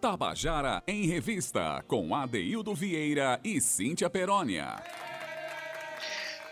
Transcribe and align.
Tabajara 0.00 0.82
em 0.86 1.04
Revista, 1.04 1.84
com 1.86 2.14
Adeildo 2.14 2.74
Vieira 2.74 3.38
e 3.44 3.60
Cíntia 3.60 4.08
Perónia. 4.08 4.82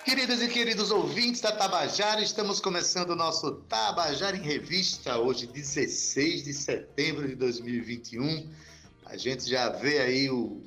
Queridas 0.05 0.43
e 0.43 0.49
queridos 0.49 0.91
ouvintes 0.91 1.41
da 1.41 1.53
Tabajara, 1.53 2.21
estamos 2.21 2.61
começando 2.61 3.11
o 3.11 3.17
nosso 3.17 3.53
Tabajara 3.67 4.37
em 4.37 4.43
Revista, 4.43 5.17
hoje 5.17 5.47
16 5.47 6.45
de 6.45 6.53
setembro 6.53 7.27
de 7.27 7.35
2021. 7.37 8.51
A 9.07 9.17
gente 9.17 9.49
já 9.49 9.71
vê 9.71 9.99
aí 9.99 10.29
o, 10.29 10.63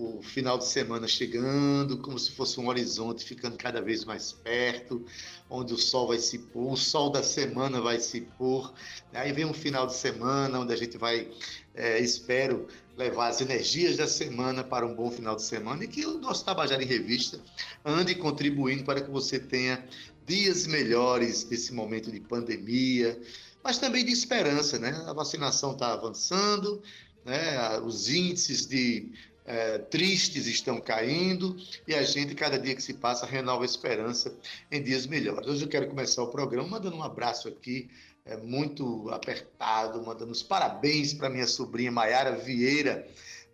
o 0.00 0.22
final 0.22 0.56
de 0.56 0.66
semana 0.66 1.06
chegando, 1.06 1.98
como 1.98 2.18
se 2.18 2.30
fosse 2.30 2.58
um 2.58 2.68
horizonte 2.68 3.24
ficando 3.24 3.58
cada 3.58 3.82
vez 3.82 4.04
mais 4.04 4.32
perto, 4.32 5.04
onde 5.48 5.74
o 5.74 5.76
sol 5.76 6.08
vai 6.08 6.18
se 6.18 6.38
pôr, 6.38 6.72
o 6.72 6.76
sol 6.76 7.10
da 7.10 7.22
semana 7.22 7.80
vai 7.80 8.00
se 8.00 8.22
pôr. 8.22 8.72
Aí 9.12 9.30
vem 9.32 9.44
um 9.44 9.52
final 9.52 9.86
de 9.86 9.94
semana 9.94 10.58
onde 10.58 10.72
a 10.72 10.76
gente 10.76 10.96
vai, 10.96 11.28
é, 11.74 12.00
espero, 12.00 12.66
levar 12.96 13.28
as 13.28 13.42
energias 13.42 13.96
da 13.96 14.06
semana 14.06 14.64
para 14.64 14.86
um 14.86 14.94
bom 14.94 15.10
final 15.10 15.36
de 15.36 15.42
semana 15.42 15.84
e 15.84 15.88
que 15.88 16.06
o 16.06 16.18
nosso 16.18 16.44
Tabajara 16.44 16.82
em 16.82 16.86
Revista 16.86 17.38
ande 17.84 18.14
contribuindo 18.14 18.84
para 18.84 19.02
que 19.02 19.10
você 19.10 19.38
tenha 19.38 19.84
dias 20.26 20.66
melhores 20.66 21.48
nesse 21.50 21.74
momento 21.74 22.10
de 22.10 22.20
pandemia, 22.20 23.20
mas 23.62 23.78
também 23.78 24.04
de 24.04 24.12
esperança, 24.12 24.78
né? 24.78 25.02
A 25.06 25.12
vacinação 25.12 25.72
está 25.72 25.92
avançando, 25.92 26.82
né? 27.24 27.78
os 27.80 28.08
índices 28.08 28.66
de 28.66 29.12
é, 29.44 29.78
tristes 29.78 30.46
estão 30.46 30.80
caindo 30.80 31.56
e 31.86 31.94
a 31.94 32.02
gente, 32.02 32.34
cada 32.34 32.58
dia 32.58 32.74
que 32.74 32.82
se 32.82 32.94
passa, 32.94 33.26
renova 33.26 33.62
a 33.62 33.66
esperança 33.66 34.34
em 34.70 34.82
dias 34.82 35.06
melhores. 35.06 35.48
Hoje 35.48 35.64
eu 35.64 35.68
quero 35.68 35.88
começar 35.88 36.22
o 36.22 36.28
programa 36.28 36.68
mandando 36.68 36.96
um 36.96 37.02
abraço 37.02 37.48
aqui, 37.48 37.90
é, 38.24 38.36
muito 38.36 39.08
apertado, 39.10 40.02
mandando 40.04 40.32
os 40.32 40.42
parabéns 40.42 41.14
para 41.14 41.30
minha 41.30 41.46
sobrinha 41.46 41.90
Maiara 41.90 42.36
Vieira. 42.36 43.06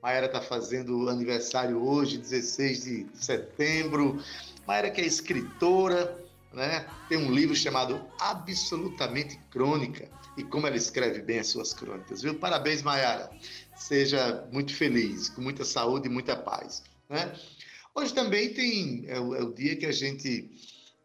Maiara 0.03 0.27
está 0.27 0.41
fazendo 0.41 1.09
aniversário 1.09 1.83
hoje, 1.83 2.19
16 2.19 2.85
de 2.85 3.07
setembro. 3.15 4.23
Maiara 4.67 4.91
que 4.91 5.01
é 5.01 5.07
escritora, 5.07 6.23
né? 6.53 6.87
Tem 7.09 7.19
um 7.19 7.33
livro 7.33 7.55
chamado 7.55 8.01
Absolutamente 8.21 9.39
Crônica 9.51 10.09
e 10.37 10.43
como 10.45 10.67
ela 10.67 10.77
escreve 10.77 11.23
bem 11.23 11.39
as 11.39 11.47
suas 11.49 11.73
crônicas, 11.73 12.21
viu? 12.21 12.35
Parabéns, 12.35 12.83
Maiara 12.83 13.31
seja 13.77 14.47
muito 14.53 14.75
feliz, 14.75 15.29
com 15.29 15.41
muita 15.41 15.65
saúde 15.65 16.09
e 16.09 16.11
muita 16.11 16.37
paz. 16.37 16.83
Né? 17.09 17.33
Hoje 17.95 18.13
também 18.13 18.53
tem 18.53 19.05
é 19.09 19.21
o, 19.21 19.35
é 19.35 19.43
o, 19.43 19.53
dia 19.53 19.77
que 19.77 19.87
a 19.87 19.93
gente 19.93 20.51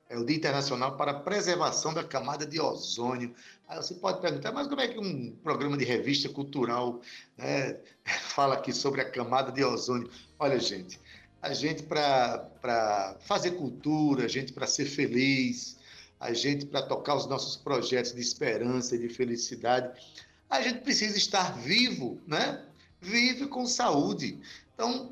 é 0.09 0.17
o 0.17 0.25
Dia 0.25 0.35
Internacional 0.35 0.97
para 0.97 1.11
a 1.11 1.19
Preservação 1.19 1.93
da 1.93 2.03
Camada 2.03 2.45
de 2.45 2.59
Ozônio. 2.59 3.33
Aí 3.67 3.77
você 3.77 3.93
pode 3.95 4.19
perguntar, 4.19 4.51
mas 4.51 4.67
como 4.67 4.81
é 4.81 4.87
que 4.89 4.99
um 4.99 5.33
programa 5.41 5.77
de 5.77 5.85
revista 5.85 6.27
cultural 6.27 6.99
né, 7.37 7.79
fala 8.21 8.55
aqui 8.55 8.73
sobre 8.73 8.99
a 8.99 9.09
camada 9.09 9.49
de 9.51 9.63
ozônio? 9.63 10.11
Olha, 10.37 10.59
gente, 10.59 10.99
a 11.41 11.53
gente 11.53 11.83
para 11.83 13.15
fazer 13.21 13.51
cultura, 13.51 14.25
a 14.25 14.27
gente 14.27 14.51
para 14.51 14.67
ser 14.67 14.85
feliz, 14.85 15.77
a 16.19 16.33
gente 16.33 16.65
para 16.65 16.81
tocar 16.81 17.15
os 17.15 17.25
nossos 17.25 17.55
projetos 17.55 18.13
de 18.13 18.19
esperança 18.19 18.95
e 18.95 18.99
de 18.99 19.07
felicidade, 19.07 19.89
a 20.51 20.61
gente 20.61 20.81
precisa 20.81 21.17
estar 21.17 21.57
vivo, 21.57 22.19
né? 22.27 22.61
Vive 22.99 23.47
com 23.47 23.65
saúde. 23.65 24.37
Então, 24.75 25.09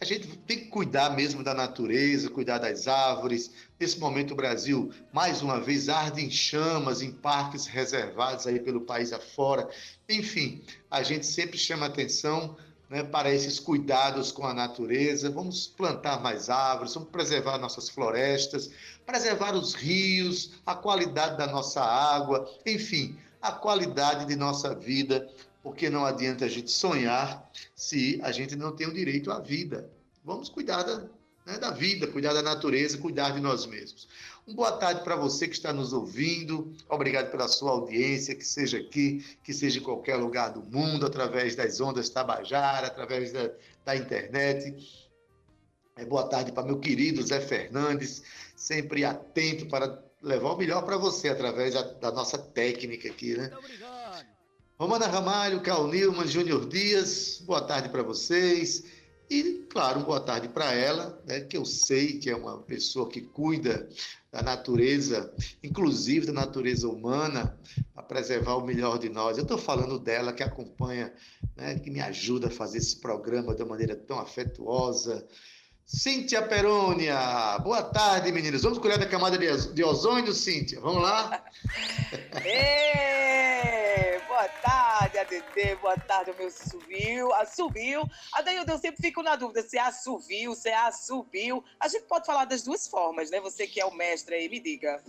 a 0.00 0.04
gente 0.04 0.26
tem 0.38 0.60
que 0.60 0.66
cuidar 0.66 1.10
mesmo 1.10 1.44
da 1.44 1.52
natureza, 1.52 2.30
cuidar 2.30 2.58
das 2.58 2.88
árvores. 2.88 3.50
Nesse 3.78 3.98
momento, 3.98 4.32
o 4.32 4.36
Brasil, 4.36 4.90
mais 5.12 5.42
uma 5.42 5.60
vez, 5.60 5.90
arde 5.90 6.24
em 6.24 6.30
chamas 6.30 7.02
em 7.02 7.12
parques 7.12 7.66
reservados 7.66 8.46
aí 8.46 8.58
pelo 8.58 8.80
país 8.80 9.12
afora. 9.12 9.68
Enfim, 10.08 10.62
a 10.90 11.02
gente 11.02 11.26
sempre 11.26 11.58
chama 11.58 11.84
atenção 11.84 12.56
né, 12.88 13.02
para 13.02 13.30
esses 13.30 13.60
cuidados 13.60 14.32
com 14.32 14.46
a 14.46 14.54
natureza. 14.54 15.30
Vamos 15.30 15.66
plantar 15.66 16.22
mais 16.22 16.48
árvores, 16.48 16.94
vamos 16.94 17.10
preservar 17.10 17.58
nossas 17.58 17.90
florestas, 17.90 18.70
preservar 19.04 19.54
os 19.54 19.74
rios, 19.74 20.52
a 20.64 20.74
qualidade 20.74 21.36
da 21.36 21.46
nossa 21.46 21.82
água, 21.82 22.50
enfim, 22.64 23.18
a 23.40 23.52
qualidade 23.52 24.26
de 24.26 24.36
nossa 24.36 24.74
vida, 24.74 25.28
porque 25.62 25.90
não 25.90 26.04
adianta 26.04 26.44
a 26.44 26.48
gente 26.48 26.70
sonhar 26.70 27.50
se 27.74 28.20
a 28.22 28.32
gente 28.32 28.56
não 28.56 28.74
tem 28.74 28.86
o 28.86 28.92
direito 28.92 29.30
à 29.30 29.38
vida. 29.40 29.90
Vamos 30.24 30.48
cuidar 30.48 30.82
da, 30.82 31.04
né, 31.46 31.58
da 31.58 31.70
vida, 31.70 32.06
cuidar 32.06 32.32
da 32.32 32.42
natureza, 32.42 32.98
cuidar 32.98 33.30
de 33.30 33.40
nós 33.40 33.66
mesmos. 33.66 34.08
Um 34.46 34.54
boa 34.54 34.72
tarde 34.72 35.02
para 35.02 35.14
você 35.14 35.46
que 35.46 35.54
está 35.54 35.72
nos 35.72 35.92
ouvindo. 35.92 36.72
Obrigado 36.88 37.30
pela 37.30 37.48
sua 37.48 37.72
audiência, 37.72 38.34
que 38.34 38.44
seja 38.44 38.78
aqui, 38.78 39.24
que 39.42 39.52
seja 39.52 39.78
em 39.78 39.82
qualquer 39.82 40.16
lugar 40.16 40.50
do 40.50 40.62
mundo, 40.62 41.06
através 41.06 41.54
das 41.54 41.80
ondas 41.80 42.08
Tabajara, 42.08 42.86
através 42.86 43.32
da, 43.32 43.50
da 43.84 43.96
internet. 43.96 44.74
É, 45.96 46.04
boa 46.04 46.28
tarde 46.28 46.52
para 46.52 46.64
meu 46.64 46.78
querido 46.78 47.22
Zé 47.26 47.40
Fernandes, 47.40 48.22
sempre 48.54 49.04
atento 49.04 49.66
para 49.66 50.02
levar 50.22 50.52
o 50.52 50.56
melhor 50.56 50.84
para 50.84 50.96
você 50.96 51.28
através 51.28 51.74
da, 51.74 51.82
da, 51.82 52.12
nossa 52.12 52.38
técnica 52.38 53.08
aqui, 53.08 53.36
né? 53.36 53.50
Romana 54.78 55.06
Ramalho, 55.06 55.60
Cal 55.60 55.88
Nilman, 55.88 56.26
Júnior 56.26 56.68
Dias, 56.68 57.42
boa 57.44 57.60
tarde 57.60 57.88
para 57.88 58.02
vocês. 58.02 58.84
E, 59.30 59.66
claro, 59.68 60.00
boa 60.04 60.20
tarde 60.20 60.48
para 60.48 60.72
ela, 60.72 61.22
né, 61.26 61.40
que 61.40 61.56
eu 61.56 61.64
sei 61.64 62.18
que 62.18 62.30
é 62.30 62.36
uma 62.36 62.62
pessoa 62.62 63.10
que 63.10 63.20
cuida 63.20 63.86
da 64.32 64.40
natureza, 64.40 65.34
inclusive 65.62 66.26
da 66.26 66.32
natureza 66.32 66.88
humana, 66.88 67.58
para 67.92 68.04
preservar 68.04 68.54
o 68.54 68.64
melhor 68.64 68.98
de 68.98 69.10
nós. 69.10 69.36
Eu 69.36 69.42
estou 69.42 69.58
falando 69.58 69.98
dela, 69.98 70.32
que 70.32 70.42
acompanha, 70.42 71.12
né, 71.54 71.78
que 71.78 71.90
me 71.90 72.00
ajuda 72.00 72.46
a 72.46 72.50
fazer 72.50 72.78
esse 72.78 72.96
programa 72.96 73.54
de 73.54 73.62
uma 73.62 73.70
maneira 73.70 73.94
tão 73.94 74.18
afetuosa, 74.18 75.26
Cíntia 75.88 76.42
Perônia. 76.42 77.58
Boa 77.60 77.82
tarde, 77.82 78.30
meninos. 78.30 78.62
Vamos 78.62 78.78
cuidar 78.78 78.98
da 78.98 79.06
camada 79.06 79.38
de 79.38 79.82
ozônio, 79.82 80.34
Cíntia? 80.34 80.78
Vamos 80.82 81.02
lá? 81.02 81.42
Ei, 82.44 84.20
boa 84.28 84.48
tarde, 84.62 85.16
ADD. 85.16 85.76
Boa 85.80 85.96
tarde, 85.96 86.34
meu 86.38 86.50
subiu. 86.50 87.32
Assumiu. 87.32 88.02
Adaildo, 88.34 88.72
eu 88.72 88.78
sempre 88.78 89.00
fico 89.00 89.22
na 89.22 89.34
dúvida 89.34 89.62
se 89.62 89.78
é 89.78 89.80
assumiu, 89.80 90.54
se 90.54 90.68
é 90.68 90.76
assumiu. 90.76 91.64
A 91.80 91.88
gente 91.88 92.04
pode 92.04 92.26
falar 92.26 92.44
das 92.44 92.64
duas 92.64 92.86
formas, 92.86 93.30
né? 93.30 93.40
Você 93.40 93.66
que 93.66 93.80
é 93.80 93.86
o 93.86 93.94
mestre 93.94 94.34
aí, 94.34 94.46
me 94.46 94.60
diga. 94.60 95.02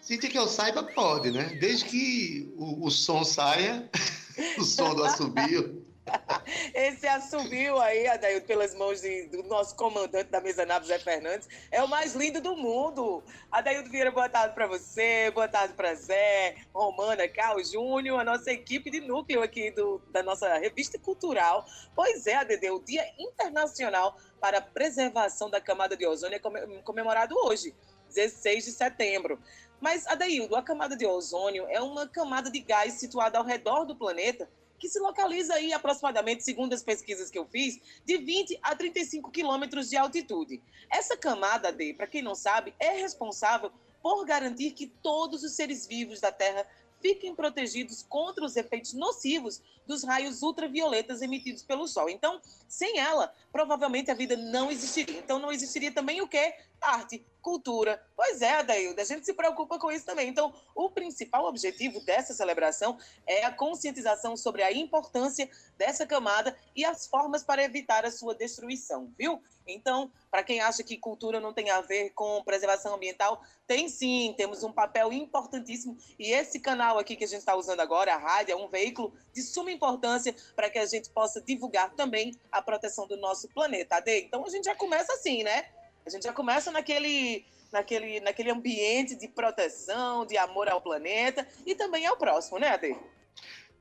Cíntia, 0.00 0.30
que 0.30 0.38
eu 0.38 0.46
saiba, 0.46 0.84
pode, 0.84 1.32
né? 1.32 1.58
Desde 1.60 1.86
que 1.86 2.54
o, 2.56 2.86
o 2.86 2.90
som 2.92 3.24
saia, 3.24 3.90
o 4.58 4.62
som 4.62 4.94
do 4.94 5.02
assobio. 5.02 5.87
Esse 6.74 7.06
assumiu 7.06 7.78
aí, 7.80 8.06
Adaildo, 8.06 8.46
pelas 8.46 8.74
mãos 8.74 9.00
de, 9.00 9.26
do 9.26 9.42
nosso 9.44 9.74
comandante 9.76 10.30
da 10.30 10.40
mesa 10.40 10.64
nave, 10.64 10.86
Zé 10.86 10.98
Fernandes, 10.98 11.48
é 11.70 11.82
o 11.82 11.88
mais 11.88 12.14
lindo 12.14 12.40
do 12.40 12.56
mundo. 12.56 13.22
Adaildo 13.50 13.90
Vieira, 13.90 14.10
boa 14.10 14.28
tarde 14.28 14.54
para 14.54 14.66
você, 14.66 15.30
boa 15.30 15.48
tarde 15.48 15.74
para 15.74 15.94
Zé, 15.94 16.56
Romana, 16.74 17.28
Carlos 17.28 17.70
Júnior, 17.70 18.20
a 18.20 18.24
nossa 18.24 18.50
equipe 18.50 18.90
de 18.90 19.00
núcleo 19.00 19.42
aqui 19.42 19.70
do, 19.70 20.00
da 20.10 20.22
nossa 20.22 20.58
revista 20.58 20.98
cultural. 20.98 21.64
Pois 21.94 22.26
é, 22.26 22.34
ADD, 22.34 22.70
o 22.70 22.80
Dia 22.80 23.04
Internacional 23.18 24.16
para 24.40 24.58
a 24.58 24.62
Preservação 24.62 25.50
da 25.50 25.60
Camada 25.60 25.96
de 25.96 26.06
Ozônio 26.06 26.36
é 26.36 26.82
comemorado 26.82 27.34
hoje, 27.44 27.74
16 28.08 28.64
de 28.64 28.72
setembro. 28.72 29.38
Mas, 29.80 30.06
Adaildo, 30.08 30.56
a 30.56 30.62
camada 30.62 30.96
de 30.96 31.06
ozônio 31.06 31.64
é 31.68 31.80
uma 31.80 32.08
camada 32.08 32.50
de 32.50 32.58
gás 32.58 32.94
situada 32.94 33.38
ao 33.38 33.44
redor 33.44 33.84
do 33.84 33.94
planeta 33.94 34.48
que 34.78 34.88
se 34.88 34.98
localiza 34.98 35.54
aí 35.54 35.72
aproximadamente, 35.72 36.44
segundo 36.44 36.72
as 36.72 36.82
pesquisas 36.82 37.30
que 37.30 37.38
eu 37.38 37.46
fiz, 37.46 37.80
de 38.04 38.16
20 38.16 38.58
a 38.62 38.74
35 38.74 39.30
quilômetros 39.30 39.88
de 39.90 39.96
altitude. 39.96 40.62
Essa 40.90 41.16
camada 41.16 41.72
D, 41.72 41.94
para 41.94 42.06
quem 42.06 42.22
não 42.22 42.34
sabe, 42.34 42.74
é 42.78 42.92
responsável 42.92 43.70
por 44.02 44.24
garantir 44.24 44.72
que 44.72 44.86
todos 44.86 45.42
os 45.42 45.52
seres 45.52 45.86
vivos 45.86 46.20
da 46.20 46.30
Terra 46.30 46.66
fiquem 47.00 47.34
protegidos 47.34 48.02
contra 48.02 48.44
os 48.44 48.56
efeitos 48.56 48.92
nocivos 48.92 49.62
dos 49.86 50.04
raios 50.04 50.42
ultravioletas 50.42 51.22
emitidos 51.22 51.62
pelo 51.62 51.86
Sol. 51.86 52.08
Então, 52.10 52.40
sem 52.68 52.98
ela, 52.98 53.32
provavelmente 53.50 54.10
a 54.10 54.14
vida 54.14 54.36
não 54.36 54.70
existiria. 54.70 55.18
Então, 55.18 55.38
não 55.38 55.50
existiria 55.50 55.92
também 55.92 56.20
o 56.20 56.28
quê? 56.28 56.54
Arte, 56.80 57.24
cultura. 57.48 57.98
Pois 58.14 58.42
é, 58.42 58.56
Adailda, 58.56 59.00
a 59.00 59.04
gente 59.06 59.24
se 59.24 59.32
preocupa 59.32 59.78
com 59.78 59.90
isso 59.90 60.04
também. 60.04 60.28
Então, 60.28 60.52
o 60.74 60.90
principal 60.90 61.46
objetivo 61.46 61.98
dessa 62.04 62.34
celebração 62.34 62.98
é 63.26 63.42
a 63.46 63.50
conscientização 63.50 64.36
sobre 64.36 64.62
a 64.62 64.70
importância 64.70 65.48
dessa 65.78 66.06
camada 66.06 66.54
e 66.76 66.84
as 66.84 67.06
formas 67.06 67.42
para 67.42 67.64
evitar 67.64 68.04
a 68.04 68.10
sua 68.10 68.34
destruição, 68.34 69.10
viu? 69.18 69.40
Então, 69.66 70.12
para 70.30 70.42
quem 70.42 70.60
acha 70.60 70.82
que 70.82 70.98
cultura 70.98 71.40
não 71.40 71.54
tem 71.54 71.70
a 71.70 71.80
ver 71.80 72.10
com 72.10 72.42
preservação 72.44 72.94
ambiental, 72.94 73.42
tem 73.66 73.88
sim, 73.88 74.34
temos 74.36 74.62
um 74.62 74.72
papel 74.72 75.10
importantíssimo. 75.10 75.96
E 76.18 76.30
esse 76.32 76.60
canal 76.60 76.98
aqui 76.98 77.16
que 77.16 77.24
a 77.24 77.28
gente 77.28 77.40
está 77.40 77.56
usando 77.56 77.80
agora, 77.80 78.14
a 78.14 78.18
rádio, 78.18 78.52
é 78.52 78.56
um 78.56 78.68
veículo 78.68 79.14
de 79.32 79.40
suma 79.40 79.72
importância 79.72 80.34
para 80.54 80.68
que 80.68 80.78
a 80.78 80.86
gente 80.86 81.08
possa 81.10 81.40
divulgar 81.40 81.94
também 81.94 82.34
a 82.52 82.60
proteção 82.60 83.06
do 83.06 83.16
nosso 83.16 83.48
planeta, 83.48 83.96
Ade. 83.96 84.18
Então, 84.18 84.44
a 84.44 84.50
gente 84.50 84.64
já 84.64 84.74
começa 84.74 85.14
assim, 85.14 85.42
né? 85.42 85.66
A 86.08 86.10
gente 86.10 86.22
já 86.22 86.32
começa 86.32 86.70
naquele, 86.70 87.44
naquele, 87.70 88.18
naquele 88.20 88.50
ambiente 88.50 89.14
de 89.14 89.28
proteção, 89.28 90.24
de 90.24 90.38
amor 90.38 90.66
ao 90.66 90.80
planeta 90.80 91.46
e 91.66 91.74
também 91.74 92.06
ao 92.06 92.16
próximo, 92.16 92.58
né, 92.58 92.68
Ade? 92.68 92.96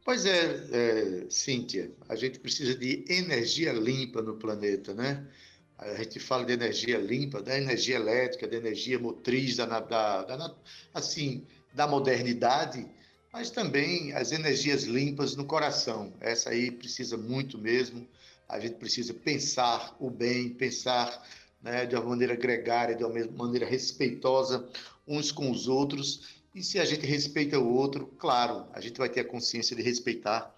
Pois 0.03 0.25
é, 0.25 0.41
é, 0.73 1.25
Cíntia, 1.29 1.89
a 2.09 2.17
gente 2.17 2.37
precisa 2.37 2.75
de 2.75 3.05
energia 3.07 3.71
limpa 3.71 4.21
no 4.21 4.35
planeta, 4.35 4.93
né? 4.93 5.25
A 5.77 5.95
gente 5.95 6.19
fala 6.19 6.43
de 6.43 6.51
energia 6.51 6.97
limpa, 6.97 7.41
da 7.41 7.57
energia 7.57 7.95
elétrica, 7.95 8.45
da 8.45 8.57
energia 8.57 8.99
motriz, 8.99 9.55
da, 9.55 9.65
da, 9.65 10.23
da, 10.23 10.55
assim, 10.93 11.47
da 11.73 11.87
modernidade, 11.87 12.85
mas 13.31 13.49
também 13.51 14.11
as 14.11 14.33
energias 14.33 14.83
limpas 14.83 15.33
no 15.33 15.45
coração. 15.45 16.11
Essa 16.19 16.49
aí 16.49 16.71
precisa 16.71 17.15
muito 17.15 17.57
mesmo. 17.57 18.05
A 18.49 18.59
gente 18.59 18.75
precisa 18.75 19.13
pensar 19.13 19.95
o 19.97 20.09
bem, 20.09 20.49
pensar 20.49 21.25
né, 21.61 21.85
de 21.85 21.95
uma 21.95 22.05
maneira 22.05 22.35
gregária, 22.35 22.95
de 22.95 23.03
uma 23.03 23.25
maneira 23.31 23.65
respeitosa 23.65 24.67
uns 25.07 25.31
com 25.31 25.51
os 25.51 25.67
outros. 25.67 26.37
E 26.53 26.63
se 26.63 26.79
a 26.79 26.85
gente 26.85 27.05
respeita 27.05 27.59
o 27.59 27.73
outro, 27.73 28.07
claro, 28.17 28.65
a 28.73 28.81
gente 28.81 28.97
vai 28.97 29.09
ter 29.09 29.21
a 29.21 29.25
consciência 29.25 29.75
de 29.75 29.81
respeitar 29.81 30.55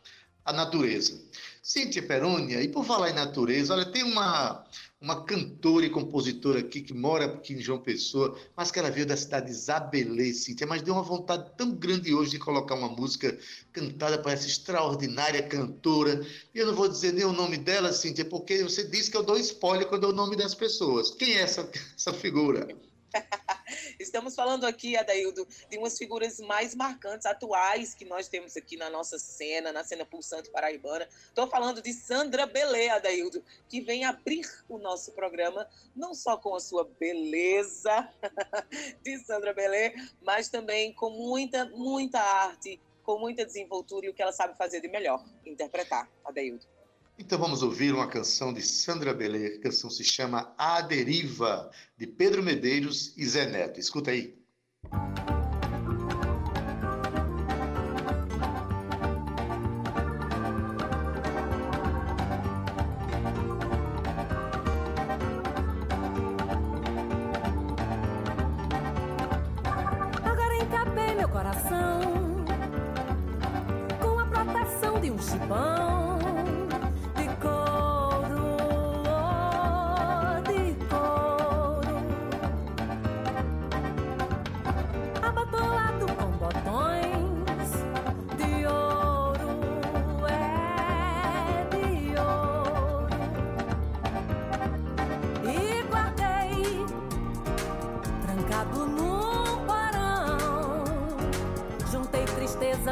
a 0.49 0.53
natureza. 0.53 1.21
Cíntia 1.61 2.01
Perônia, 2.01 2.63
e 2.63 2.67
por 2.67 2.83
falar 2.83 3.11
em 3.11 3.13
natureza, 3.13 3.73
olha, 3.73 3.85
tem 3.85 4.01
uma, 4.01 4.65
uma 4.99 5.23
cantora 5.23 5.85
e 5.85 5.89
compositora 5.89 6.59
aqui 6.59 6.81
que 6.81 6.93
mora 6.93 7.25
aqui 7.25 7.53
em 7.53 7.61
João 7.61 7.77
Pessoa, 7.77 8.35
mas 8.57 8.71
que 8.71 8.79
ela 8.79 8.89
veio 8.89 9.05
da 9.05 9.15
cidade 9.15 9.45
de 9.45 9.51
Isabelê, 9.51 10.33
Cíntia, 10.33 10.65
mas 10.65 10.81
deu 10.81 10.95
uma 10.95 11.03
vontade 11.03 11.51
tão 11.55 11.71
grande 11.71 12.13
hoje 12.13 12.31
de 12.31 12.39
colocar 12.39 12.73
uma 12.73 12.89
música 12.89 13.37
cantada 13.71 14.17
por 14.17 14.31
essa 14.31 14.47
extraordinária 14.47 15.43
cantora. 15.43 16.25
E 16.55 16.57
eu 16.57 16.65
não 16.65 16.73
vou 16.73 16.89
dizer 16.89 17.13
nem 17.13 17.25
o 17.25 17.33
nome 17.33 17.57
dela, 17.57 17.93
Cíntia, 17.93 18.25
porque 18.25 18.63
você 18.63 18.83
disse 18.87 19.11
que 19.11 19.17
eu 19.17 19.23
dou 19.23 19.37
spoiler 19.37 19.87
quando 19.87 20.05
eu 20.05 20.13
dou 20.13 20.23
o 20.23 20.25
nome 20.25 20.35
das 20.35 20.55
pessoas. 20.55 21.11
Quem 21.11 21.35
é 21.37 21.41
essa, 21.41 21.69
essa 21.95 22.13
figura? 22.13 22.67
Estamos 23.99 24.33
falando 24.33 24.65
aqui, 24.65 24.95
Adaildo, 24.95 25.45
de 25.69 25.77
umas 25.77 25.97
figuras 25.97 26.39
mais 26.39 26.73
marcantes, 26.73 27.25
atuais, 27.25 27.93
que 27.93 28.05
nós 28.05 28.29
temos 28.29 28.55
aqui 28.55 28.77
na 28.77 28.89
nossa 28.89 29.19
cena, 29.19 29.73
na 29.73 29.83
cena 29.83 30.05
pulsante 30.05 30.49
paraibana. 30.49 31.05
Estou 31.27 31.47
falando 31.47 31.81
de 31.81 31.91
Sandra 31.91 32.45
Belê, 32.45 32.87
Adaildo, 32.87 33.43
que 33.67 33.81
vem 33.81 34.05
abrir 34.05 34.49
o 34.69 34.77
nosso 34.77 35.11
programa, 35.11 35.67
não 35.93 36.13
só 36.13 36.37
com 36.37 36.55
a 36.55 36.61
sua 36.61 36.85
beleza 36.97 38.09
de 39.03 39.17
Sandra 39.19 39.53
Belê, 39.53 39.93
mas 40.21 40.47
também 40.47 40.93
com 40.93 41.09
muita, 41.09 41.65
muita 41.65 42.21
arte, 42.21 42.79
com 43.03 43.19
muita 43.19 43.45
desenvoltura 43.45 44.05
e 44.05 44.09
o 44.09 44.13
que 44.13 44.21
ela 44.21 44.31
sabe 44.31 44.57
fazer 44.57 44.79
de 44.79 44.87
melhor, 44.87 45.21
interpretar, 45.45 46.09
Adaildo. 46.23 46.78
Então 47.19 47.37
vamos 47.37 47.61
ouvir 47.61 47.93
uma 47.93 48.07
canção 48.07 48.53
de 48.53 48.61
Sandra 48.61 49.13
Belê. 49.13 49.47
A 49.47 49.59
canção 49.59 49.89
se 49.89 50.05
chama 50.05 50.53
A 50.57 50.79
Deriva, 50.79 51.69
de 51.97 52.07
Pedro 52.07 52.41
Medeiros 52.41 53.13
e 53.17 53.25
Zé 53.27 53.45
Neto. 53.45 53.77
Escuta 53.77 54.11
aí. 54.11 54.39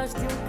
De 0.06 0.20
um 0.20 0.47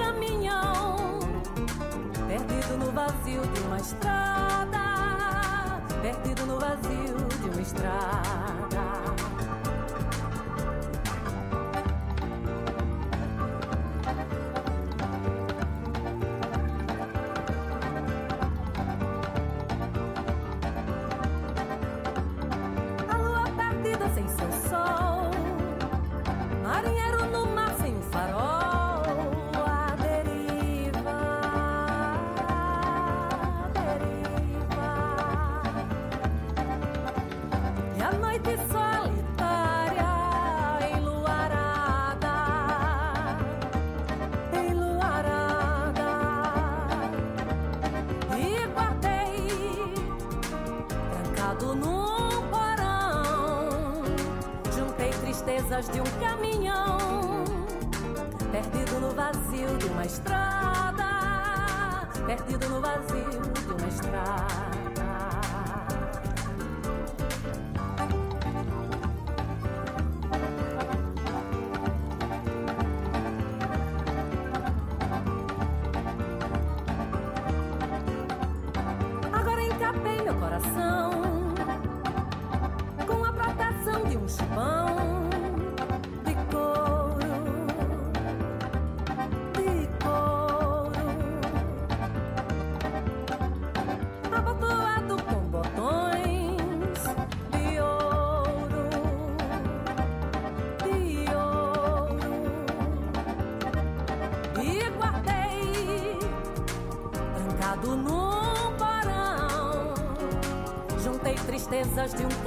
de 112.14 112.26
um 112.26 112.39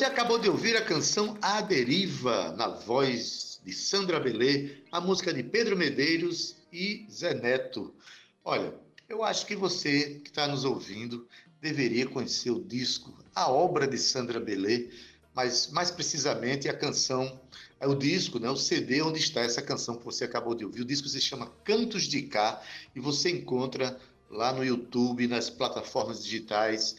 Você 0.00 0.06
acabou 0.06 0.38
de 0.38 0.48
ouvir 0.48 0.74
a 0.78 0.82
canção 0.82 1.36
A 1.42 1.60
Deriva, 1.60 2.52
na 2.52 2.68
voz 2.68 3.60
de 3.62 3.70
Sandra 3.74 4.18
Belê, 4.18 4.78
a 4.90 4.98
música 4.98 5.30
de 5.30 5.42
Pedro 5.42 5.76
Medeiros 5.76 6.56
e 6.72 7.06
Zé 7.12 7.34
Neto. 7.34 7.94
Olha, 8.42 8.72
eu 9.06 9.22
acho 9.22 9.44
que 9.44 9.54
você 9.54 10.22
que 10.24 10.30
está 10.30 10.48
nos 10.48 10.64
ouvindo 10.64 11.28
deveria 11.60 12.06
conhecer 12.06 12.50
o 12.50 12.64
disco, 12.64 13.12
a 13.34 13.50
obra 13.50 13.86
de 13.86 13.98
Sandra 13.98 14.40
Belê, 14.40 14.88
mas 15.34 15.70
mais 15.70 15.90
precisamente 15.90 16.66
a 16.66 16.72
canção, 16.72 17.38
é 17.78 17.86
o 17.86 17.94
disco, 17.94 18.38
né, 18.38 18.48
o 18.48 18.56
CD 18.56 19.02
onde 19.02 19.18
está 19.18 19.42
essa 19.42 19.60
canção 19.60 19.98
que 19.98 20.04
você 20.06 20.24
acabou 20.24 20.54
de 20.54 20.64
ouvir. 20.64 20.80
O 20.80 20.86
disco 20.86 21.08
se 21.08 21.20
chama 21.20 21.52
Cantos 21.62 22.04
de 22.04 22.22
Cá 22.22 22.62
e 22.96 23.00
você 23.00 23.28
encontra 23.28 24.00
lá 24.30 24.50
no 24.50 24.64
YouTube, 24.64 25.26
nas 25.26 25.50
plataformas 25.50 26.24
digitais. 26.24 26.96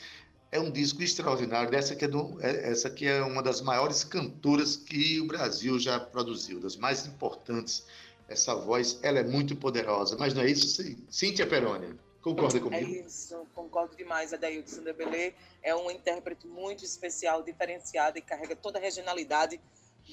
É 0.51 0.60
um 0.60 0.70
disco 0.70 1.01
extraordinário. 1.01 1.74
Essa 1.74 1.96
que 1.96 2.03
é, 2.03 2.08
do, 2.08 2.38
é, 2.41 2.70
essa 2.70 2.89
que 2.89 3.08
é 3.08 3.22
uma 3.22 3.41
das 3.41 3.62
maiores 3.62 4.03
cantoras 4.03 4.75
que 4.75 5.20
o 5.22 5.25
Brasil 5.25 5.79
já 5.79 6.00
produziu, 6.00 6.60
das 6.60 6.75
mais 6.75 7.05
importantes. 7.05 7.86
Essa 8.27 8.53
voz, 8.53 9.00
ela 9.01 9.20
é 9.20 9.24
muito 9.24 9.55
poderosa. 9.55 10.17
Mas 10.17 10.34
não 10.34 10.41
é 10.41 10.50
isso, 10.50 10.84
Cíntia 11.10 11.48
Perônia? 11.48 11.96
Concorda 12.22 12.60
comigo? 12.60 12.86
É 12.86 13.00
isso, 13.00 13.48
concordo 13.55 13.96
demais. 13.96 14.34
Adaildo 14.34 14.70
Sandra 14.70 14.93
Belê 14.93 15.34
é 15.63 15.75
um 15.75 15.89
intérprete 15.89 16.46
muito 16.48 16.84
especial, 16.84 17.41
diferenciado 17.41 18.17
e 18.17 18.22
carrega 18.22 18.55
toda 18.55 18.77
a 18.77 18.81
regionalidade 18.81 19.60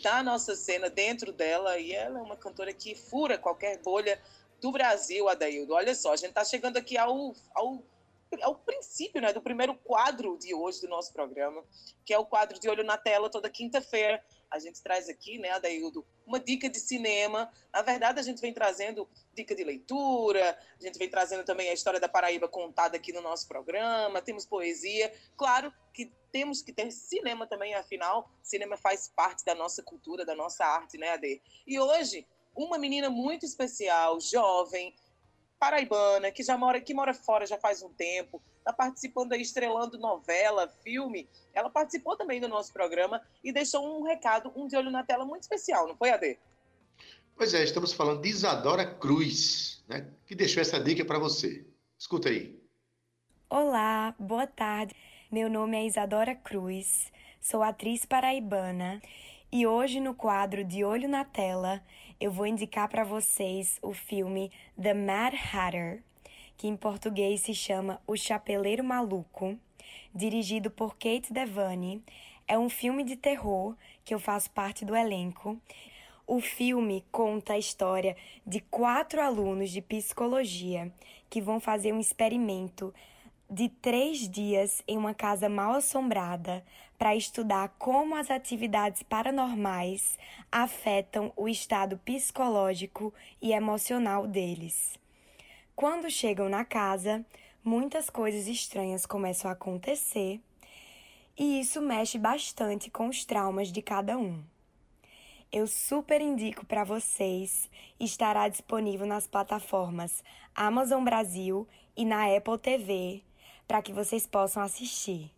da 0.02 0.22
nossa 0.22 0.54
cena 0.56 0.88
dentro 0.88 1.32
dela. 1.32 1.78
E 1.78 1.92
ela 1.92 2.18
é 2.18 2.22
uma 2.22 2.36
cantora 2.36 2.72
que 2.72 2.94
fura 2.94 3.36
qualquer 3.36 3.78
bolha 3.82 4.20
do 4.60 4.72
Brasil, 4.72 5.28
Adaildo. 5.28 5.74
Olha 5.74 5.94
só, 5.94 6.12
a 6.12 6.16
gente 6.16 6.30
está 6.30 6.44
chegando 6.44 6.76
aqui 6.76 6.96
ao, 6.96 7.34
ao 7.54 7.82
é 8.38 8.46
o 8.46 8.54
princípio 8.54 9.20
né, 9.20 9.32
do 9.32 9.40
primeiro 9.40 9.74
quadro 9.74 10.36
de 10.38 10.54
hoje 10.54 10.80
do 10.80 10.88
nosso 10.88 11.12
programa, 11.12 11.64
que 12.04 12.12
é 12.12 12.18
o 12.18 12.26
quadro 12.26 12.58
de 12.58 12.68
Olho 12.68 12.84
na 12.84 12.98
Tela, 12.98 13.30
toda 13.30 13.48
quinta-feira. 13.48 14.22
A 14.50 14.58
gente 14.58 14.82
traz 14.82 15.08
aqui, 15.08 15.38
né, 15.38 15.50
Adaildo, 15.50 16.06
uma 16.26 16.40
dica 16.40 16.68
de 16.68 16.78
cinema. 16.78 17.50
Na 17.72 17.82
verdade, 17.82 18.20
a 18.20 18.22
gente 18.22 18.40
vem 18.40 18.52
trazendo 18.52 19.08
dica 19.34 19.54
de 19.54 19.64
leitura, 19.64 20.58
a 20.78 20.82
gente 20.82 20.98
vem 20.98 21.08
trazendo 21.08 21.44
também 21.44 21.68
a 21.70 21.74
história 21.74 22.00
da 22.00 22.08
Paraíba 22.08 22.48
contada 22.48 22.96
aqui 22.96 23.12
no 23.12 23.20
nosso 23.20 23.46
programa, 23.46 24.22
temos 24.22 24.46
poesia. 24.46 25.12
Claro 25.36 25.72
que 25.92 26.12
temos 26.30 26.62
que 26.62 26.72
ter 26.72 26.90
cinema 26.90 27.46
também, 27.46 27.74
afinal, 27.74 28.30
cinema 28.42 28.76
faz 28.76 29.08
parte 29.08 29.44
da 29.44 29.54
nossa 29.54 29.82
cultura, 29.82 30.24
da 30.24 30.34
nossa 30.34 30.64
arte, 30.64 30.98
né, 30.98 31.10
Ade? 31.10 31.42
E 31.66 31.78
hoje, 31.78 32.26
uma 32.54 32.78
menina 32.78 33.08
muito 33.08 33.46
especial, 33.46 34.20
jovem, 34.20 34.94
paraibana, 35.58 36.30
que 36.30 36.42
já 36.42 36.56
mora, 36.56 36.80
que 36.80 36.94
mora 36.94 37.12
fora 37.12 37.46
já 37.46 37.58
faz 37.58 37.82
um 37.82 37.88
tempo, 37.90 38.40
está 38.58 38.72
participando 38.72 39.32
aí, 39.32 39.42
estrelando 39.42 39.98
novela, 39.98 40.68
filme. 40.82 41.28
Ela 41.52 41.68
participou 41.68 42.16
também 42.16 42.40
do 42.40 42.48
nosso 42.48 42.72
programa 42.72 43.20
e 43.42 43.52
deixou 43.52 43.98
um 43.98 44.04
recado, 44.04 44.52
um 44.54 44.66
de 44.66 44.76
olho 44.76 44.90
na 44.90 45.02
tela 45.02 45.24
muito 45.24 45.42
especial, 45.42 45.88
não 45.88 45.96
foi, 45.96 46.10
Ade? 46.10 46.38
Pois 47.36 47.54
é, 47.54 47.62
estamos 47.62 47.92
falando 47.92 48.20
de 48.20 48.28
Isadora 48.28 48.84
Cruz, 48.84 49.84
né, 49.88 50.08
que 50.26 50.34
deixou 50.34 50.60
essa 50.60 50.78
dica 50.80 51.04
para 51.04 51.18
você. 51.18 51.64
Escuta 51.98 52.28
aí. 52.28 52.60
Olá, 53.48 54.14
boa 54.18 54.46
tarde. 54.46 54.94
Meu 55.30 55.48
nome 55.48 55.76
é 55.76 55.86
Isadora 55.86 56.34
Cruz, 56.34 57.12
sou 57.40 57.62
atriz 57.62 58.04
paraibana 58.04 59.00
e 59.50 59.66
hoje 59.66 60.00
no 60.00 60.14
quadro 60.14 60.64
De 60.64 60.84
Olho 60.84 61.08
na 61.08 61.24
Tela 61.24 61.82
eu 62.20 62.32
vou 62.32 62.46
indicar 62.46 62.88
para 62.88 63.04
vocês 63.04 63.78
o 63.80 63.92
filme 63.92 64.50
The 64.80 64.92
Mad 64.92 65.34
Hatter, 65.34 66.02
que 66.56 66.66
em 66.66 66.76
português 66.76 67.42
se 67.42 67.54
chama 67.54 68.00
O 68.06 68.16
Chapeleiro 68.16 68.82
Maluco, 68.82 69.56
dirigido 70.12 70.68
por 70.68 70.96
Kate 70.96 71.32
Devane. 71.32 72.02
É 72.48 72.58
um 72.58 72.68
filme 72.68 73.04
de 73.04 73.14
terror 73.14 73.76
que 74.04 74.12
eu 74.12 74.18
faço 74.18 74.50
parte 74.50 74.84
do 74.84 74.96
elenco. 74.96 75.60
O 76.26 76.40
filme 76.40 77.04
conta 77.12 77.52
a 77.52 77.58
história 77.58 78.16
de 78.44 78.60
quatro 78.60 79.22
alunos 79.22 79.70
de 79.70 79.80
psicologia 79.80 80.92
que 81.30 81.40
vão 81.40 81.60
fazer 81.60 81.92
um 81.92 82.00
experimento 82.00 82.92
de 83.50 83.70
três 83.70 84.28
dias 84.28 84.82
em 84.86 84.98
uma 84.98 85.14
casa 85.14 85.48
mal 85.48 85.72
assombrada 85.72 86.62
para 86.98 87.16
estudar 87.16 87.70
como 87.78 88.14
as 88.14 88.30
atividades 88.30 89.02
paranormais 89.02 90.18
afetam 90.52 91.32
o 91.34 91.48
estado 91.48 91.96
psicológico 92.04 93.12
e 93.40 93.52
emocional 93.52 94.26
deles. 94.26 94.98
Quando 95.74 96.10
chegam 96.10 96.48
na 96.48 96.62
casa, 96.62 97.24
muitas 97.64 98.10
coisas 98.10 98.46
estranhas 98.46 99.06
começam 99.06 99.50
a 99.50 99.54
acontecer 99.54 100.40
e 101.38 101.60
isso 101.60 101.80
mexe 101.80 102.18
bastante 102.18 102.90
com 102.90 103.08
os 103.08 103.24
traumas 103.24 103.72
de 103.72 103.80
cada 103.80 104.18
um. 104.18 104.42
Eu 105.50 105.66
super 105.66 106.20
indico 106.20 106.66
para 106.66 106.84
vocês, 106.84 107.70
estará 107.98 108.46
disponível 108.46 109.06
nas 109.06 109.26
plataformas 109.26 110.22
Amazon 110.54 111.02
Brasil 111.02 111.66
e 111.96 112.04
na 112.04 112.26
Apple 112.36 112.58
TV 112.58 113.22
para 113.68 113.82
que 113.82 113.92
vocês 113.92 114.26
possam 114.26 114.62
assistir. 114.62 115.30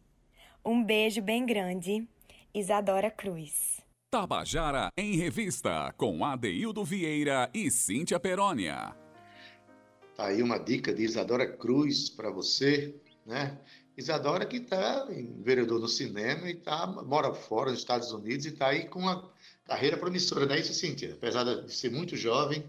Um 0.65 0.85
beijo 0.85 1.21
bem 1.21 1.45
grande, 1.45 2.07
Isadora 2.55 3.11
Cruz. 3.11 3.81
Tabajara 4.09 4.89
em 4.97 5.17
Revista, 5.17 5.93
com 5.97 6.25
Adeildo 6.25 6.85
Vieira 6.85 7.51
e 7.53 7.71
Cíntia 7.71 8.21
Perónia. 8.21 8.95
Tá 10.17 10.27
aí 10.27 10.43
uma 10.43 10.59
dica 10.59 10.95
de 10.95 11.03
Isadora 11.03 11.47
Cruz 11.47 12.09
para 12.09 12.31
você, 12.31 12.95
né? 13.27 13.59
Isadora 13.97 14.47
que 14.47 14.59
está 14.59 15.07
vereador 15.43 15.81
no 15.81 15.89
cinema 15.89 16.49
e 16.49 16.55
tá, 16.55 16.87
mora 16.87 17.35
fora, 17.35 17.71
nos 17.71 17.81
Estados 17.81 18.13
Unidos, 18.13 18.47
e 18.47 18.51
está 18.51 18.69
aí 18.69 18.87
com 18.87 19.01
uma 19.01 19.29
carreira 19.67 19.97
promissora, 19.97 20.47
não 20.47 20.55
é 20.55 20.61
isso, 20.61 20.73
Cíntia? 20.73 21.15
Apesar 21.15 21.45
de 21.45 21.73
ser 21.73 21.91
muito 21.91 22.17
jovem, 22.17 22.65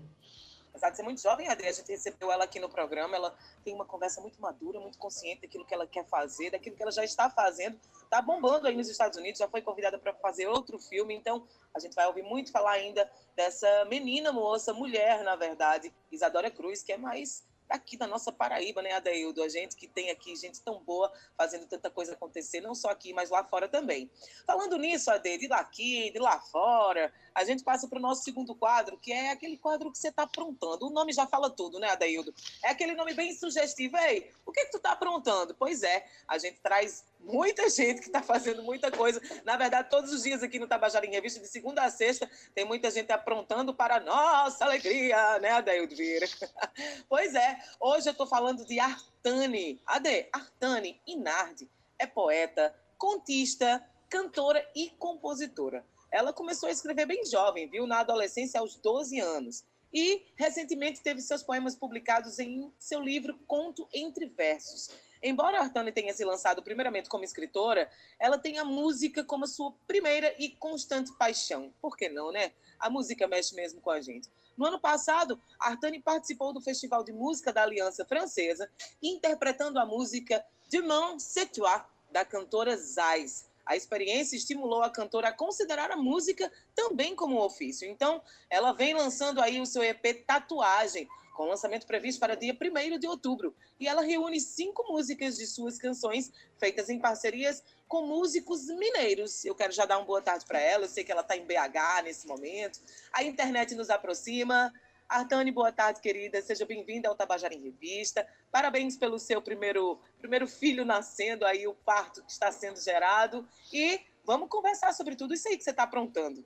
apesar 0.81 0.89
de 0.89 0.97
ser 0.97 1.03
muito 1.03 1.21
jovem, 1.21 1.47
a 1.47 1.51
Adri, 1.51 1.67
a 1.67 1.71
gente 1.71 1.91
recebeu 1.91 2.31
ela 2.31 2.45
aqui 2.45 2.59
no 2.59 2.67
programa, 2.67 3.15
ela 3.15 3.37
tem 3.63 3.73
uma 3.73 3.85
conversa 3.85 4.19
muito 4.19 4.41
madura, 4.41 4.79
muito 4.79 4.97
consciente 4.97 5.41
daquilo 5.41 5.63
que 5.63 5.73
ela 5.73 5.85
quer 5.85 6.05
fazer, 6.07 6.49
daquilo 6.49 6.75
que 6.75 6.81
ela 6.81 6.91
já 6.91 7.03
está 7.03 7.29
fazendo, 7.29 7.79
está 8.03 8.19
bombando 8.19 8.67
aí 8.67 8.75
nos 8.75 8.89
Estados 8.89 9.17
Unidos, 9.17 9.37
já 9.37 9.47
foi 9.47 9.61
convidada 9.61 9.99
para 9.99 10.11
fazer 10.15 10.47
outro 10.47 10.79
filme, 10.79 11.13
então 11.13 11.47
a 11.71 11.79
gente 11.79 11.93
vai 11.93 12.07
ouvir 12.07 12.23
muito 12.23 12.51
falar 12.51 12.71
ainda 12.71 13.09
dessa 13.35 13.85
menina, 13.85 14.31
moça, 14.31 14.73
mulher, 14.73 15.23
na 15.23 15.35
verdade, 15.35 15.93
Isadora 16.11 16.49
Cruz, 16.49 16.81
que 16.81 16.91
é 16.91 16.97
mais 16.97 17.45
aqui 17.71 17.97
da 17.97 18.05
nossa 18.05 18.31
Paraíba, 18.31 18.81
né, 18.81 18.93
Adeildo? 18.93 19.41
A 19.41 19.49
gente 19.49 19.75
que 19.75 19.87
tem 19.87 20.09
aqui 20.09 20.35
gente 20.35 20.61
tão 20.61 20.79
boa 20.83 21.11
fazendo 21.37 21.65
tanta 21.65 21.89
coisa 21.89 22.13
acontecer, 22.13 22.61
não 22.61 22.75
só 22.75 22.89
aqui, 22.89 23.13
mas 23.13 23.29
lá 23.29 23.43
fora 23.43 23.67
também. 23.67 24.09
Falando 24.45 24.77
nisso, 24.77 25.09
Ade, 25.09 25.37
de 25.37 25.47
lá 25.47 25.57
aqui, 25.57 26.11
de 26.11 26.19
lá 26.19 26.39
fora, 26.39 27.13
a 27.33 27.43
gente 27.43 27.63
passa 27.63 27.87
para 27.87 27.97
o 27.97 28.01
nosso 28.01 28.23
segundo 28.23 28.53
quadro, 28.53 28.97
que 28.97 29.11
é 29.11 29.31
aquele 29.31 29.57
quadro 29.57 29.91
que 29.91 29.97
você 29.97 30.09
está 30.09 30.23
aprontando. 30.23 30.87
O 30.87 30.89
nome 30.89 31.13
já 31.13 31.25
fala 31.25 31.49
tudo, 31.49 31.79
né, 31.79 31.89
Adeildo? 31.89 32.33
É 32.63 32.69
aquele 32.69 32.93
nome 32.93 33.13
bem 33.13 33.33
sugestivo. 33.33 33.97
Ei, 33.97 34.31
o 34.45 34.51
que, 34.51 34.65
que 34.65 34.71
tu 34.71 34.77
está 34.77 34.91
aprontando? 34.91 35.55
Pois 35.55 35.83
é, 35.83 36.05
a 36.27 36.37
gente 36.37 36.59
traz 36.59 37.05
muita 37.23 37.69
gente 37.69 38.01
que 38.01 38.07
está 38.07 38.21
fazendo 38.21 38.63
muita 38.63 38.91
coisa. 38.91 39.21
Na 39.43 39.57
verdade, 39.57 39.89
todos 39.89 40.11
os 40.11 40.23
dias 40.23 40.43
aqui 40.43 40.59
no 40.59 40.67
Tabajara 40.67 41.05
em 41.05 41.11
Revista, 41.11 41.39
de 41.39 41.47
segunda 41.47 41.83
a 41.83 41.89
sexta, 41.89 42.29
tem 42.53 42.65
muita 42.65 42.89
gente 42.91 43.11
aprontando 43.11 43.73
para 43.73 43.99
nossa 43.99 44.65
alegria, 44.65 45.39
né, 45.39 45.51
Adaildo 45.51 45.95
Vieira? 45.95 46.27
pois 47.07 47.35
é, 47.35 47.59
hoje 47.79 48.07
eu 48.07 48.11
estou 48.11 48.27
falando 48.27 48.65
de 48.65 48.79
Artane. 48.79 49.81
Ade, 49.85 50.27
Artane 50.31 51.01
Inardi 51.07 51.69
é 51.99 52.07
poeta, 52.07 52.75
contista, 52.97 53.83
cantora 54.09 54.65
e 54.75 54.89
compositora. 54.91 55.85
Ela 56.11 56.33
começou 56.33 56.67
a 56.67 56.71
escrever 56.71 57.05
bem 57.05 57.25
jovem, 57.25 57.69
viu? 57.69 57.87
Na 57.87 57.99
adolescência, 57.99 58.59
aos 58.59 58.75
12 58.75 59.19
anos. 59.19 59.63
e 59.93 60.25
recentemente 60.37 61.01
teve 61.01 61.21
seus 61.21 61.43
poemas 61.43 61.75
publicados 61.75 62.39
em 62.39 62.71
seu 62.79 63.01
livro 63.01 63.37
Conto 63.45 63.87
Entre 63.93 64.25
Versos. 64.25 64.89
Embora 65.23 65.59
a 65.59 65.61
Artane 65.61 65.91
tenha 65.91 66.13
se 66.13 66.25
lançado 66.25 66.63
primeiramente 66.63 67.09
como 67.09 67.23
escritora, 67.23 67.89
ela 68.19 68.37
tem 68.37 68.57
a 68.57 68.65
música 68.65 69.23
como 69.23 69.45
a 69.45 69.47
sua 69.47 69.71
primeira 69.85 70.33
e 70.39 70.49
constante 70.49 71.11
paixão. 71.13 71.71
Por 71.79 71.95
que 71.95 72.09
não, 72.09 72.31
né? 72.31 72.51
A 72.79 72.89
música 72.89 73.27
mexe 73.27 73.53
mesmo 73.53 73.79
com 73.81 73.91
a 73.91 74.01
gente. 74.01 74.29
No 74.57 74.65
ano 74.65 74.79
passado, 74.79 75.39
Artane 75.59 76.01
participou 76.01 76.51
do 76.51 76.61
Festival 76.61 77.03
de 77.03 77.13
Música 77.13 77.53
da 77.53 77.63
Aliança 77.63 78.05
Francesa, 78.05 78.69
interpretando 79.01 79.79
a 79.79 79.85
música 79.85 80.43
Demain 80.69 81.19
C'est 81.19 81.53
Toi, 81.53 81.81
da 82.11 82.25
cantora 82.25 82.75
Zais. 82.75 83.49
A 83.65 83.75
experiência 83.75 84.35
estimulou 84.35 84.81
a 84.81 84.89
cantora 84.89 85.29
a 85.29 85.33
considerar 85.33 85.91
a 85.91 85.97
música 85.97 86.51
também 86.75 87.15
como 87.15 87.35
um 87.35 87.41
ofício. 87.41 87.87
Então, 87.87 88.21
ela 88.49 88.73
vem 88.73 88.93
lançando 88.93 89.39
aí 89.41 89.61
o 89.61 89.65
seu 89.65 89.83
EP 89.83 90.25
Tatuagem, 90.25 91.07
com 91.33 91.45
lançamento 91.45 91.85
previsto 91.85 92.19
para 92.19 92.35
dia 92.35 92.53
1 92.53 92.99
de 92.99 93.07
outubro. 93.07 93.55
E 93.79 93.87
ela 93.87 94.01
reúne 94.01 94.39
cinco 94.39 94.83
músicas 94.91 95.37
de 95.37 95.47
suas 95.47 95.77
canções, 95.77 96.31
feitas 96.57 96.89
em 96.89 96.99
parcerias 96.99 97.63
com 97.87 98.05
músicos 98.05 98.67
mineiros. 98.67 99.43
Eu 99.43 99.55
quero 99.55 99.71
já 99.71 99.85
dar 99.85 99.97
uma 99.97 100.05
boa 100.05 100.21
tarde 100.21 100.45
para 100.45 100.59
ela, 100.59 100.85
eu 100.85 100.89
sei 100.89 101.03
que 101.03 101.11
ela 101.11 101.21
está 101.21 101.35
em 101.35 101.45
BH 101.45 102.03
nesse 102.03 102.27
momento. 102.27 102.79
A 103.11 103.23
internet 103.23 103.75
nos 103.75 103.89
aproxima. 103.89 104.71
Artane, 105.09 105.51
boa 105.51 105.73
tarde, 105.73 105.99
querida. 105.99 106.41
Seja 106.41 106.65
bem-vinda 106.65 107.09
ao 107.09 107.15
Tabajara 107.15 107.53
em 107.53 107.61
Revista. 107.61 108.25
Parabéns 108.49 108.95
pelo 108.95 109.19
seu 109.19 109.41
primeiro, 109.41 109.99
primeiro 110.17 110.47
filho 110.47 110.85
nascendo, 110.85 111.45
aí 111.45 111.67
o 111.67 111.73
parto 111.73 112.23
que 112.23 112.31
está 112.31 112.49
sendo 112.49 112.79
gerado. 112.79 113.45
E 113.73 113.99
vamos 114.23 114.47
conversar 114.47 114.93
sobre 114.93 115.17
tudo 115.17 115.33
isso 115.33 115.49
aí 115.49 115.57
que 115.57 115.63
você 115.65 115.71
está 115.71 115.83
aprontando. 115.83 116.45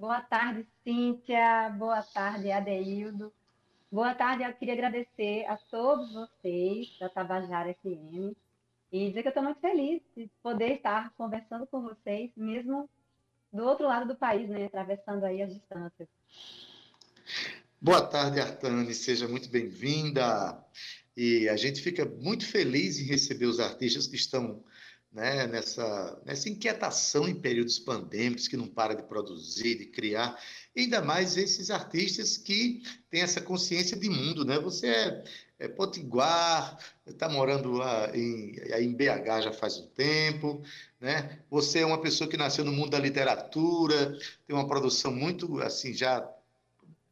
Boa 0.00 0.22
tarde, 0.22 0.66
Cíntia. 0.82 1.68
Boa 1.78 2.02
tarde, 2.02 2.50
Adeildo. 2.50 3.30
Boa 3.92 4.14
tarde, 4.14 4.42
eu 4.42 4.54
queria 4.54 4.72
agradecer 4.72 5.44
a 5.44 5.58
todos 5.58 6.14
vocês 6.14 6.96
da 6.98 7.10
Tabajara 7.10 7.74
FM 7.74 8.34
e 8.90 9.08
dizer 9.08 9.20
que 9.20 9.28
eu 9.28 9.30
estou 9.30 9.42
muito 9.42 9.60
feliz 9.60 10.00
de 10.16 10.30
poder 10.42 10.76
estar 10.76 11.12
conversando 11.18 11.66
com 11.66 11.82
vocês, 11.82 12.30
mesmo 12.34 12.88
do 13.52 13.62
outro 13.62 13.86
lado 13.86 14.08
do 14.08 14.16
país, 14.16 14.48
né, 14.48 14.64
atravessando 14.64 15.24
aí 15.24 15.42
as 15.42 15.52
distâncias. 15.52 16.08
Boa 17.78 18.00
tarde, 18.00 18.40
Artane, 18.40 18.94
seja 18.94 19.28
muito 19.28 19.50
bem-vinda. 19.50 20.64
E 21.14 21.46
a 21.46 21.58
gente 21.58 21.82
fica 21.82 22.06
muito 22.06 22.46
feliz 22.46 22.98
em 22.98 23.04
receber 23.04 23.44
os 23.44 23.60
artistas 23.60 24.06
que 24.06 24.16
estão 24.16 24.64
né, 25.12 25.46
nessa, 25.46 26.20
nessa 26.24 26.48
inquietação 26.48 27.28
em 27.28 27.34
períodos 27.34 27.78
pandêmicos, 27.78 28.46
que 28.46 28.56
não 28.56 28.68
para 28.68 28.94
de 28.94 29.02
produzir, 29.02 29.76
de 29.76 29.86
criar, 29.86 30.38
ainda 30.76 31.02
mais 31.02 31.36
esses 31.36 31.70
artistas 31.70 32.36
que 32.36 32.82
têm 33.10 33.22
essa 33.22 33.40
consciência 33.40 33.96
de 33.96 34.08
mundo, 34.08 34.44
né? 34.44 34.58
Você 34.60 34.86
é, 34.86 35.24
é 35.58 35.68
potiguar, 35.68 36.78
está 37.04 37.28
morando 37.28 37.72
lá 37.72 38.16
em, 38.16 38.54
em 38.78 38.94
BH 38.94 39.42
já 39.42 39.52
faz 39.52 39.78
um 39.78 39.86
tempo, 39.88 40.62
né? 41.00 41.40
Você 41.50 41.80
é 41.80 41.86
uma 41.86 42.00
pessoa 42.00 42.30
que 42.30 42.36
nasceu 42.36 42.64
no 42.64 42.72
mundo 42.72 42.90
da 42.90 42.98
literatura, 42.98 44.16
tem 44.46 44.54
uma 44.54 44.68
produção 44.68 45.12
muito, 45.12 45.60
assim, 45.60 45.92
já 45.92 46.28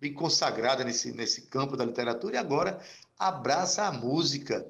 bem 0.00 0.12
consagrada 0.12 0.84
nesse, 0.84 1.10
nesse 1.10 1.42
campo 1.48 1.76
da 1.76 1.84
literatura 1.84 2.36
e 2.36 2.38
agora 2.38 2.80
abraça 3.18 3.84
a 3.84 3.92
música. 3.92 4.64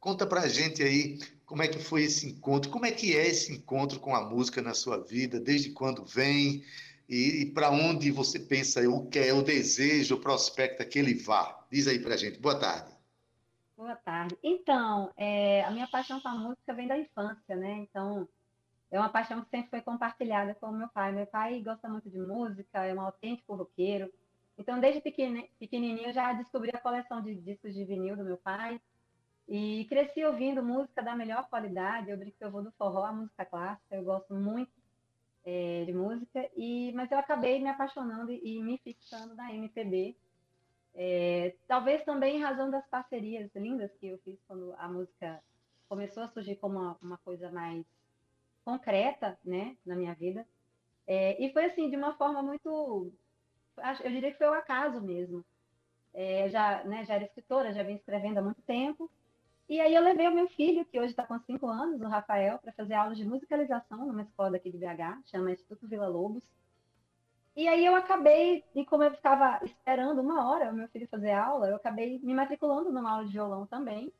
Conta 0.00 0.26
pra 0.26 0.48
gente 0.48 0.82
aí 0.82 1.20
como 1.52 1.62
é 1.62 1.68
que 1.68 1.78
foi 1.78 2.04
esse 2.04 2.26
encontro? 2.26 2.70
Como 2.70 2.86
é 2.86 2.90
que 2.90 3.14
é 3.14 3.26
esse 3.26 3.52
encontro 3.52 4.00
com 4.00 4.16
a 4.16 4.26
música 4.26 4.62
na 4.62 4.72
sua 4.72 4.96
vida? 4.96 5.38
Desde 5.38 5.68
quando 5.68 6.02
vem? 6.02 6.64
E, 7.06 7.42
e 7.42 7.52
para 7.52 7.70
onde 7.70 8.10
você 8.10 8.40
pensa 8.40 8.80
o 8.88 9.06
que 9.06 9.18
é 9.18 9.34
o 9.34 9.42
desejo, 9.42 10.14
o 10.14 10.18
prospecto 10.18 10.82
que 10.88 10.98
ele 10.98 11.12
vá? 11.12 11.62
Diz 11.70 11.86
aí 11.86 11.98
para 11.98 12.16
gente. 12.16 12.40
Boa 12.40 12.58
tarde. 12.58 12.90
Boa 13.76 13.94
tarde. 13.96 14.34
Então, 14.42 15.12
é, 15.14 15.62
a 15.64 15.70
minha 15.70 15.86
paixão 15.86 16.22
com 16.22 16.28
a 16.28 16.34
música 16.34 16.72
vem 16.72 16.88
da 16.88 16.96
infância, 16.96 17.54
né? 17.54 17.80
Então, 17.80 18.26
é 18.90 18.98
uma 18.98 19.10
paixão 19.10 19.42
que 19.42 19.50
sempre 19.50 19.68
foi 19.68 19.82
compartilhada 19.82 20.54
com 20.54 20.72
meu 20.72 20.88
pai. 20.88 21.12
Meu 21.12 21.26
pai 21.26 21.60
gosta 21.60 21.86
muito 21.86 22.08
de 22.08 22.18
música, 22.18 22.82
é 22.82 22.94
um 22.94 23.00
autêntico 23.02 23.54
roqueiro. 23.54 24.10
Então, 24.56 24.80
desde 24.80 25.02
pequenininho, 25.02 26.06
eu 26.08 26.14
já 26.14 26.32
descobri 26.32 26.70
a 26.72 26.80
coleção 26.80 27.20
de 27.20 27.34
discos 27.34 27.74
de 27.74 27.84
vinil 27.84 28.16
do 28.16 28.24
meu 28.24 28.38
pai. 28.38 28.80
E 29.54 29.84
cresci 29.84 30.24
ouvindo 30.24 30.62
música 30.62 31.02
da 31.02 31.14
melhor 31.14 31.46
qualidade. 31.50 32.08
Eu 32.08 32.16
brinco 32.16 32.38
que 32.38 32.42
eu 32.42 32.50
vou 32.50 32.62
do 32.62 32.72
forró 32.72 33.04
à 33.04 33.12
música 33.12 33.44
clássica. 33.44 33.94
Eu 33.94 34.02
gosto 34.02 34.32
muito 34.32 34.72
é, 35.44 35.84
de 35.84 35.92
música. 35.92 36.48
E, 36.56 36.90
mas 36.94 37.12
eu 37.12 37.18
acabei 37.18 37.60
me 37.60 37.68
apaixonando 37.68 38.32
e, 38.32 38.62
me 38.62 38.78
fixando 38.78 39.34
na 39.34 39.52
MPB. 39.52 40.16
É, 40.94 41.54
talvez 41.68 42.02
também 42.02 42.38
em 42.38 42.42
razão 42.42 42.70
das 42.70 42.86
parcerias 42.86 43.50
lindas 43.54 43.94
que 44.00 44.06
eu 44.06 44.16
fiz 44.24 44.38
quando 44.48 44.74
a 44.78 44.88
música 44.88 45.42
começou 45.86 46.22
a 46.22 46.28
surgir 46.28 46.56
como 46.56 46.78
uma, 46.78 46.96
uma 47.02 47.18
coisa 47.18 47.52
mais 47.52 47.84
concreta, 48.64 49.38
né, 49.44 49.76
na 49.84 49.94
minha 49.94 50.14
vida. 50.14 50.46
É, 51.06 51.38
e 51.44 51.52
foi 51.52 51.66
assim 51.66 51.90
de 51.90 51.96
uma 51.98 52.14
forma 52.14 52.42
muito, 52.42 53.12
eu 54.02 54.10
diria 54.10 54.32
que 54.32 54.38
foi 54.38 54.46
o 54.46 54.54
acaso 54.54 54.98
mesmo. 55.02 55.44
É, 56.14 56.48
já, 56.48 56.82
né, 56.84 57.04
já 57.04 57.16
era 57.16 57.24
escritora, 57.24 57.74
já 57.74 57.82
vim 57.82 57.96
escrevendo 57.96 58.38
há 58.38 58.42
muito 58.42 58.62
tempo. 58.62 59.10
E 59.72 59.80
aí 59.80 59.94
eu 59.94 60.02
levei 60.02 60.28
o 60.28 60.34
meu 60.34 60.46
filho, 60.48 60.84
que 60.84 61.00
hoje 61.00 61.12
está 61.12 61.26
com 61.26 61.38
5 61.38 61.66
anos, 61.66 61.98
o 62.02 62.06
Rafael, 62.06 62.58
para 62.58 62.74
fazer 62.74 62.92
aulas 62.92 63.16
de 63.16 63.24
musicalização 63.24 64.04
numa 64.04 64.20
escola 64.20 64.50
daqui 64.50 64.70
de 64.70 64.76
BH, 64.76 65.22
chama 65.30 65.50
Instituto 65.50 65.88
Vila 65.88 66.06
Lobos. 66.06 66.44
E 67.56 67.66
aí 67.66 67.82
eu 67.86 67.94
acabei, 67.94 68.62
e 68.74 68.84
como 68.84 69.02
eu 69.02 69.10
ficava 69.12 69.64
esperando 69.64 70.20
uma 70.20 70.46
hora 70.46 70.70
o 70.70 70.74
meu 70.74 70.86
filho 70.88 71.08
fazer 71.08 71.30
aula, 71.32 71.68
eu 71.68 71.76
acabei 71.76 72.18
me 72.18 72.34
matriculando 72.34 72.92
numa 72.92 73.12
aula 73.12 73.24
de 73.24 73.32
violão 73.32 73.64
também. 73.64 74.12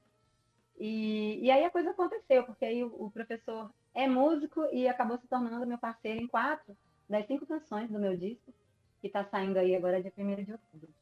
E, 0.78 1.38
e 1.44 1.50
aí 1.50 1.64
a 1.64 1.70
coisa 1.70 1.90
aconteceu, 1.90 2.44
porque 2.44 2.64
aí 2.64 2.82
o, 2.82 2.86
o 2.86 3.10
professor 3.10 3.70
é 3.92 4.08
músico 4.08 4.64
e 4.72 4.88
acabou 4.88 5.18
se 5.18 5.26
tornando 5.26 5.66
meu 5.66 5.76
parceiro 5.76 6.18
em 6.18 6.28
quatro 6.28 6.74
das 7.06 7.26
cinco 7.26 7.44
canções 7.44 7.90
do 7.90 7.98
meu 7.98 8.16
disco, 8.16 8.54
que 9.02 9.06
está 9.06 9.22
saindo 9.26 9.58
aí 9.58 9.76
agora 9.76 10.00
dia 10.00 10.14
1 10.16 10.44
de 10.44 10.52
outubro. 10.52 11.01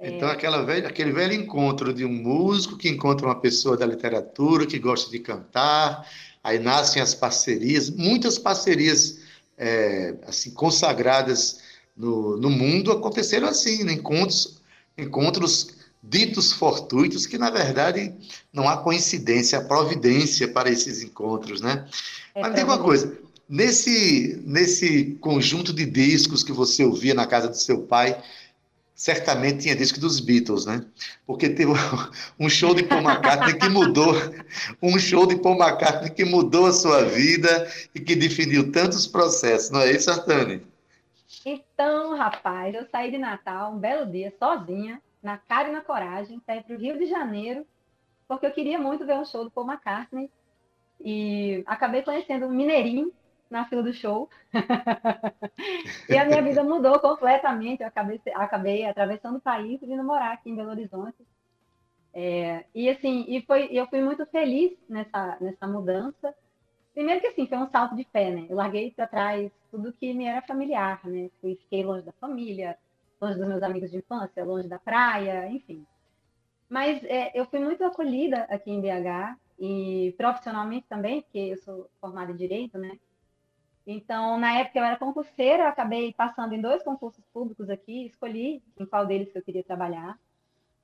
Então, 0.00 0.28
aquela 0.28 0.62
velha, 0.62 0.88
aquele 0.88 1.12
velho 1.12 1.32
encontro 1.32 1.92
de 1.92 2.04
um 2.04 2.12
músico 2.12 2.76
que 2.76 2.88
encontra 2.88 3.26
uma 3.26 3.40
pessoa 3.40 3.76
da 3.76 3.86
literatura 3.86 4.66
que 4.66 4.78
gosta 4.78 5.10
de 5.10 5.18
cantar, 5.18 6.06
aí 6.42 6.58
nascem 6.58 7.00
as 7.00 7.14
parcerias, 7.14 7.88
muitas 7.90 8.38
parcerias 8.38 9.20
é, 9.56 10.14
assim 10.26 10.50
consagradas 10.50 11.60
no, 11.96 12.36
no 12.36 12.50
mundo 12.50 12.90
aconteceram 12.90 13.48
assim, 13.48 13.84
né? 13.84 13.92
encontros, 13.92 14.60
encontros 14.98 15.68
ditos 16.02 16.52
fortuitos 16.52 17.26
que, 17.26 17.38
na 17.38 17.50
verdade, 17.50 18.12
não 18.52 18.68
há 18.68 18.76
coincidência, 18.76 19.58
há 19.58 19.64
providência 19.64 20.48
para 20.48 20.70
esses 20.70 21.02
encontros, 21.02 21.60
né? 21.60 21.86
É 22.34 22.42
Mas 22.42 22.54
tem 22.54 22.64
uma 22.64 22.78
coisa, 22.78 23.16
nesse, 23.48 24.42
nesse 24.44 25.16
conjunto 25.20 25.72
de 25.72 25.86
discos 25.86 26.42
que 26.42 26.52
você 26.52 26.84
ouvia 26.84 27.14
na 27.14 27.26
casa 27.26 27.48
do 27.48 27.56
seu 27.56 27.82
pai, 27.82 28.20
certamente 28.94 29.62
tinha 29.62 29.74
disco 29.74 29.98
dos 29.98 30.20
Beatles, 30.20 30.66
né? 30.66 30.84
Porque 31.26 31.48
teve 31.48 31.72
um 32.38 32.48
show 32.48 32.74
de 32.74 32.84
Paul 32.84 33.02
McCartney 33.02 33.58
que 33.58 33.68
mudou, 33.68 34.14
um 34.80 34.98
show 34.98 35.26
de 35.26 35.36
Paul 35.36 35.56
McCartney 35.56 36.10
que 36.10 36.24
mudou 36.24 36.66
a 36.66 36.72
sua 36.72 37.04
vida 37.04 37.68
e 37.94 38.00
que 38.00 38.14
definiu 38.14 38.70
tantos 38.70 39.06
processos, 39.06 39.70
não 39.70 39.80
é 39.80 39.90
isso, 39.90 40.10
Artane? 40.10 40.62
Então, 41.44 42.16
rapaz, 42.16 42.74
eu 42.74 42.86
saí 42.90 43.10
de 43.10 43.18
Natal 43.18 43.72
um 43.72 43.78
belo 43.78 44.10
dia, 44.10 44.32
sozinha, 44.38 45.02
na 45.22 45.36
cara 45.36 45.68
e 45.68 45.72
na 45.72 45.80
coragem, 45.80 46.36
ir 46.36 46.62
para 46.62 46.76
o 46.76 46.78
Rio 46.78 46.98
de 46.98 47.06
Janeiro, 47.06 47.66
porque 48.28 48.46
eu 48.46 48.52
queria 48.52 48.78
muito 48.78 49.04
ver 49.04 49.14
um 49.14 49.24
show 49.24 49.44
do 49.44 49.50
Paul 49.50 49.66
McCartney. 49.66 50.30
E 51.00 51.62
acabei 51.66 52.02
conhecendo 52.02 52.46
um 52.46 52.50
mineirinho 52.50 53.12
na 53.50 53.64
fila 53.66 53.82
do 53.82 53.92
show. 53.92 54.28
e 56.08 56.16
a 56.16 56.24
minha 56.24 56.42
vida 56.42 56.62
mudou 56.62 56.98
completamente. 57.00 57.82
Eu 57.82 57.88
acabei, 57.88 58.20
acabei 58.34 58.84
atravessando 58.84 59.36
o 59.36 59.40
país 59.40 59.80
e 59.82 59.86
vindo 59.86 60.04
morar 60.04 60.32
aqui 60.32 60.50
em 60.50 60.56
Belo 60.56 60.70
Horizonte. 60.70 61.26
É, 62.12 62.64
e 62.74 62.88
assim, 62.88 63.24
e 63.28 63.42
foi, 63.42 63.68
eu 63.72 63.86
fui 63.88 64.00
muito 64.00 64.24
feliz 64.26 64.72
nessa, 64.88 65.36
nessa 65.40 65.66
mudança. 65.66 66.34
Primeiro 66.94 67.20
que 67.20 67.26
assim, 67.26 67.46
foi 67.46 67.58
um 67.58 67.68
salto 67.70 67.96
de 67.96 68.04
fé, 68.04 68.30
né? 68.30 68.46
Eu 68.48 68.56
larguei 68.56 68.92
para 68.92 69.08
trás 69.08 69.50
tudo 69.70 69.92
que 69.92 70.14
me 70.14 70.24
era 70.24 70.40
familiar, 70.42 71.00
né? 71.04 71.28
Fiquei 71.40 71.82
longe 71.82 72.04
da 72.04 72.12
família, 72.12 72.78
longe 73.20 73.36
dos 73.36 73.48
meus 73.48 73.62
amigos 73.62 73.90
de 73.90 73.98
infância, 73.98 74.44
longe 74.44 74.68
da 74.68 74.78
praia, 74.78 75.48
enfim. 75.48 75.84
Mas 76.68 77.02
é, 77.04 77.32
eu 77.34 77.46
fui 77.46 77.58
muito 77.58 77.84
acolhida 77.84 78.42
aqui 78.44 78.70
em 78.70 78.80
BH 78.80 79.36
e 79.58 80.14
profissionalmente 80.16 80.86
também, 80.88 81.22
porque 81.22 81.38
eu 81.38 81.56
sou 81.58 81.90
formada 82.00 82.30
em 82.32 82.36
Direito, 82.36 82.78
né? 82.78 82.98
Então, 83.86 84.38
na 84.38 84.58
época 84.60 84.78
eu 84.78 84.84
era 84.84 84.96
concurseira, 84.96 85.64
eu 85.64 85.68
acabei 85.68 86.12
passando 86.14 86.54
em 86.54 86.60
dois 86.60 86.82
concursos 86.82 87.24
públicos 87.32 87.68
aqui, 87.68 88.06
escolhi 88.06 88.62
em 88.78 88.86
qual 88.86 89.06
deles 89.06 89.30
que 89.30 89.38
eu 89.38 89.42
queria 89.42 89.62
trabalhar 89.62 90.18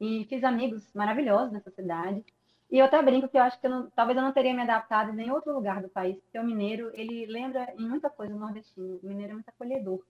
e 0.01 0.27
fiz 0.27 0.45
amigos 0.45 0.93
maravilhosos 0.95 1.53
nessa 1.53 1.71
cidade. 1.71 2.25
E 2.71 2.79
eu 2.79 2.85
até 2.85 3.03
brinco 3.03 3.29
que 3.29 3.37
eu 3.37 3.43
acho 3.43 3.59
que 3.61 3.67
eu 3.67 3.71
não, 3.71 3.91
talvez 3.91 4.17
eu 4.17 4.23
não 4.23 4.33
teria 4.33 4.55
me 4.55 4.63
adaptado 4.63 5.11
em 5.11 5.17
nenhum 5.17 5.35
outro 5.35 5.53
lugar 5.53 5.83
do 5.83 5.89
país, 5.89 6.17
porque 6.21 6.39
o 6.39 6.45
mineiro, 6.45 6.91
ele 6.95 7.27
lembra 7.27 7.73
em 7.77 7.89
muita 7.89 8.09
coisa 8.09 8.35
o 8.35 8.39
nordestino. 8.39 9.01
O 9.03 9.07
mineiro 9.07 9.33
é 9.33 9.35
muito 9.35 9.49
acolhedor. 9.49 10.05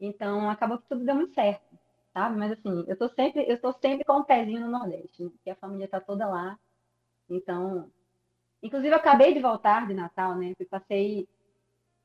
Então, 0.00 0.50
acabou 0.50 0.78
que 0.78 0.88
tudo 0.88 1.04
deu 1.04 1.14
muito 1.14 1.34
certo, 1.34 1.64
sabe? 2.12 2.36
Mas 2.36 2.52
assim, 2.52 2.84
eu 2.86 2.96
tô 2.96 3.08
sempre, 3.08 3.46
eu 3.48 3.72
sempre 3.80 4.04
com 4.04 4.18
um 4.18 4.24
pezinho 4.24 4.60
no 4.60 4.70
Nordeste, 4.70 5.22
né? 5.22 5.30
porque 5.30 5.50
a 5.50 5.56
família 5.56 5.88
tá 5.88 6.00
toda 6.00 6.26
lá. 6.26 6.58
Então, 7.30 7.90
inclusive 8.62 8.92
eu 8.92 8.98
acabei 8.98 9.32
de 9.32 9.40
voltar 9.40 9.86
de 9.86 9.94
Natal, 9.94 10.36
né? 10.36 10.52
Eu 10.58 10.66
passei 10.66 11.26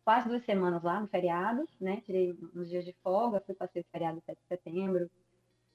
quase 0.09 0.27
duas 0.27 0.43
semanas 0.43 0.81
lá 0.81 0.99
no 0.99 1.07
feriado, 1.07 1.69
né? 1.79 2.01
Tirei 2.03 2.35
uns 2.55 2.67
dias 2.67 2.83
de 2.83 2.93
folga, 3.03 3.43
fui 3.45 3.53
passei 3.53 3.83
o 3.83 3.85
feriado 3.91 4.19
7 4.25 4.39
de 4.39 4.47
setembro 4.47 5.07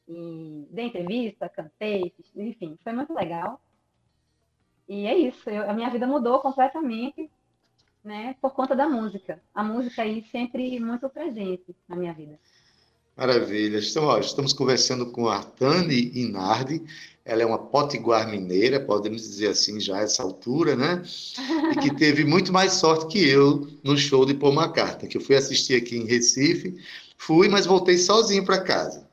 e 0.08 0.66
dei 0.72 0.86
entrevista, 0.86 1.48
cantei, 1.48 2.12
enfim, 2.34 2.76
foi 2.82 2.92
muito 2.92 3.14
legal. 3.14 3.60
E 4.88 5.06
é 5.06 5.16
isso, 5.16 5.48
eu, 5.48 5.70
a 5.70 5.72
minha 5.72 5.88
vida 5.88 6.04
mudou 6.04 6.40
completamente, 6.40 7.30
né, 8.02 8.34
por 8.42 8.52
conta 8.54 8.74
da 8.74 8.88
música. 8.88 9.40
A 9.54 9.62
música 9.62 10.02
aí 10.02 10.24
sempre 10.24 10.80
muito 10.80 11.08
presente 11.08 11.72
na 11.86 11.94
minha 11.94 12.12
vida. 12.12 12.36
Maravilha. 13.16 13.78
Então, 13.78 14.04
ó, 14.04 14.18
estamos 14.18 14.52
conversando 14.52 15.06
com 15.06 15.28
a 15.28 15.36
Artane 15.36 16.10
Inardi. 16.14 16.82
Ela 17.24 17.42
é 17.42 17.46
uma 17.46 17.58
potiguar 17.58 18.28
mineira, 18.28 18.78
podemos 18.78 19.22
dizer 19.22 19.48
assim 19.48 19.80
já 19.80 19.96
a 19.96 20.02
essa 20.02 20.22
altura, 20.22 20.76
né? 20.76 21.02
E 21.72 21.78
que 21.78 21.94
teve 21.94 22.22
muito 22.24 22.52
mais 22.52 22.74
sorte 22.74 23.06
que 23.06 23.26
eu 23.26 23.66
no 23.82 23.96
show 23.96 24.26
de 24.26 24.34
Paul 24.34 24.52
McCartney, 24.52 25.08
que 25.08 25.16
eu 25.16 25.22
fui 25.22 25.34
assistir 25.34 25.74
aqui 25.76 25.96
em 25.96 26.06
Recife. 26.06 26.76
Fui, 27.16 27.48
mas 27.48 27.64
voltei 27.64 27.96
sozinho 27.96 28.44
para 28.44 28.60
casa. 28.60 29.08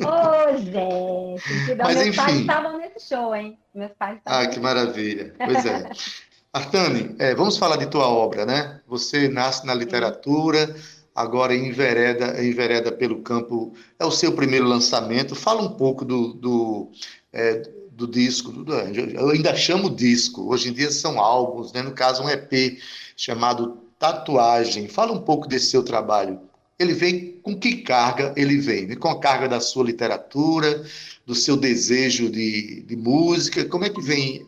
Ô, 0.00 0.56
gente, 0.56 1.76
Mas, 1.76 1.96
meus 1.96 2.06
enfim. 2.06 2.16
pais 2.16 2.40
estavam 2.40 2.78
nesse 2.78 3.08
show, 3.08 3.34
hein? 3.36 3.58
Meus 3.74 3.92
pais 3.98 4.16
estavam 4.18 4.40
Ah, 4.40 4.46
que 4.46 4.58
maravilha. 4.58 5.34
Pois 5.38 5.66
é. 5.66 5.90
Artane, 6.50 7.14
é, 7.18 7.34
vamos 7.34 7.58
falar 7.58 7.76
de 7.76 7.86
tua 7.90 8.08
obra, 8.08 8.46
né? 8.46 8.80
Você 8.86 9.28
nasce 9.28 9.66
na 9.66 9.74
literatura, 9.74 10.74
agora 11.22 11.54
envereda, 11.54 12.42
envereda 12.44 12.92
pelo 12.92 13.22
campo, 13.22 13.72
é 13.98 14.04
o 14.04 14.10
seu 14.10 14.32
primeiro 14.32 14.66
lançamento. 14.66 15.34
Fala 15.34 15.62
um 15.62 15.74
pouco 15.76 16.04
do, 16.04 16.32
do, 16.34 16.90
é, 17.32 17.62
do 17.90 18.06
disco, 18.06 18.52
do- 18.52 18.72
eu 18.74 19.30
ainda 19.30 19.54
chamo 19.56 19.90
disco, 19.90 20.48
hoje 20.52 20.68
em 20.70 20.72
dia 20.72 20.90
são 20.90 21.20
álbuns, 21.20 21.72
né? 21.72 21.82
No 21.82 21.92
caso, 21.92 22.22
um 22.22 22.28
EP 22.28 22.78
chamado 23.16 23.78
Tatuagem. 23.98 24.88
Fala 24.88 25.12
um 25.12 25.20
pouco 25.22 25.48
desse 25.48 25.66
seu 25.70 25.82
trabalho. 25.84 26.40
Ele 26.78 26.94
vem 26.94 27.32
com 27.42 27.58
que 27.58 27.78
carga 27.82 28.32
ele 28.36 28.56
vem? 28.58 28.94
Com 28.96 29.08
a 29.08 29.18
carga 29.18 29.48
da 29.48 29.60
sua 29.60 29.84
literatura, 29.84 30.84
do 31.26 31.34
seu 31.34 31.56
desejo 31.56 32.30
de, 32.30 32.82
de 32.82 32.96
música? 32.96 33.64
Como 33.64 33.84
é 33.84 33.90
que 33.90 34.00
vem 34.00 34.46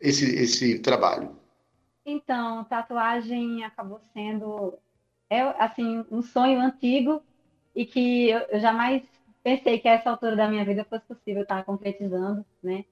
esse, 0.00 0.24
esse 0.34 0.78
trabalho? 0.78 1.36
Então, 2.06 2.64
tatuagem 2.64 3.64
acabou 3.64 4.00
sendo, 4.14 4.74
é, 5.30 5.40
assim, 5.62 6.04
um 6.10 6.22
sonho 6.22 6.60
antigo 6.60 7.22
e 7.74 7.84
que 7.86 8.30
eu, 8.30 8.40
eu 8.50 8.60
jamais 8.60 9.02
pensei 9.42 9.78
que 9.78 9.88
a 9.88 9.92
essa 9.92 10.10
altura 10.10 10.36
da 10.36 10.48
minha 10.48 10.64
vida 10.64 10.84
fosse 10.84 11.06
possível 11.06 11.42
estar 11.42 11.64
concretizando, 11.64 12.44
né? 12.62 12.84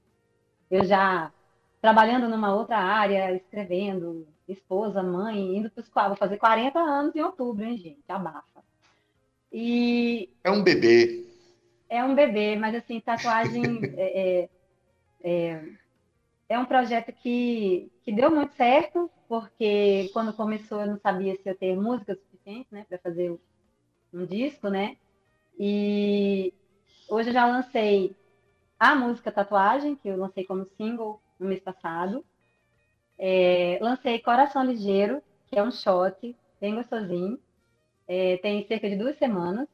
Eu 0.70 0.84
já 0.84 1.32
trabalhando 1.80 2.28
numa 2.28 2.54
outra 2.54 2.78
área, 2.78 3.34
escrevendo, 3.36 4.26
esposa, 4.48 5.02
mãe, 5.02 5.56
indo 5.56 5.70
para 5.70 5.82
os 5.82 5.88
vou 6.08 6.16
fazer 6.16 6.38
40 6.38 6.78
anos 6.78 7.14
em 7.14 7.22
outubro, 7.22 7.64
hein, 7.64 7.76
gente? 7.76 8.04
Abafa. 8.08 8.64
E 9.52 10.30
É 10.42 10.50
um 10.50 10.62
bebê. 10.62 11.26
é 11.88 12.02
um 12.04 12.14
bebê, 12.14 12.56
mas 12.56 12.74
assim, 12.74 13.00
tatuagem 13.00 13.62
é, 13.96 14.42
é, 14.42 14.50
é, 15.22 15.64
é 16.48 16.58
um 16.58 16.64
projeto 16.64 17.12
que, 17.12 17.90
que 18.02 18.12
deu 18.12 18.30
muito 18.30 18.54
certo, 18.54 19.10
porque 19.28 20.10
quando 20.12 20.32
começou 20.32 20.80
eu 20.80 20.86
não 20.86 20.98
sabia 20.98 21.36
se 21.36 21.48
eu 21.48 21.56
ter 21.56 21.76
música 21.76 22.14
suficiente, 22.14 22.68
né, 22.70 22.84
para 22.88 22.98
fazer 22.98 23.38
um 24.12 24.24
disco, 24.26 24.68
né? 24.68 24.96
E 25.58 26.52
hoje 27.08 27.30
eu 27.30 27.34
já 27.34 27.46
lancei 27.46 28.14
a 28.78 28.94
música 28.94 29.32
Tatuagem, 29.32 29.96
que 29.96 30.08
eu 30.08 30.16
lancei 30.16 30.44
como 30.44 30.66
single 30.76 31.20
no 31.38 31.48
mês 31.48 31.60
passado. 31.60 32.24
É, 33.18 33.78
lancei 33.80 34.18
Coração 34.20 34.64
Ligeiro, 34.64 35.22
que 35.46 35.58
é 35.58 35.62
um 35.62 35.70
shot, 35.70 36.36
bem 36.60 36.74
gostosinho. 36.74 37.38
É, 38.06 38.36
tem 38.38 38.66
cerca 38.66 38.88
de 38.88 38.96
duas 38.96 39.16
semanas. 39.16 39.68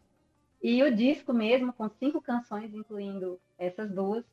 E 0.62 0.82
o 0.82 0.94
disco 0.94 1.32
mesmo, 1.32 1.72
com 1.72 1.88
cinco 1.88 2.20
canções, 2.20 2.74
incluindo 2.74 3.40
essas 3.58 3.90
duas, 3.90 4.24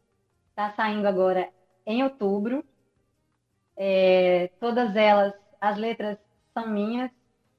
está 0.49 0.73
saindo 0.73 1.07
agora 1.07 1.49
em 1.85 2.03
outubro. 2.03 2.63
É, 3.77 4.49
todas 4.59 4.95
elas, 4.95 5.33
as 5.61 5.77
letras 5.77 6.17
são 6.53 6.67
minhas 6.67 7.11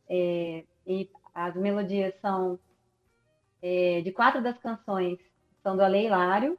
é, 0.08 0.64
e 0.86 1.08
as 1.34 1.54
melodias 1.54 2.14
são 2.20 2.58
é, 3.62 4.00
de 4.02 4.10
quatro 4.12 4.42
das 4.42 4.58
canções 4.58 5.18
são 5.62 5.76
do 5.76 5.82
Ale 5.82 6.06
Hilário 6.06 6.58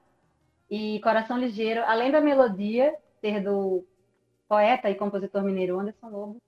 e 0.69 0.99
Coração 1.01 1.37
Ligeiro, 1.37 1.83
além 1.85 2.11
da 2.11 2.21
melodia 2.21 2.95
ser 3.19 3.41
do 3.41 3.85
poeta 4.47 4.89
e 4.89 4.95
compositor 4.95 5.43
mineiro 5.43 5.79
Anderson 5.79 6.09
Lobo, 6.09 6.41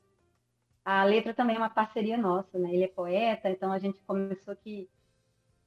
a 0.84 1.04
letra 1.04 1.34
também 1.34 1.56
é 1.56 1.60
uma 1.60 1.70
parceria 1.70 2.18
nossa, 2.18 2.58
né? 2.58 2.74
Ele 2.74 2.84
é 2.84 2.88
poeta, 2.88 3.50
então 3.50 3.72
a 3.72 3.80
gente 3.80 4.00
começou 4.02 4.56
que 4.56 4.90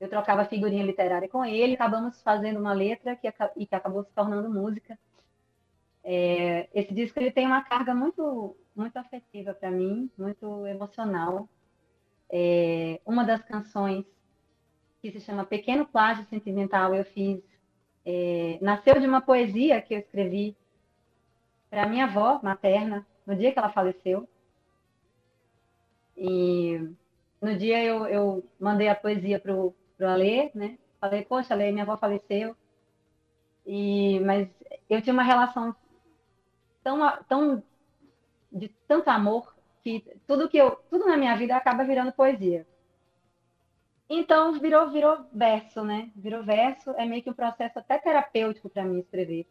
eu 0.00 0.08
trocava 0.08 0.44
figurinha 0.44 0.84
literária 0.84 1.28
com 1.28 1.44
ele, 1.44 1.74
acabamos 1.74 2.20
fazendo 2.22 2.58
uma 2.58 2.72
letra 2.72 3.14
que, 3.16 3.32
e 3.56 3.66
que 3.66 3.74
acabou 3.74 4.04
se 4.04 4.12
tornando 4.12 4.50
música. 4.50 4.98
É, 6.04 6.68
esse 6.74 6.92
disco 6.92 7.18
ele 7.18 7.30
tem 7.30 7.46
uma 7.46 7.64
carga 7.64 7.94
muito, 7.94 8.54
muito 8.76 8.96
afetiva 8.98 9.54
para 9.54 9.70
mim, 9.70 10.10
muito 10.18 10.66
emocional. 10.66 11.48
É, 12.30 13.00
uma 13.06 13.24
das 13.24 13.42
canções 13.42 14.04
que 15.00 15.10
se 15.10 15.20
chama 15.20 15.44
Pequeno 15.44 15.86
Plágio 15.86 16.26
Sentimental 16.26 16.94
eu 16.94 17.04
fiz 17.04 17.42
é, 18.04 18.58
nasceu 18.60 19.00
de 19.00 19.06
uma 19.06 19.20
poesia 19.20 19.80
que 19.80 19.94
eu 19.94 19.98
escrevi 19.98 20.56
para 21.70 21.88
minha 21.88 22.04
avó 22.04 22.38
materna 22.42 23.06
no 23.26 23.34
dia 23.34 23.52
que 23.52 23.58
ela 23.58 23.70
faleceu. 23.72 24.28
E 26.16 26.78
no 27.40 27.56
dia 27.56 27.82
eu, 27.82 28.06
eu 28.06 28.48
mandei 28.60 28.88
a 28.88 28.94
poesia 28.94 29.40
pro, 29.40 29.74
pro 29.96 30.08
Alê, 30.08 30.50
né? 30.54 30.78
Falei, 31.00 31.22
poxa, 31.22 31.54
Alê, 31.54 31.72
minha 31.72 31.84
avó 31.84 31.96
faleceu. 31.96 32.54
E, 33.66 34.20
mas 34.20 34.48
eu 34.88 35.00
tinha 35.00 35.14
uma 35.14 35.22
relação 35.22 35.74
tão, 36.84 37.00
tão 37.28 37.62
de 38.52 38.68
tanto 38.86 39.08
amor 39.08 39.54
que 39.82 40.04
tudo 40.26 40.48
que 40.48 40.58
eu, 40.58 40.76
tudo 40.88 41.06
na 41.06 41.16
minha 41.16 41.36
vida 41.36 41.56
acaba 41.56 41.82
virando 41.82 42.12
poesia. 42.12 42.66
Então 44.08 44.52
virou, 44.60 44.90
virou 44.90 45.26
verso, 45.32 45.82
né? 45.82 46.12
Virou 46.14 46.44
verso, 46.44 46.90
é 46.90 47.04
meio 47.06 47.22
que 47.22 47.30
um 47.30 47.34
processo 47.34 47.78
até 47.78 47.98
terapêutico 47.98 48.68
para 48.68 48.84
mim 48.84 49.00
escrever. 49.00 49.46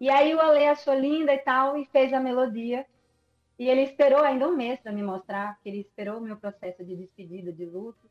E 0.00 0.08
aí 0.08 0.34
o 0.34 0.40
Ale 0.40 0.66
achou 0.66 0.94
linda 0.94 1.34
e 1.34 1.38
tal 1.38 1.76
e 1.76 1.84
fez 1.86 2.12
a 2.12 2.20
melodia. 2.20 2.86
E 3.58 3.68
ele 3.68 3.82
esperou 3.82 4.20
ainda 4.20 4.48
um 4.48 4.56
mês 4.56 4.80
para 4.80 4.92
me 4.92 5.02
mostrar, 5.02 5.58
que 5.60 5.68
ele 5.68 5.80
esperou 5.80 6.18
o 6.18 6.20
meu 6.20 6.36
processo 6.36 6.84
de 6.84 6.96
despedida, 6.96 7.52
de 7.52 7.64
luto. 7.64 8.10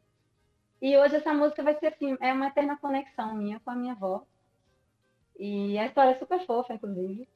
E 0.81 0.97
hoje 0.97 1.15
essa 1.15 1.33
música 1.33 1.63
vai 1.63 1.75
ser 1.75 1.87
assim, 1.87 2.17
é 2.21 2.31
uma 2.31 2.47
eterna 2.47 2.77
conexão 2.77 3.33
minha 3.33 3.59
com 3.59 3.71
a 3.71 3.75
minha 3.75 3.93
avó. 3.93 4.25
E 5.37 5.77
a 5.77 5.85
história 5.85 6.11
é 6.11 6.19
super 6.19 6.45
fofa, 6.45 6.73
inclusive. 6.73 7.27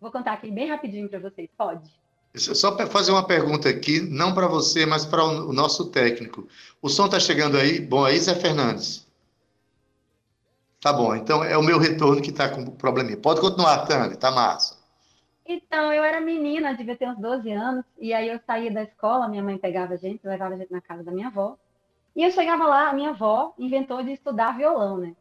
Vou 0.00 0.10
contar 0.10 0.32
aqui 0.32 0.50
bem 0.50 0.68
rapidinho 0.68 1.08
para 1.08 1.18
vocês, 1.18 1.48
pode? 1.56 1.90
Só 2.34 2.72
para 2.72 2.86
fazer 2.86 3.12
uma 3.12 3.26
pergunta 3.26 3.68
aqui, 3.68 4.00
não 4.00 4.34
para 4.34 4.46
você, 4.46 4.84
mas 4.84 5.06
para 5.06 5.24
o 5.24 5.48
o 5.48 5.52
nosso 5.52 5.90
técnico. 5.90 6.46
O 6.82 6.88
som 6.88 7.06
está 7.06 7.18
chegando 7.18 7.56
aí? 7.56 7.80
Bom, 7.80 8.04
aí, 8.04 8.18
Zé 8.18 8.34
Fernandes. 8.34 9.06
Tá 10.80 10.92
bom, 10.92 11.14
então 11.16 11.42
é 11.42 11.56
o 11.56 11.62
meu 11.62 11.78
retorno 11.78 12.20
que 12.20 12.30
está 12.30 12.48
com 12.48 12.64
probleminha. 12.66 13.16
Pode 13.16 13.40
continuar, 13.40 13.86
Tânia, 13.86 14.16
tá 14.16 14.30
massa. 14.30 14.76
Então, 15.48 15.92
eu 15.92 16.04
era 16.04 16.20
menina, 16.20 16.74
devia 16.74 16.96
ter 16.96 17.08
uns 17.08 17.18
12 17.18 17.50
anos, 17.52 17.84
e 17.98 18.12
aí 18.12 18.28
eu 18.28 18.38
saía 18.46 18.70
da 18.70 18.82
escola, 18.82 19.28
minha 19.28 19.42
mãe 19.42 19.56
pegava 19.56 19.94
a 19.94 19.96
gente, 19.96 20.26
levava 20.26 20.54
a 20.54 20.58
gente 20.58 20.72
na 20.72 20.80
casa 20.80 21.02
da 21.02 21.12
minha 21.12 21.28
avó, 21.28 21.56
e 22.14 22.22
eu 22.22 22.30
chegava 22.32 22.66
lá, 22.66 22.90
a 22.90 22.92
minha 22.92 23.10
avó 23.10 23.54
inventou 23.58 24.02
de 24.02 24.12
estudar 24.12 24.56
violão, 24.56 24.98
né? 24.98 25.14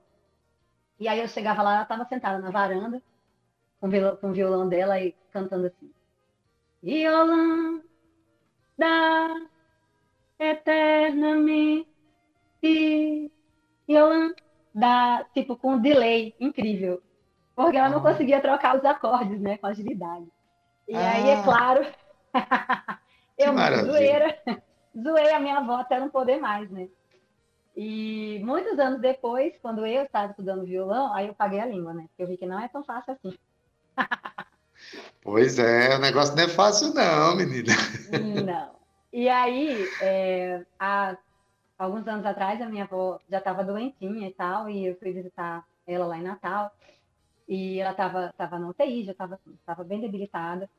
E 0.99 1.07
aí 1.07 1.19
eu 1.19 1.27
chegava 1.27 1.61
lá, 1.61 1.73
ela 1.73 1.83
estava 1.83 2.05
sentada 2.05 2.39
na 2.39 2.49
varanda, 2.49 3.01
com 3.79 3.87
o 3.87 3.89
violão, 3.89 4.15
com 4.17 4.29
o 4.29 4.33
violão 4.33 4.69
dela 4.69 4.99
e 4.99 5.13
cantando 5.31 5.67
assim, 5.67 5.91
violão 6.81 7.81
da 8.77 9.27
eternamente, 10.39 11.85
violão 13.87 14.33
da, 14.73 15.23
tipo, 15.33 15.55
com 15.57 15.73
um 15.73 15.81
delay 15.81 16.33
incrível. 16.39 17.01
Porque 17.55 17.77
ela 17.77 17.89
não 17.89 17.99
Ah. 17.99 18.01
conseguia 18.01 18.41
trocar 18.41 18.77
os 18.77 18.83
acordes, 18.83 19.39
né, 19.39 19.57
com 19.57 19.67
agilidade. 19.67 20.27
E 20.87 20.95
aí, 20.95 21.29
é 21.29 21.33
Ah. 21.39 21.43
claro, 21.43 21.81
eu, 23.37 23.53
zoeira, 23.85 24.37
zoei 24.97 25.31
a 25.31 25.39
minha 25.39 25.57
avó 25.59 25.75
até 25.77 25.99
não 25.99 26.09
poder 26.09 26.39
mais, 26.39 26.69
né? 26.69 26.89
E 27.77 28.39
muitos 28.43 28.77
anos 28.79 29.01
depois, 29.01 29.57
quando 29.59 29.85
eu 29.85 30.03
estava 30.03 30.31
estudando 30.31 30.65
violão, 30.65 31.13
aí 31.13 31.27
eu 31.27 31.35
paguei 31.35 31.59
a 31.59 31.65
língua, 31.65 31.93
né? 31.93 32.05
Porque 32.07 32.23
eu 32.23 32.27
vi 32.27 32.37
que 32.37 32.45
não 32.45 32.59
é 32.59 32.67
tão 32.69 32.83
fácil 32.83 33.13
assim. 33.13 33.37
Pois 35.21 35.57
é, 35.57 35.95
o 35.95 35.99
negócio 35.99 36.35
não 36.35 36.43
é 36.43 36.47
fácil 36.47 36.93
não, 36.93 37.35
menina. 37.35 37.73
Não. 38.45 38.75
E 39.11 39.27
aí, 39.27 39.87
é, 40.01 40.63
há 40.79 41.17
alguns 41.79 42.07
anos 42.07 42.25
atrás, 42.25 42.61
a 42.61 42.69
minha 42.69 42.83
avó 42.83 43.19
já 43.29 43.39
estava 43.39 43.63
doentinha 43.63 44.27
e 44.27 44.33
tal, 44.33 44.69
e 44.69 44.85
eu 44.85 44.95
fui 44.97 45.11
visitar 45.11 45.65
ela 45.87 46.05
lá 46.05 46.17
em 46.17 46.23
Natal. 46.23 46.71
E 47.47 47.79
ela 47.79 47.91
estava 47.91 48.33
tava 48.37 48.59
no 48.59 48.69
UTI, 48.69 49.05
já 49.05 49.13
estava 49.13 49.39
tava 49.65 49.83
bem 49.83 49.99
debilitada. 49.99 50.69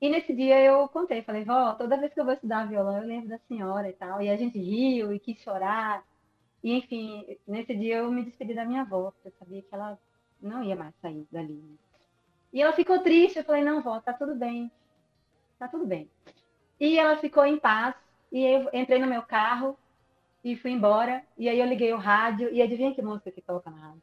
E 0.00 0.08
nesse 0.08 0.34
dia 0.34 0.58
eu 0.60 0.88
contei, 0.88 1.22
falei, 1.22 1.44
vó, 1.44 1.74
toda 1.74 1.98
vez 1.98 2.12
que 2.14 2.20
eu 2.20 2.24
vou 2.24 2.34
estudar 2.34 2.68
violão, 2.68 2.98
eu 2.98 3.06
lembro 3.06 3.28
da 3.28 3.38
senhora 3.48 3.88
e 3.88 3.92
tal. 3.92 4.22
E 4.22 4.30
a 4.30 4.36
gente 4.36 4.58
riu 4.58 5.12
e 5.12 5.18
quis 5.18 5.38
chorar. 5.40 6.04
E, 6.62 6.72
enfim, 6.72 7.26
nesse 7.46 7.74
dia 7.74 7.98
eu 7.98 8.10
me 8.10 8.24
despedi 8.24 8.54
da 8.54 8.64
minha 8.64 8.82
avó, 8.82 9.10
porque 9.10 9.28
eu 9.28 9.32
sabia 9.38 9.62
que 9.62 9.74
ela 9.74 9.98
não 10.40 10.62
ia 10.62 10.76
mais 10.76 10.94
sair 11.02 11.26
dali. 11.30 11.78
E 12.52 12.60
ela 12.60 12.72
ficou 12.72 12.98
triste, 13.00 13.38
eu 13.38 13.44
falei, 13.44 13.62
não, 13.62 13.82
vó, 13.82 14.00
tá 14.00 14.12
tudo 14.12 14.34
bem. 14.34 14.70
Tá 15.58 15.68
tudo 15.68 15.86
bem. 15.86 16.10
E 16.78 16.98
ela 16.98 17.16
ficou 17.16 17.44
em 17.44 17.58
paz, 17.58 17.94
e 18.32 18.44
eu 18.44 18.68
entrei 18.72 18.98
no 18.98 19.06
meu 19.06 19.22
carro 19.22 19.78
e 20.42 20.56
fui 20.56 20.70
embora. 20.70 21.22
E 21.38 21.48
aí 21.48 21.60
eu 21.60 21.66
liguei 21.66 21.92
o 21.92 21.98
rádio, 21.98 22.52
e 22.52 22.60
adivinha 22.60 22.94
que 22.94 23.02
música 23.02 23.30
que 23.30 23.42
toca 23.42 23.70
na 23.70 23.78
rádio? 23.78 24.02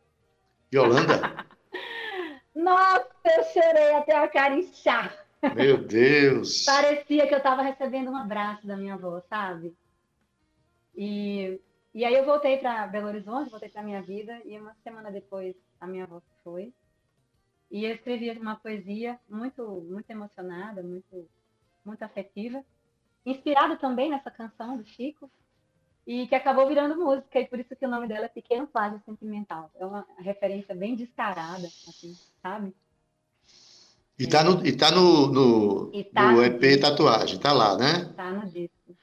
Yolanda? 0.74 1.46
Nossa, 2.56 3.08
eu 3.26 3.44
chorei 3.46 3.94
até 3.96 4.16
a 4.16 4.28
cara 4.28 4.56
inchar. 4.56 5.14
Meu 5.56 5.78
Deus! 5.78 6.64
Parecia 6.66 7.28
que 7.28 7.34
eu 7.34 7.38
estava 7.38 7.62
recebendo 7.62 8.12
um 8.12 8.16
abraço 8.16 8.66
da 8.66 8.76
minha 8.76 8.96
avó, 8.96 9.22
sabe? 9.30 9.76
E, 10.96 11.60
e 11.94 12.04
aí 12.04 12.16
eu 12.16 12.26
voltei 12.26 12.58
para 12.58 12.88
Belo 12.88 13.08
Horizonte, 13.08 13.52
voltei 13.52 13.70
para 13.70 13.84
minha 13.84 14.02
vida, 14.02 14.42
e 14.46 14.58
uma 14.58 14.74
semana 14.84 15.12
depois 15.12 15.56
a 15.80 15.86
minha 15.86 16.06
avó 16.06 16.22
foi. 16.44 16.74
E 17.70 17.86
eu 17.86 17.94
escrevi 17.94 18.30
uma 18.32 18.56
poesia 18.56 19.20
muito, 19.30 19.64
muito 19.90 20.10
emocionada, 20.10 20.82
muito, 20.82 21.28
muito 21.84 22.04
afetiva, 22.04 22.64
inspirada 23.26 23.76
também 23.76 24.10
nessa 24.10 24.32
canção 24.32 24.78
do 24.78 24.86
Chico, 24.86 25.30
e 26.06 26.26
que 26.28 26.36
acabou 26.36 26.68
virando 26.68 26.96
música, 26.96 27.40
e 27.40 27.48
por 27.48 27.60
isso 27.60 27.76
que 27.76 27.86
o 27.86 27.90
nome 27.90 28.08
dela 28.08 28.26
é 28.26 28.30
Pequeno 28.30 28.66
Plágio 28.66 29.02
Sentimental. 29.06 29.70
É 29.76 29.86
uma 29.86 30.08
referência 30.20 30.74
bem 30.74 30.96
descarada, 30.96 31.68
assim, 31.68 32.16
sabe? 32.42 32.74
E 34.18 34.26
tá 34.26 34.44
no, 34.44 34.66
e 34.66 34.76
tá 34.76 34.90
no, 34.90 35.28
no, 35.28 35.92
E 35.94 36.06
tá 36.06 36.32
no 36.32 36.44
EP 36.44 36.60
disco. 36.60 36.82
Tatuagem, 36.82 37.40
tá 37.40 37.52
lá, 37.52 37.78
né? 37.78 38.06
Tá 38.16 38.32
no 38.32 38.50
disco. 38.50 38.96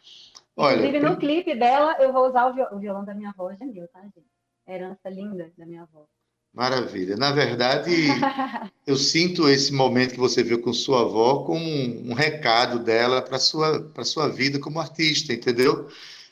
Olha, 0.57 0.77
Inclusive, 0.77 1.01
no 1.01 1.17
clipe 1.19 1.55
dela, 1.55 1.97
eu 2.01 2.13
vou 2.13 2.27
usar 2.27 2.47
o 2.47 2.79
violão 2.79 3.05
da 3.05 3.15
minha 3.15 3.31
avó, 3.31 3.53
Jamil, 3.55 3.87
tá, 3.89 4.01
gente? 4.01 4.25
Herança 4.67 5.11
linda 5.11 5.53
da 5.59 5.67
minha 5.67 5.83
avó. 5.83 6.07
Maravilha. 6.55 7.17
Na 7.17 7.33
verdade, 7.33 7.91
eu 8.87 8.97
sinto 8.97 9.49
esse 9.49 9.73
momento 9.73 10.13
que 10.13 10.21
você 10.21 10.43
viu 10.43 10.61
com 10.61 10.73
sua 10.73 11.03
avó 11.03 11.45
como 11.45 11.65
um, 11.65 12.11
um 12.11 12.15
recado 12.15 12.79
dela 12.79 13.21
para 13.23 13.39
sua 13.39 13.81
para 13.81 14.05
sua 14.05 14.29
vida 14.29 14.59
como 14.59 14.81
artista, 14.81 15.33
entendeu? 15.33 15.89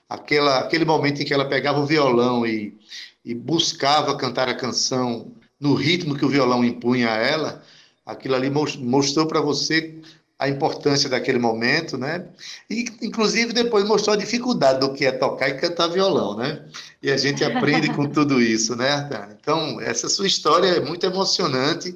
Aquela, 0.09 0.61
aquele 0.61 0.85
momento 0.85 1.23
em 1.23 1.25
que 1.25 1.33
ela 1.35 1.49
pegava 1.49 1.81
o 1.81 1.87
violão 1.87 2.47
e, 2.47 2.79
e 3.25 3.35
buscava 3.35 4.17
cantar 4.17 4.49
a 4.49 4.55
canção 4.55 5.33
no 5.59 5.75
ritmo 5.75 6.17
que 6.17 6.25
o 6.25 6.29
violão 6.29 6.65
impunha 6.65 7.11
a 7.11 7.17
ela, 7.17 7.63
aquilo 8.05 8.35
ali 8.35 8.51
mos- 8.51 8.77
mostrou 8.77 9.27
para 9.27 9.41
você 9.41 10.01
a 10.43 10.49
importância 10.49 11.09
daquele 11.09 11.39
momento, 11.39 11.97
né? 11.97 12.27
E, 12.69 12.87
inclusive, 13.01 13.53
depois 13.53 13.87
mostrou 13.87 14.15
a 14.15 14.19
dificuldade 14.19 14.81
do 14.81 14.93
que 14.93 15.07
é 15.07 15.13
tocar 15.13 15.49
e 15.49 15.55
cantar 15.55 15.87
violão, 15.87 16.37
né? 16.37 16.65
E 17.01 17.13
a 17.13 17.17
gente 17.17 17.45
aprende 17.45 17.89
com 17.95 18.09
tudo 18.09 18.43
isso, 18.43 18.75
né, 18.75 18.91
Artana? 18.91 19.39
Então, 19.41 19.81
essa 19.81 20.09
sua 20.09 20.27
história 20.27 20.67
é 20.67 20.81
muito 20.81 21.07
emocionante, 21.07 21.95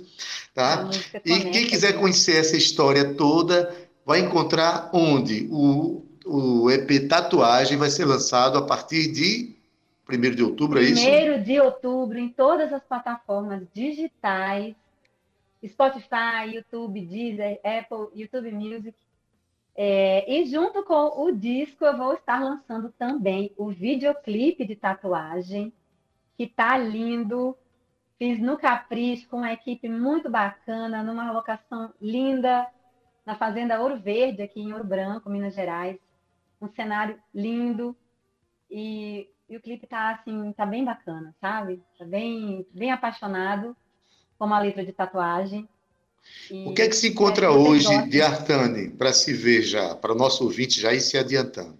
tá? 0.54 0.88
E 1.24 1.30
começa 1.30 1.50
quem 1.50 1.66
quiser 1.66 1.94
conhecer 1.94 2.36
essa 2.36 2.56
história 2.56 3.14
toda, 3.14 3.74
vai 4.04 4.20
encontrar 4.20 4.90
onde? 4.92 5.48
O, 5.50 6.04
o 6.24 6.70
EP 6.70 7.08
Tatuagem 7.08 7.76
vai 7.76 7.90
ser 7.90 8.04
lançado 8.04 8.58
a 8.58 8.62
partir 8.62 9.10
de 9.10 9.56
1 10.08 10.36
de 10.36 10.44
outubro, 10.44 10.78
é 10.78 10.82
isso? 10.84 11.02
Primeiro 11.02 11.42
de 11.42 11.58
outubro, 11.58 12.16
em 12.16 12.28
todas 12.28 12.72
as 12.72 12.84
plataformas 12.84 13.62
digitais, 13.74 14.76
Spotify, 15.68 16.54
YouTube, 16.54 17.00
Deezer, 17.00 17.60
Apple, 17.64 18.08
YouTube 18.14 18.52
Music. 18.52 18.96
É, 19.74 20.30
e 20.30 20.46
junto 20.46 20.82
com 20.84 21.22
o 21.22 21.30
disco, 21.30 21.84
eu 21.84 21.96
vou 21.96 22.14
estar 22.14 22.42
lançando 22.42 22.90
também 22.92 23.52
o 23.56 23.70
videoclipe 23.70 24.64
de 24.64 24.74
tatuagem, 24.74 25.72
que 26.36 26.46
tá 26.46 26.76
lindo. 26.78 27.56
Fiz 28.18 28.40
no 28.40 28.56
Capricho, 28.56 29.28
com 29.28 29.38
uma 29.38 29.52
equipe 29.52 29.88
muito 29.88 30.30
bacana, 30.30 31.02
numa 31.02 31.30
locação 31.30 31.92
linda, 32.00 32.66
na 33.26 33.36
Fazenda 33.36 33.80
Ouro 33.80 33.98
Verde, 33.98 34.42
aqui 34.42 34.60
em 34.60 34.72
Ouro 34.72 34.84
Branco, 34.84 35.28
Minas 35.28 35.54
Gerais. 35.54 35.98
Um 36.60 36.68
cenário 36.68 37.20
lindo. 37.34 37.94
E, 38.70 39.28
e 39.48 39.56
o 39.56 39.60
clipe 39.60 39.86
tá 39.86 40.10
assim, 40.10 40.52
tá 40.52 40.64
bem 40.64 40.84
bacana, 40.84 41.34
sabe? 41.40 41.82
Tá 41.98 42.04
bem, 42.06 42.66
bem 42.72 42.90
apaixonado 42.90 43.76
com 44.38 44.46
uma 44.46 44.58
letra 44.58 44.84
de 44.84 44.92
tatuagem. 44.92 45.68
E 46.50 46.66
O 46.66 46.74
que 46.74 46.82
é 46.82 46.88
que 46.88 46.96
se 46.96 47.08
encontra 47.08 47.46
espero 47.46 47.62
que 47.62 47.68
vocês 47.68 47.86
hoje 47.86 47.94
gostem. 47.94 48.10
de 48.10 48.22
Artane, 48.22 48.90
para 48.90 49.12
se 49.12 49.32
ver 49.32 49.62
já, 49.62 49.94
para 49.94 50.12
o 50.12 50.16
nosso 50.16 50.44
ouvinte 50.44 50.80
já 50.80 50.92
ir 50.92 51.00
se 51.00 51.16
adiantando? 51.16 51.78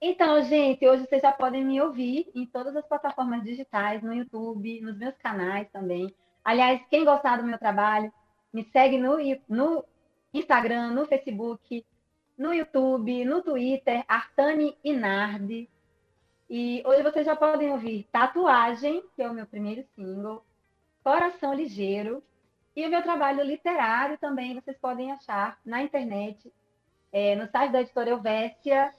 Então, 0.00 0.42
gente, 0.44 0.86
hoje 0.88 1.06
vocês 1.06 1.20
já 1.20 1.30
podem 1.30 1.64
me 1.64 1.80
ouvir 1.80 2.30
em 2.34 2.46
todas 2.46 2.74
as 2.74 2.86
plataformas 2.86 3.42
digitais, 3.42 4.02
no 4.02 4.14
YouTube, 4.14 4.80
nos 4.80 4.96
meus 4.96 5.14
canais 5.18 5.68
também. 5.70 6.14
Aliás, 6.42 6.80
quem 6.88 7.04
gostar 7.04 7.36
do 7.36 7.46
meu 7.46 7.58
trabalho, 7.58 8.10
me 8.52 8.64
segue 8.72 8.96
no, 8.96 9.18
no 9.48 9.84
Instagram, 10.32 10.92
no 10.92 11.04
Facebook, 11.04 11.84
no 12.38 12.54
YouTube, 12.54 13.24
no 13.26 13.42
Twitter, 13.42 14.02
Artane 14.08 14.74
Inardi. 14.82 15.68
E 16.48 16.82
hoje 16.86 17.02
vocês 17.02 17.26
já 17.26 17.36
podem 17.36 17.70
ouvir 17.70 18.08
Tatuagem, 18.10 19.04
que 19.14 19.22
é 19.22 19.30
o 19.30 19.34
meu 19.34 19.46
primeiro 19.46 19.84
single, 19.94 20.42
Coração 21.02 21.54
Ligeiro, 21.54 22.22
e 22.76 22.86
o 22.86 22.90
meu 22.90 23.02
trabalho 23.02 23.42
literário 23.42 24.18
também 24.18 24.54
vocês 24.54 24.76
podem 24.78 25.10
achar 25.10 25.58
na 25.64 25.82
internet, 25.82 26.52
é, 27.12 27.34
no 27.34 27.50
site 27.50 27.72
da 27.72 27.80
editora 27.80 28.10
Elvésia, 28.10 28.92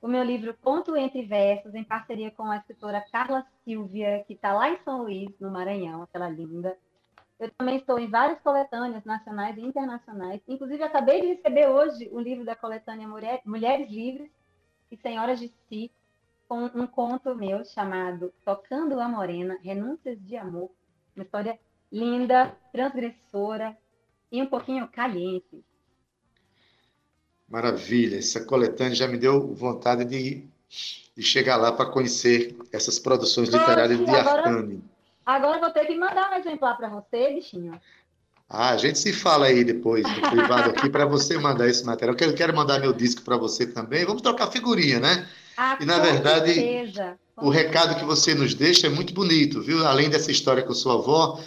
o 0.00 0.06
meu 0.06 0.22
livro 0.22 0.56
Conto 0.62 0.96
Entre 0.96 1.22
Versos, 1.22 1.74
em 1.74 1.82
parceria 1.82 2.30
com 2.30 2.44
a 2.44 2.58
escritora 2.58 3.04
Carla 3.10 3.44
Silvia, 3.64 4.22
que 4.26 4.34
está 4.34 4.52
lá 4.52 4.70
em 4.70 4.78
São 4.84 5.02
Luís, 5.02 5.30
no 5.40 5.50
Maranhão, 5.50 6.02
aquela 6.02 6.28
linda. 6.28 6.76
Eu 7.38 7.50
também 7.50 7.76
estou 7.76 7.98
em 7.98 8.08
várias 8.08 8.40
coletâneas 8.40 9.04
nacionais 9.04 9.56
e 9.56 9.60
internacionais. 9.60 10.40
Inclusive, 10.46 10.82
acabei 10.82 11.20
de 11.20 11.26
receber 11.28 11.68
hoje 11.68 12.08
o 12.12 12.20
livro 12.20 12.44
da 12.44 12.54
coletânea 12.54 13.08
Mulher- 13.08 13.42
Mulheres 13.44 13.90
Livres 13.90 14.30
e 14.90 14.96
Senhoras 14.96 15.40
de 15.40 15.52
Si, 15.68 15.90
com 16.48 16.64
um 16.66 16.86
conto 16.86 17.34
meu 17.34 17.64
chamado 17.64 18.32
Tocando 18.44 19.00
a 19.00 19.08
Morena, 19.08 19.58
Renúncias 19.62 20.18
de 20.24 20.36
Amor. 20.36 20.70
Uma 21.16 21.24
história 21.24 21.58
linda, 21.90 22.54
transgressora 22.72 23.76
e 24.30 24.42
um 24.42 24.46
pouquinho 24.46 24.86
caliente. 24.88 25.64
Maravilha, 27.48 28.18
essa 28.18 28.44
coletânea 28.44 28.94
já 28.94 29.06
me 29.08 29.16
deu 29.16 29.54
vontade 29.54 30.04
de, 30.04 30.44
de 31.16 31.22
chegar 31.22 31.56
lá 31.56 31.72
para 31.72 31.90
conhecer 31.90 32.56
essas 32.72 32.98
produções 32.98 33.48
literárias 33.48 33.98
de 33.98 34.10
agora- 34.10 34.30
Artane. 34.48 34.84
Agora 35.24 35.58
vou 35.58 35.70
ter 35.70 35.86
que 35.86 35.96
mandar 35.96 36.30
um 36.30 36.34
exemplar 36.34 36.76
para 36.76 36.88
você, 36.88 37.32
bichinho. 37.34 37.80
Ah, 38.48 38.70
a 38.70 38.76
gente 38.76 38.98
se 38.98 39.12
fala 39.12 39.46
aí 39.46 39.64
depois, 39.64 40.04
no 40.04 40.30
privado 40.30 40.70
aqui, 40.70 40.88
para 40.88 41.04
você 41.04 41.36
mandar 41.36 41.66
esse 41.68 41.84
material. 41.84 42.14
Eu 42.14 42.18
quero, 42.18 42.34
quero 42.34 42.54
mandar 42.56 42.78
meu 42.78 42.92
disco 42.92 43.22
para 43.22 43.36
você 43.36 43.66
também. 43.66 44.04
Vamos 44.04 44.22
trocar 44.22 44.52
figurinha, 44.52 45.00
né? 45.00 45.28
Ah, 45.56 45.76
E, 45.80 45.84
na 45.84 45.96
com 45.98 46.02
verdade, 46.04 46.54
certeza, 46.54 47.18
O 47.38 47.50
recado 47.50 47.96
que 47.98 48.04
você 48.04 48.34
nos 48.34 48.54
deixa 48.54 48.86
é 48.86 48.90
muito 48.90 49.12
bonito, 49.12 49.60
viu? 49.62 49.86
Além 49.86 50.08
dessa 50.08 50.30
história 50.30 50.62
com 50.62 50.72
sua 50.74 50.94
avó, 50.94 51.38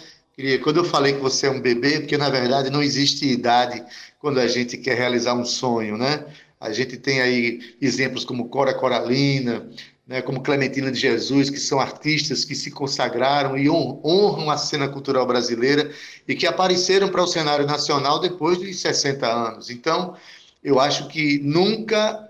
quando 0.62 0.78
eu 0.78 0.84
falei 0.84 1.14
que 1.14 1.20
você 1.20 1.46
é 1.46 1.50
um 1.50 1.60
bebê, 1.60 2.00
porque 2.00 2.16
na 2.16 2.30
verdade 2.30 2.70
não 2.70 2.82
existe 2.82 3.26
idade 3.26 3.84
quando 4.18 4.38
a 4.38 4.46
gente 4.46 4.76
quer 4.78 4.96
realizar 4.96 5.34
um 5.34 5.44
sonho, 5.44 5.96
né? 5.98 6.26
A 6.60 6.72
gente 6.72 6.96
tem 6.96 7.20
aí 7.20 7.76
exemplos 7.80 8.24
como 8.24 8.48
Cora 8.48 8.72
Coralina, 8.74 9.68
né, 10.06 10.22
como 10.22 10.42
Clementina 10.42 10.90
de 10.92 10.98
Jesus, 10.98 11.50
que 11.50 11.58
são 11.58 11.80
artistas 11.80 12.44
que 12.44 12.54
se 12.54 12.70
consagraram 12.70 13.56
e 13.56 13.68
hon- 13.68 14.00
honram 14.04 14.50
a 14.50 14.56
cena 14.58 14.88
cultural 14.88 15.26
brasileira 15.26 15.90
e 16.26 16.34
que 16.34 16.46
apareceram 16.46 17.08
para 17.08 17.22
o 17.22 17.26
cenário 17.26 17.66
nacional 17.66 18.18
depois 18.20 18.58
de 18.58 18.72
60 18.74 19.26
anos. 19.26 19.70
Então, 19.70 20.14
eu 20.62 20.78
acho 20.80 21.08
que 21.08 21.38
nunca 21.40 22.29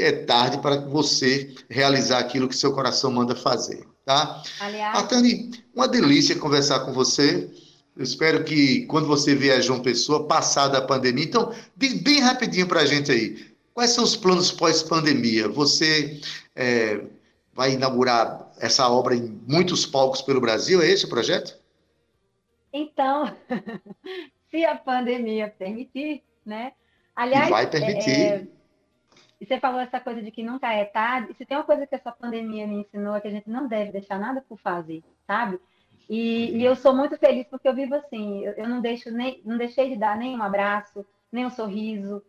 é 0.00 0.12
tarde 0.12 0.58
para 0.58 0.76
você 0.76 1.54
realizar 1.68 2.18
aquilo 2.18 2.48
que 2.48 2.56
seu 2.56 2.72
coração 2.72 3.10
manda 3.10 3.34
fazer, 3.36 3.86
tá? 4.04 4.42
Aliás, 4.60 4.98
Atani, 4.98 5.50
uma 5.74 5.86
delícia 5.86 6.38
conversar 6.38 6.80
com 6.80 6.92
você. 6.92 7.50
Eu 7.94 8.02
espero 8.02 8.42
que 8.42 8.86
quando 8.86 9.06
você 9.06 9.34
vier 9.34 9.58
a 9.58 9.60
João 9.60 9.80
Pessoa, 9.80 10.26
passada 10.26 10.78
a 10.78 10.82
pandemia. 10.82 11.24
Então, 11.24 11.52
diz 11.76 11.92
bem 11.94 12.20
rapidinho 12.20 12.66
para 12.66 12.80
a 12.80 12.86
gente 12.86 13.12
aí. 13.12 13.52
Quais 13.74 13.90
são 13.90 14.04
os 14.04 14.16
planos 14.16 14.50
pós-pandemia? 14.50 15.48
Você 15.48 16.20
é, 16.56 17.02
vai 17.52 17.72
inaugurar 17.72 18.50
essa 18.58 18.88
obra 18.88 19.14
em 19.14 19.40
muitos 19.46 19.84
palcos 19.84 20.22
pelo 20.22 20.40
Brasil? 20.40 20.80
É 20.80 20.90
esse 20.90 21.04
o 21.04 21.08
projeto? 21.08 21.60
então, 22.72 23.30
se 24.50 24.64
a 24.64 24.74
pandemia 24.74 25.52
permitir, 25.58 26.22
né? 26.44 26.72
Aliás, 27.14 27.50
vai 27.50 27.68
permitir. 27.68 28.10
é, 28.10 28.46
E 29.42 29.44
você 29.44 29.58
falou 29.58 29.80
essa 29.80 29.98
coisa 29.98 30.22
de 30.22 30.30
que 30.30 30.40
nunca 30.40 30.72
é 30.72 30.84
tarde. 30.84 31.32
E 31.32 31.34
se 31.34 31.44
tem 31.44 31.56
uma 31.56 31.64
coisa 31.64 31.84
que 31.84 31.96
essa 31.96 32.12
pandemia 32.12 32.64
me 32.64 32.76
ensinou 32.76 33.16
é 33.16 33.20
que 33.20 33.26
a 33.26 33.30
gente 33.32 33.50
não 33.50 33.66
deve 33.66 33.90
deixar 33.90 34.16
nada 34.16 34.40
por 34.40 34.56
fazer, 34.56 35.02
sabe? 35.26 35.58
E, 36.08 36.58
e 36.58 36.64
eu 36.64 36.76
sou 36.76 36.94
muito 36.94 37.18
feliz 37.18 37.44
porque 37.48 37.66
eu 37.66 37.74
vivo 37.74 37.92
assim. 37.96 38.44
Eu, 38.44 38.52
eu, 38.52 38.68
não 38.68 38.80
deixo 38.80 39.10
nem, 39.10 39.42
não 39.44 39.58
deixei 39.58 39.90
de 39.90 39.96
dar 39.96 40.16
nem 40.16 40.38
um 40.38 40.42
abraço, 40.44 41.04
nem 41.32 41.44
um 41.44 41.50
sorriso, 41.50 42.22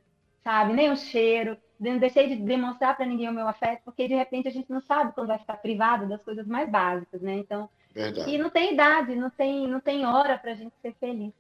sabe? 0.44 0.74
Nem 0.74 0.90
um 0.90 0.96
cheiro. 0.96 1.56
Não 1.80 2.00
deixei 2.00 2.30
de 2.30 2.36
demonstrar 2.38 2.98
para 2.98 3.06
ninguém 3.06 3.30
o 3.30 3.34
meu 3.34 3.48
afeto, 3.48 3.84
porque 3.86 4.08
de 4.08 4.16
repente 4.16 4.48
a 4.48 4.52
gente 4.52 4.72
não 4.72 4.82
sabe 4.82 5.14
quando 5.14 5.28
vai 5.28 5.38
ficar 5.38 5.58
privado 5.58 6.08
das 6.08 6.24
coisas 6.24 6.48
mais 6.48 6.68
básicas, 6.68 7.22
né? 7.22 7.36
Então, 7.36 7.70
Verdade. 7.94 8.28
e 8.28 8.40
não 8.40 8.50
tem 8.50 8.74
idade, 8.74 9.16
não 9.16 9.30
tem, 9.30 9.68
não 9.68 9.80
tem 9.80 10.04
hora 10.04 10.36
para 10.36 10.54
a 10.54 10.56
gente 10.56 10.74
ser 10.82 10.96
feliz. 11.00 11.32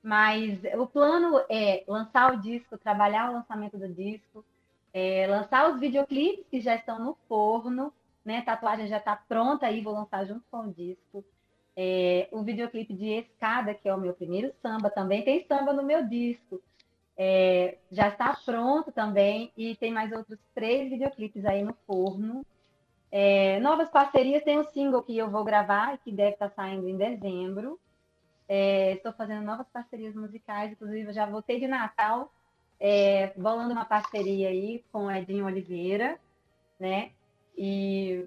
Mas 0.00 0.60
o 0.76 0.86
plano 0.86 1.40
é 1.50 1.82
lançar 1.88 2.32
o 2.32 2.40
disco, 2.40 2.78
trabalhar 2.78 3.30
o 3.30 3.32
lançamento 3.32 3.76
do 3.76 3.88
disco, 3.88 4.44
é, 4.92 5.26
lançar 5.26 5.70
os 5.70 5.80
videoclipes 5.80 6.46
que 6.50 6.60
já 6.60 6.74
estão 6.74 6.98
no 6.98 7.16
forno, 7.28 7.92
né? 8.24 8.42
Tatuagem 8.42 8.86
já 8.86 8.98
está 8.98 9.16
pronta 9.16 9.66
aí, 9.66 9.80
vou 9.80 9.92
lançar 9.92 10.24
junto 10.24 10.44
com 10.50 10.60
o 10.60 10.72
disco. 10.72 11.24
É, 11.76 12.28
o 12.32 12.42
videoclipe 12.42 12.92
de 12.92 13.06
Escada, 13.06 13.72
que 13.72 13.88
é 13.88 13.94
o 13.94 14.00
meu 14.00 14.12
primeiro 14.12 14.52
samba, 14.60 14.90
também 14.90 15.22
tem 15.22 15.46
samba 15.46 15.72
no 15.72 15.82
meu 15.82 16.06
disco. 16.06 16.60
É, 17.16 17.78
já 17.90 18.08
está 18.08 18.36
pronto 18.44 18.92
também 18.92 19.52
e 19.56 19.74
tem 19.76 19.92
mais 19.92 20.12
outros 20.12 20.38
três 20.54 20.90
videoclipes 20.90 21.44
aí 21.44 21.62
no 21.62 21.74
forno. 21.86 22.44
É, 23.10 23.58
novas 23.60 23.88
parcerias, 23.90 24.44
tem 24.44 24.58
um 24.58 24.64
single 24.64 25.02
que 25.02 25.16
eu 25.16 25.30
vou 25.30 25.42
gravar, 25.44 25.98
que 25.98 26.12
deve 26.12 26.32
estar 26.32 26.50
saindo 26.50 26.88
em 26.88 26.96
dezembro. 26.96 27.78
É, 28.48 28.92
estou 28.94 29.12
fazendo 29.12 29.44
novas 29.44 29.68
parcerias 29.68 30.14
musicais, 30.14 30.72
inclusive 30.72 31.08
eu 31.08 31.12
já 31.12 31.26
voltei 31.26 31.60
de 31.60 31.66
Natal 31.66 32.32
é, 32.80 33.32
bolando 33.36 33.72
uma 33.72 33.84
parceria 33.84 34.48
aí 34.48 34.84
com 34.92 35.06
o 35.06 35.10
Edinho 35.10 35.46
Oliveira, 35.46 36.18
né? 36.78 37.10
E, 37.56 38.24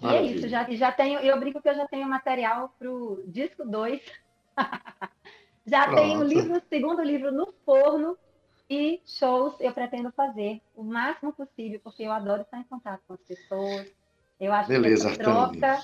e 0.00 0.06
é 0.06 0.22
isso, 0.22 0.48
já, 0.48 0.68
já 0.70 0.92
tenho, 0.92 1.18
eu 1.20 1.38
brinco 1.38 1.60
que 1.60 1.68
eu 1.68 1.74
já 1.74 1.86
tenho 1.88 2.08
material 2.08 2.72
para 2.78 2.90
o 2.90 3.22
disco 3.26 3.64
2. 3.64 4.00
já 5.66 5.84
Pronto. 5.84 5.96
tenho 5.96 6.20
o 6.20 6.24
livro, 6.24 6.62
segundo 6.68 7.02
livro 7.02 7.32
no 7.32 7.52
forno 7.64 8.16
e 8.68 9.00
shows 9.04 9.54
eu 9.58 9.72
pretendo 9.72 10.12
fazer 10.12 10.60
o 10.76 10.84
máximo 10.84 11.32
possível, 11.32 11.80
porque 11.82 12.04
eu 12.04 12.12
adoro 12.12 12.42
estar 12.42 12.58
em 12.58 12.64
contato 12.64 13.02
com 13.06 13.14
as 13.14 13.20
pessoas. 13.20 13.88
Eu 14.38 14.52
acho 14.52 14.68
Beleza, 14.68 15.08
que 15.08 15.14
essa 15.14 15.22
troca 15.22 15.82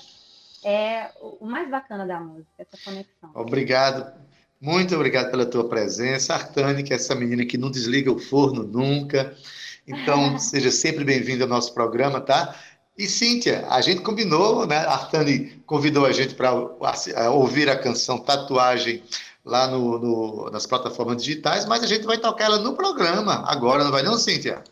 é 0.63 1.11
o 1.19 1.45
mais 1.45 1.69
bacana 1.69 2.07
da 2.07 2.19
música, 2.19 2.49
essa 2.57 2.77
conexão. 2.83 3.31
Obrigado 3.35 4.17
muito 4.59 4.95
obrigado 4.95 5.29
pela 5.31 5.45
tua 5.45 5.67
presença. 5.67 6.33
Artane, 6.33 6.83
que 6.83 6.93
é 6.93 6.95
essa 6.95 7.13
menina 7.13 7.45
que 7.45 7.57
não 7.57 7.69
desliga 7.69 8.11
o 8.11 8.19
forno 8.19 8.63
nunca. 8.63 9.35
Então, 9.87 10.37
seja 10.39 10.71
sempre 10.71 11.03
bem-vinda 11.03 11.43
ao 11.43 11.49
nosso 11.49 11.73
programa, 11.73 12.19
tá? 12.19 12.55
E 12.97 13.07
Cíntia, 13.07 13.67
a 13.69 13.79
gente 13.79 14.01
combinou, 14.01 14.65
né? 14.65 14.77
A 14.77 14.93
Artane 14.93 15.61
convidou 15.65 16.05
a 16.05 16.11
gente 16.11 16.33
para 16.33 16.51
ouvir 17.29 17.69
a 17.69 17.77
canção 17.77 18.17
Tatuagem 18.17 19.03
lá 19.45 19.67
no, 19.67 19.99
no, 19.99 20.49
nas 20.49 20.65
plataformas 20.65 21.23
digitais, 21.23 21.65
mas 21.65 21.83
a 21.83 21.87
gente 21.87 22.05
vai 22.05 22.17
tocar 22.17 22.45
ela 22.45 22.57
no 22.57 22.75
programa 22.75 23.43
agora, 23.47 23.83
não 23.83 23.91
vai 23.91 24.03
não, 24.03 24.17
Cíntia? 24.17 24.63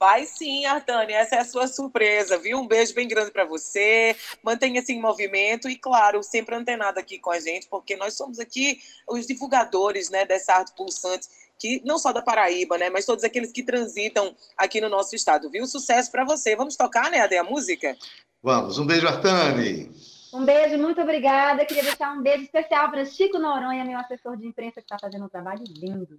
Vai 0.00 0.24
sim, 0.24 0.64
Artane, 0.64 1.12
essa 1.12 1.36
é 1.36 1.40
a 1.40 1.44
sua 1.44 1.68
surpresa, 1.68 2.38
viu? 2.38 2.58
Um 2.58 2.66
beijo 2.66 2.94
bem 2.94 3.06
grande 3.06 3.30
para 3.30 3.44
você. 3.44 4.16
Mantenha-se 4.42 4.94
em 4.94 4.98
movimento 4.98 5.68
e, 5.68 5.76
claro, 5.76 6.22
sempre 6.22 6.54
antenado 6.54 6.98
aqui 6.98 7.18
com 7.18 7.30
a 7.30 7.38
gente, 7.38 7.68
porque 7.68 7.96
nós 7.96 8.14
somos 8.14 8.38
aqui 8.38 8.80
os 9.06 9.26
divulgadores 9.26 10.08
né, 10.08 10.24
dessa 10.24 10.54
arte 10.54 10.72
pulsante, 10.74 11.28
que 11.58 11.82
não 11.84 11.98
só 11.98 12.14
da 12.14 12.22
Paraíba, 12.22 12.78
né, 12.78 12.88
mas 12.88 13.04
todos 13.04 13.24
aqueles 13.24 13.52
que 13.52 13.62
transitam 13.62 14.34
aqui 14.56 14.80
no 14.80 14.88
nosso 14.88 15.14
estado, 15.14 15.50
viu? 15.50 15.66
Sucesso 15.66 16.10
para 16.10 16.24
você. 16.24 16.56
Vamos 16.56 16.76
tocar, 16.76 17.10
né, 17.10 17.20
Ade, 17.20 17.36
a 17.36 17.44
música? 17.44 17.94
Vamos. 18.42 18.78
Um 18.78 18.86
beijo, 18.86 19.06
Artane. 19.06 19.92
Um 20.32 20.46
beijo, 20.46 20.78
muito 20.78 21.02
obrigada. 21.02 21.66
Queria 21.66 21.82
deixar 21.82 22.12
um 22.12 22.22
beijo 22.22 22.44
especial 22.44 22.90
para 22.90 23.04
Chico 23.04 23.38
Noronha, 23.38 23.84
meu 23.84 23.98
assessor 23.98 24.34
de 24.38 24.46
imprensa, 24.46 24.80
que 24.80 24.86
está 24.86 24.98
fazendo 24.98 25.26
um 25.26 25.28
trabalho 25.28 25.62
lindo. 25.68 26.18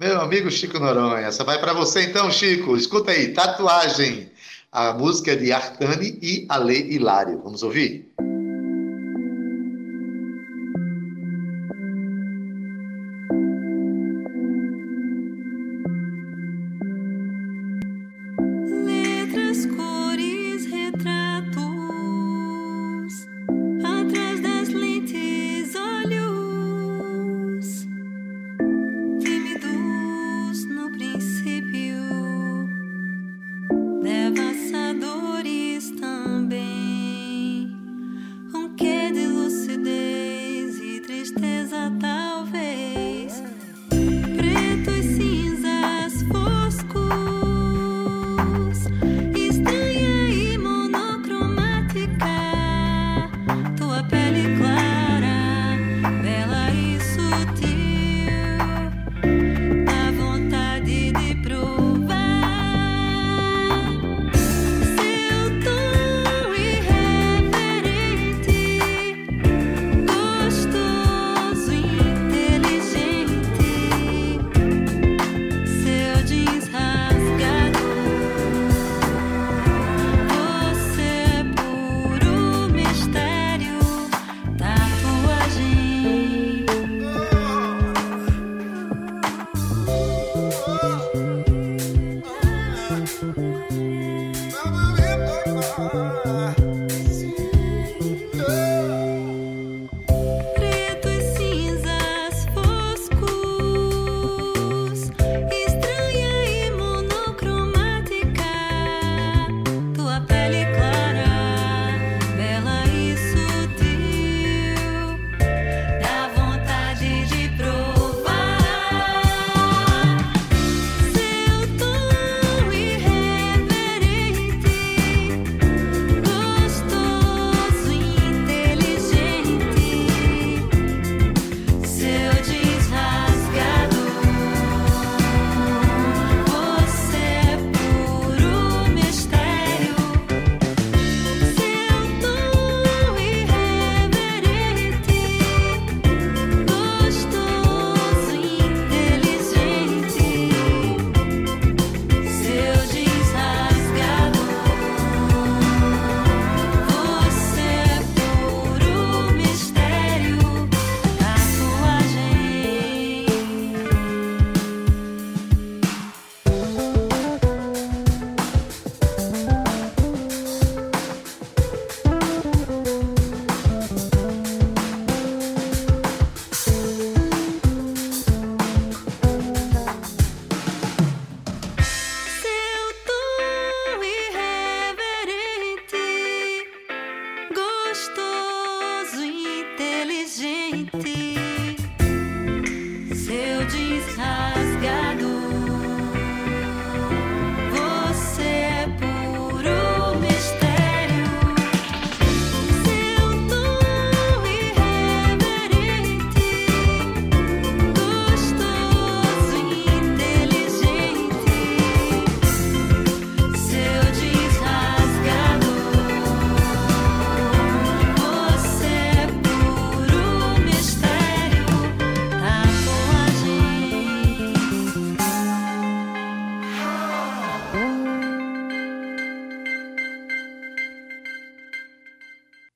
Meu 0.00 0.18
amigo 0.18 0.50
Chico 0.50 0.78
Noronha, 0.78 1.26
essa 1.26 1.44
vai 1.44 1.60
para 1.60 1.74
você 1.74 2.04
então, 2.04 2.30
Chico. 2.30 2.74
Escuta 2.74 3.10
aí, 3.10 3.34
Tatuagem, 3.34 4.30
a 4.72 4.94
música 4.94 5.36
de 5.36 5.52
Artani 5.52 6.18
e 6.22 6.46
Ale 6.48 6.94
Hilário. 6.94 7.38
Vamos 7.44 7.62
ouvir? 7.62 8.10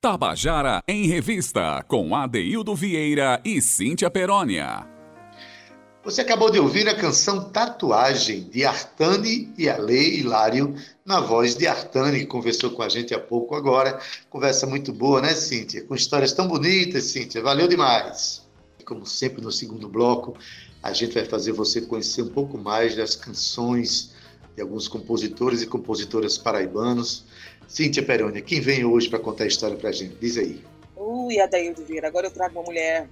Tabajara 0.05 0.83
em 0.87 1.07
Revista, 1.07 1.83
com 1.89 2.15
Adeildo 2.15 2.75
Vieira 2.75 3.41
e 3.43 3.59
Cíntia 3.63 4.11
Perónia. 4.11 4.87
Você 6.05 6.21
acabou 6.21 6.51
de 6.51 6.59
ouvir 6.59 6.87
a 6.87 6.95
canção 6.95 7.49
Tatuagem, 7.49 8.43
de 8.51 8.67
Artani 8.67 9.51
e 9.57 9.67
Ale 9.67 10.19
Hilário, 10.19 10.75
na 11.07 11.21
voz 11.21 11.57
de 11.57 11.67
Artani, 11.67 12.19
que 12.19 12.27
conversou 12.27 12.73
com 12.73 12.83
a 12.83 12.89
gente 12.91 13.15
há 13.15 13.19
pouco 13.19 13.55
agora. 13.55 13.99
Conversa 14.29 14.67
muito 14.67 14.93
boa, 14.93 15.23
né, 15.23 15.35
Cíntia? 15.35 15.83
Com 15.85 15.95
histórias 15.95 16.35
tão 16.35 16.49
bonitas, 16.49 17.05
Cíntia. 17.05 17.41
Valeu 17.41 17.67
demais. 17.67 18.47
Como 18.85 19.07
sempre, 19.07 19.41
no 19.41 19.51
segundo 19.51 19.89
bloco, 19.89 20.37
a 20.83 20.93
gente 20.93 21.15
vai 21.15 21.25
fazer 21.25 21.53
você 21.53 21.81
conhecer 21.81 22.21
um 22.21 22.29
pouco 22.29 22.59
mais 22.59 22.95
das 22.95 23.17
canções 23.17 24.13
de 24.55 24.61
alguns 24.61 24.87
compositores 24.87 25.63
e 25.63 25.67
compositoras 25.67 26.37
paraibanos. 26.37 27.25
Cíntia 27.69 28.03
Peroni, 28.03 28.43
quem 28.43 28.61
vem 28.61 28.85
hoje 28.85 29.09
para 29.09 29.19
contar 29.19 29.45
a 29.45 29.47
história 29.47 29.77
para 29.77 29.91
a 29.91 29.93
gente? 29.93 30.15
Diz 30.17 30.37
aí. 30.37 30.63
Ui, 30.97 31.41
Adaildo 31.41 31.85
Vieira, 31.85 32.09
agora 32.09 32.27
eu 32.27 32.31
trago 32.31 32.59
uma 32.59 32.65
mulher, 32.65 33.09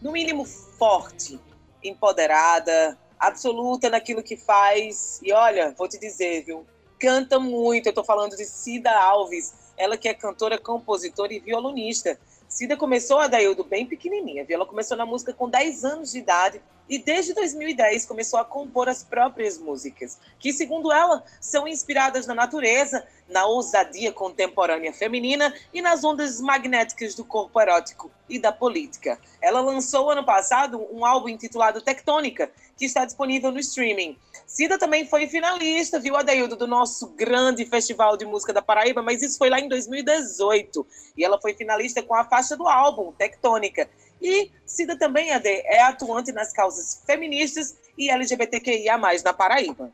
no 0.00 0.12
mínimo, 0.12 0.44
forte, 0.44 1.38
empoderada, 1.82 2.98
absoluta 3.18 3.88
naquilo 3.88 4.22
que 4.22 4.36
faz. 4.36 5.20
E 5.22 5.32
olha, 5.32 5.74
vou 5.76 5.88
te 5.88 5.98
dizer, 5.98 6.44
viu? 6.44 6.66
Canta 6.98 7.38
muito. 7.38 7.86
Eu 7.86 7.90
estou 7.90 8.04
falando 8.04 8.36
de 8.36 8.44
Cida 8.44 8.90
Alves, 8.90 9.54
ela 9.76 9.96
que 9.96 10.08
é 10.08 10.14
cantora, 10.14 10.58
compositora 10.58 11.32
e 11.32 11.40
violonista. 11.40 12.18
Cida 12.52 12.76
começou 12.76 13.18
a 13.18 13.28
Daildo 13.28 13.64
bem 13.64 13.86
pequenininha, 13.86 14.44
viu? 14.44 14.56
Ela 14.56 14.66
começou 14.66 14.94
na 14.94 15.06
música 15.06 15.32
com 15.32 15.48
10 15.48 15.86
anos 15.86 16.12
de 16.12 16.18
idade 16.18 16.60
e 16.86 16.98
desde 16.98 17.32
2010 17.32 18.04
começou 18.04 18.38
a 18.38 18.44
compor 18.44 18.90
as 18.90 19.02
próprias 19.02 19.56
músicas, 19.56 20.18
que, 20.38 20.52
segundo 20.52 20.92
ela, 20.92 21.24
são 21.40 21.66
inspiradas 21.66 22.26
na 22.26 22.34
natureza, 22.34 23.06
na 23.26 23.46
ousadia 23.46 24.12
contemporânea 24.12 24.92
feminina 24.92 25.54
e 25.72 25.80
nas 25.80 26.04
ondas 26.04 26.42
magnéticas 26.42 27.14
do 27.14 27.24
corpo 27.24 27.58
erótico 27.58 28.10
e 28.28 28.38
da 28.38 28.52
política. 28.52 29.18
Ela 29.40 29.62
lançou 29.62 30.10
ano 30.10 30.22
passado 30.22 30.86
um 30.92 31.06
álbum 31.06 31.30
intitulado 31.30 31.80
Tectônica, 31.80 32.50
que 32.76 32.84
está 32.84 33.06
disponível 33.06 33.50
no 33.50 33.60
streaming. 33.60 34.14
Cida 34.52 34.78
também 34.78 35.06
foi 35.06 35.26
finalista, 35.26 35.98
viu, 35.98 36.14
Adeildo, 36.14 36.54
do 36.54 36.66
nosso 36.66 37.08
grande 37.14 37.64
festival 37.64 38.18
de 38.18 38.26
música 38.26 38.52
da 38.52 38.60
Paraíba, 38.60 39.02
mas 39.02 39.22
isso 39.22 39.38
foi 39.38 39.48
lá 39.48 39.58
em 39.58 39.66
2018. 39.66 40.86
E 41.16 41.24
ela 41.24 41.40
foi 41.40 41.54
finalista 41.54 42.02
com 42.02 42.14
a 42.14 42.22
faixa 42.22 42.54
do 42.54 42.68
álbum, 42.68 43.12
Tectônica. 43.12 43.88
E 44.20 44.50
Cida 44.66 44.98
também, 44.98 45.32
Ade, 45.32 45.48
é 45.48 45.80
atuante 45.80 46.32
nas 46.32 46.52
causas 46.52 47.02
feministas 47.06 47.78
e 47.96 48.10
LGBTQIA+, 48.10 48.98
na 49.24 49.32
Paraíba. 49.32 49.90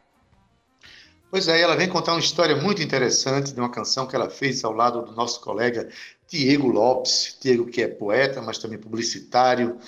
Pois 1.31 1.47
é, 1.47 1.61
ela 1.61 1.77
vem 1.77 1.89
contar 1.89 2.15
uma 2.15 2.21
história 2.21 2.57
muito 2.57 2.83
interessante 2.83 3.53
de 3.53 3.61
uma 3.61 3.71
canção 3.71 4.09
que 4.09 4.17
ela 4.17 4.29
fez 4.29 4.65
ao 4.65 4.73
lado 4.73 5.03
do 5.03 5.13
nosso 5.13 5.41
colega 5.41 5.89
Diego 6.27 6.67
Lopes. 6.67 7.39
Diego 7.41 7.67
que 7.67 7.81
é 7.81 7.87
poeta, 7.87 8.43
mas 8.43 8.59
também 8.59 8.77
publicitário, 8.77 9.79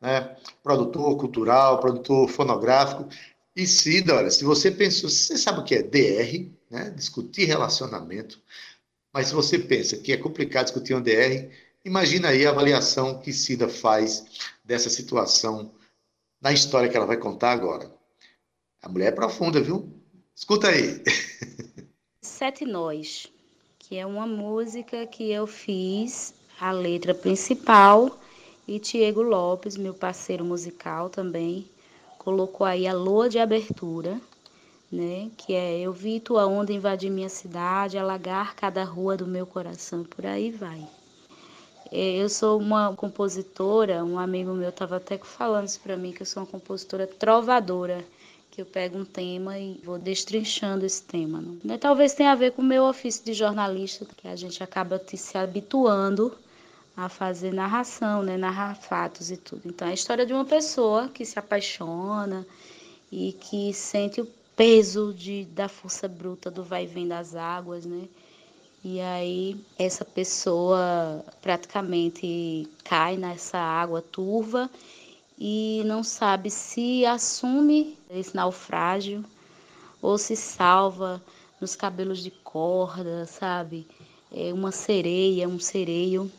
né? 0.00 0.36
produtor 0.62 1.16
cultural, 1.16 1.80
produtor 1.80 2.28
fonográfico. 2.28 3.08
E 3.60 3.66
Cida, 3.66 4.14
olha, 4.16 4.30
se 4.30 4.42
você 4.42 4.70
pensou, 4.70 5.10
você 5.10 5.36
sabe 5.36 5.60
o 5.60 5.64
que 5.64 5.74
é 5.74 5.82
DR, 5.82 6.50
né? 6.70 6.88
discutir 6.96 7.44
relacionamento, 7.44 8.40
mas 9.12 9.26
se 9.26 9.34
você 9.34 9.58
pensa 9.58 9.98
que 9.98 10.14
é 10.14 10.16
complicado 10.16 10.64
discutir 10.64 10.94
um 10.94 11.02
DR, 11.02 11.50
imagina 11.84 12.28
aí 12.28 12.46
a 12.46 12.50
avaliação 12.52 13.20
que 13.20 13.34
Cida 13.34 13.68
faz 13.68 14.24
dessa 14.64 14.88
situação 14.88 15.74
na 16.40 16.54
história 16.54 16.88
que 16.88 16.96
ela 16.96 17.04
vai 17.04 17.18
contar 17.18 17.52
agora. 17.52 17.94
A 18.80 18.88
mulher 18.88 19.08
é 19.08 19.14
profunda, 19.14 19.60
viu? 19.60 19.92
Escuta 20.34 20.68
aí. 20.68 21.04
Sete 22.24 22.64
Nós, 22.64 23.30
que 23.78 23.98
é 23.98 24.06
uma 24.06 24.26
música 24.26 25.06
que 25.06 25.30
eu 25.30 25.46
fiz 25.46 26.32
a 26.58 26.72
letra 26.72 27.14
principal 27.14 28.18
e 28.66 28.78
Tiago 28.78 29.20
Lopes, 29.20 29.76
meu 29.76 29.92
parceiro 29.92 30.46
musical 30.46 31.10
também, 31.10 31.68
colocou 32.20 32.66
aí 32.66 32.86
a 32.86 32.92
lua 32.92 33.30
de 33.30 33.38
abertura, 33.38 34.20
né? 34.92 35.30
Que 35.38 35.54
é 35.54 35.80
eu 35.80 35.90
vi 35.92 36.20
tua 36.20 36.46
onda 36.46 36.70
invadir 36.70 37.10
minha 37.10 37.30
cidade, 37.30 37.96
alagar 37.96 38.54
cada 38.54 38.84
rua 38.84 39.16
do 39.16 39.26
meu 39.26 39.46
coração, 39.46 40.04
por 40.04 40.26
aí 40.26 40.50
vai. 40.50 40.86
É, 41.90 42.16
eu 42.22 42.28
sou 42.28 42.58
uma 42.58 42.94
compositora, 42.94 44.04
um 44.04 44.18
amigo 44.18 44.52
meu 44.52 44.68
estava 44.68 44.96
até 44.96 45.16
falando 45.16 45.66
isso 45.66 45.80
para 45.80 45.96
mim, 45.96 46.12
que 46.12 46.20
eu 46.20 46.26
sou 46.26 46.42
uma 46.42 46.48
compositora 46.48 47.06
trovadora, 47.06 48.04
que 48.50 48.60
eu 48.60 48.66
pego 48.66 48.98
um 48.98 49.04
tema 49.04 49.58
e 49.58 49.80
vou 49.82 49.98
destrinchando 49.98 50.84
esse 50.84 51.02
tema. 51.02 51.42
Né? 51.64 51.78
Talvez 51.78 52.12
tenha 52.12 52.32
a 52.32 52.36
ver 52.36 52.52
com 52.52 52.60
o 52.60 52.64
meu 52.64 52.84
ofício 52.84 53.24
de 53.24 53.32
jornalista, 53.32 54.06
que 54.14 54.28
a 54.28 54.36
gente 54.36 54.62
acaba 54.62 55.00
se 55.06 55.38
habituando 55.38 56.36
a 57.04 57.08
fazer 57.08 57.52
narração, 57.52 58.22
né? 58.22 58.36
narrar 58.36 58.74
fatos 58.74 59.30
e 59.30 59.36
tudo. 59.36 59.62
Então, 59.64 59.88
é 59.88 59.92
a 59.92 59.94
história 59.94 60.26
de 60.26 60.32
uma 60.32 60.44
pessoa 60.44 61.08
que 61.08 61.24
se 61.24 61.38
apaixona 61.38 62.46
e 63.10 63.32
que 63.32 63.72
sente 63.72 64.20
o 64.20 64.28
peso 64.54 65.14
de, 65.14 65.44
da 65.46 65.68
força 65.68 66.06
bruta 66.06 66.50
do 66.50 66.62
vai 66.62 66.84
e 66.84 66.86
vem 66.86 67.08
das 67.08 67.34
águas, 67.34 67.86
né? 67.86 68.06
E 68.84 69.00
aí 69.00 69.58
essa 69.78 70.04
pessoa 70.04 71.24
praticamente 71.42 72.68
cai 72.84 73.16
nessa 73.16 73.58
água 73.58 74.00
turva 74.00 74.70
e 75.38 75.82
não 75.86 76.02
sabe 76.02 76.50
se 76.50 77.04
assume 77.04 77.96
esse 78.10 78.34
naufrágio 78.34 79.24
ou 80.00 80.16
se 80.16 80.34
salva 80.36 81.22
nos 81.60 81.76
cabelos 81.76 82.22
de 82.22 82.30
corda, 82.30 83.26
sabe? 83.26 83.86
É 84.32 84.52
uma 84.52 84.72
sereia, 84.72 85.48
um 85.48 85.58
sereio 85.58 86.30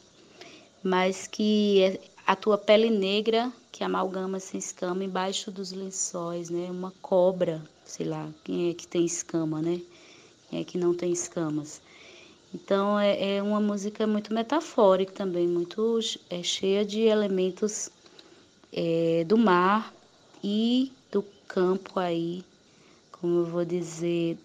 mas 0.84 1.27
que 1.27 1.82
é 1.82 1.99
a 2.25 2.36
tua 2.36 2.57
pele 2.57 2.89
negra 2.89 3.51
que 3.71 3.84
amalgama 3.84 4.39
sem 4.39 4.59
escama 4.59 5.03
embaixo 5.03 5.51
dos 5.51 5.71
lençóis, 5.71 6.49
né? 6.49 6.69
Uma 6.69 6.93
cobra, 7.01 7.61
sei 7.86 8.05
lá, 8.05 8.29
quem 8.43 8.69
é 8.69 8.73
que 8.73 8.88
tem 8.88 9.05
escama, 9.05 9.61
né? 9.61 9.82
Quem 10.49 10.59
é 10.59 10.63
que 10.63 10.77
não 10.77 10.93
tem 10.93 11.11
escamas? 11.11 11.82
Então 12.53 12.99
é, 12.99 13.38
é 13.38 13.41
uma 13.41 13.61
música 13.61 14.05
muito 14.05 14.34
metafórica 14.34 15.13
também, 15.13 15.47
muito 15.47 15.99
é, 16.29 16.43
cheia 16.43 16.84
de 16.84 17.01
elementos 17.01 17.89
é, 18.73 19.23
do 19.25 19.38
mar 19.38 19.93
e 20.43 20.91
do 21.11 21.23
campo 21.47 21.99
aí, 21.99 22.43
como 23.11 23.39
eu 23.39 23.45
vou 23.45 23.63
dizer, 23.63 24.38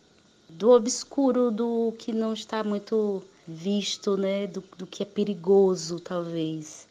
do 0.49 0.70
obscuro, 0.70 1.51
do 1.51 1.93
que 1.99 2.12
não 2.12 2.32
está 2.32 2.62
muito 2.62 3.22
visto, 3.47 4.17
né, 4.17 4.47
do, 4.47 4.63
do 4.77 4.87
que 4.87 5.03
é 5.03 5.07
perigoso, 5.07 6.01
talvez. 6.01 6.87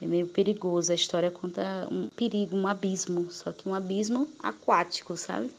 É 0.00 0.06
meio 0.06 0.26
perigoso. 0.26 0.92
A 0.92 0.94
história 0.94 1.30
conta 1.30 1.88
um 1.90 2.08
perigo, 2.08 2.56
um 2.56 2.66
abismo, 2.66 3.30
só 3.30 3.52
que 3.52 3.68
um 3.68 3.74
abismo 3.74 4.28
aquático, 4.40 5.16
sabe? 5.16 5.50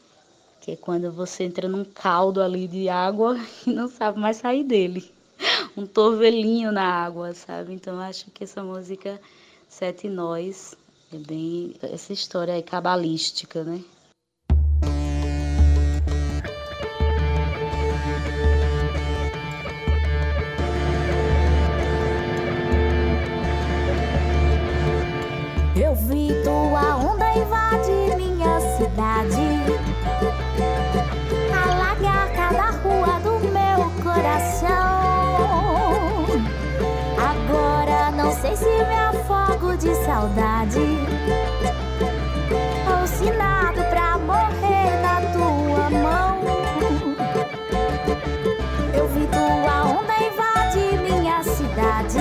Que 0.60 0.72
é 0.72 0.76
quando 0.76 1.10
você 1.10 1.44
entra 1.44 1.68
num 1.68 1.84
caldo 1.84 2.40
ali 2.40 2.66
de 2.66 2.88
água 2.88 3.36
e 3.66 3.70
não 3.70 3.88
sabe 3.88 4.18
mais 4.18 4.38
sair 4.38 4.64
dele. 4.64 5.10
Um 5.76 5.86
torvelinho 5.86 6.72
na 6.72 6.82
água, 6.82 7.32
sabe? 7.32 7.72
Então 7.72 7.98
acho 8.00 8.30
que 8.32 8.42
essa 8.44 8.62
música 8.62 9.20
Sete 9.68 10.08
Nós 10.08 10.74
é 11.12 11.16
bem 11.16 11.74
essa 11.80 12.12
história 12.12 12.54
aí 12.54 12.62
cabalística, 12.62 13.62
né? 13.62 13.82
Saudade. 40.20 40.98
Alcinado 42.86 43.82
pra 43.84 44.18
morrer 44.18 45.00
na 45.00 45.20
tua 45.32 45.90
mão. 45.90 46.40
Eu 48.92 49.08
vi 49.08 49.26
tua 49.28 49.84
onda 49.86 50.14
invadir 50.22 51.00
minha 51.00 51.42
cidade. 51.42 52.18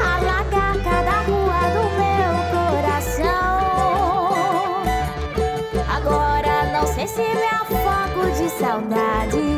Alagar 0.00 0.76
cada 0.84 1.22
rua 1.22 1.60
do 1.74 1.84
meu 1.98 2.32
coração. 2.54 3.58
Agora 5.96 6.52
não 6.72 6.86
sei 6.86 7.06
se 7.08 7.20
me 7.20 7.48
afogo 7.48 8.30
de 8.36 8.48
saudade. 8.50 9.49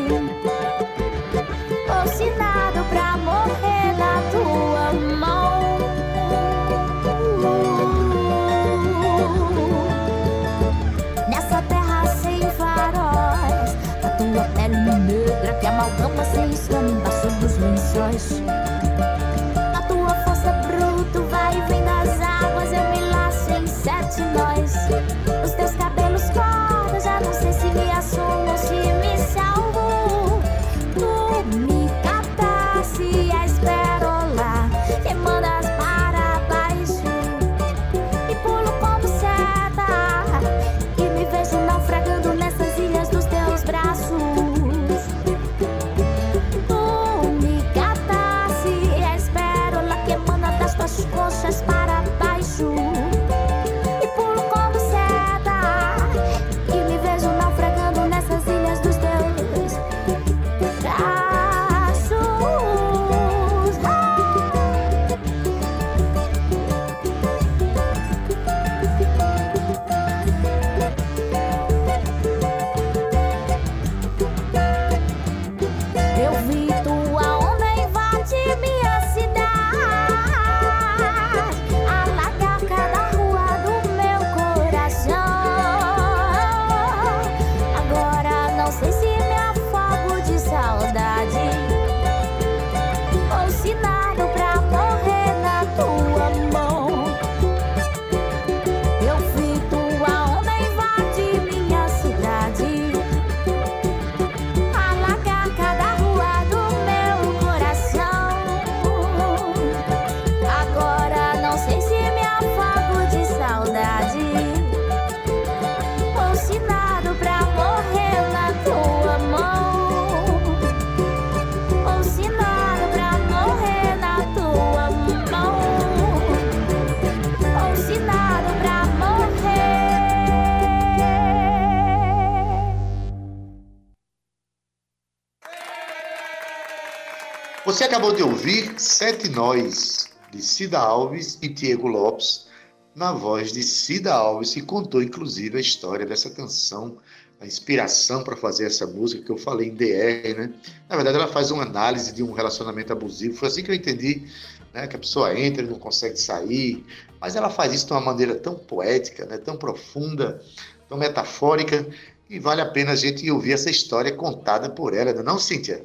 Você 137.82 137.86
acabou 137.86 138.14
de 138.14 138.22
ouvir 138.22 138.80
Sete 138.80 139.28
Nós, 139.28 140.08
de 140.30 140.40
Cida 140.40 140.78
Alves 140.78 141.36
e 141.42 141.48
Diego 141.48 141.88
Lopes, 141.88 142.46
na 142.94 143.12
voz 143.12 143.52
de 143.52 143.60
Cida 143.64 144.14
Alves, 144.14 144.54
que 144.54 144.62
contou 144.62 145.02
inclusive 145.02 145.58
a 145.58 145.60
história 145.60 146.06
dessa 146.06 146.30
canção, 146.30 146.98
a 147.40 147.44
inspiração 147.44 148.22
para 148.22 148.36
fazer 148.36 148.66
essa 148.66 148.86
música 148.86 149.24
que 149.24 149.32
eu 149.32 149.36
falei 149.36 149.70
em 149.70 149.74
DR, 149.74 150.38
né? 150.38 150.54
Na 150.88 150.94
verdade, 150.94 151.18
ela 151.18 151.26
faz 151.26 151.50
uma 151.50 151.64
análise 151.64 152.12
de 152.12 152.22
um 152.22 152.30
relacionamento 152.30 152.92
abusivo. 152.92 153.34
Foi 153.34 153.48
assim 153.48 153.64
que 153.64 153.72
eu 153.72 153.74
entendi, 153.74 154.28
né? 154.72 154.86
Que 154.86 154.94
a 154.94 155.00
pessoa 155.00 155.36
entra 155.36 155.64
e 155.64 155.66
não 155.66 155.80
consegue 155.80 156.16
sair, 156.16 156.86
mas 157.20 157.34
ela 157.34 157.50
faz 157.50 157.74
isso 157.74 157.88
de 157.88 157.94
uma 157.94 158.00
maneira 158.00 158.36
tão 158.36 158.54
poética, 158.54 159.26
né? 159.26 159.38
Tão 159.38 159.56
profunda, 159.56 160.40
tão 160.88 160.96
metafórica, 160.96 161.84
que 162.28 162.38
vale 162.38 162.60
a 162.60 162.66
pena 162.66 162.92
a 162.92 162.96
gente 162.96 163.28
ouvir 163.28 163.54
essa 163.54 163.68
história 163.68 164.12
contada 164.12 164.70
por 164.70 164.94
ela, 164.94 165.12
não 165.12 165.20
é 165.20 165.24
não, 165.24 165.36
Cíntia? 165.36 165.84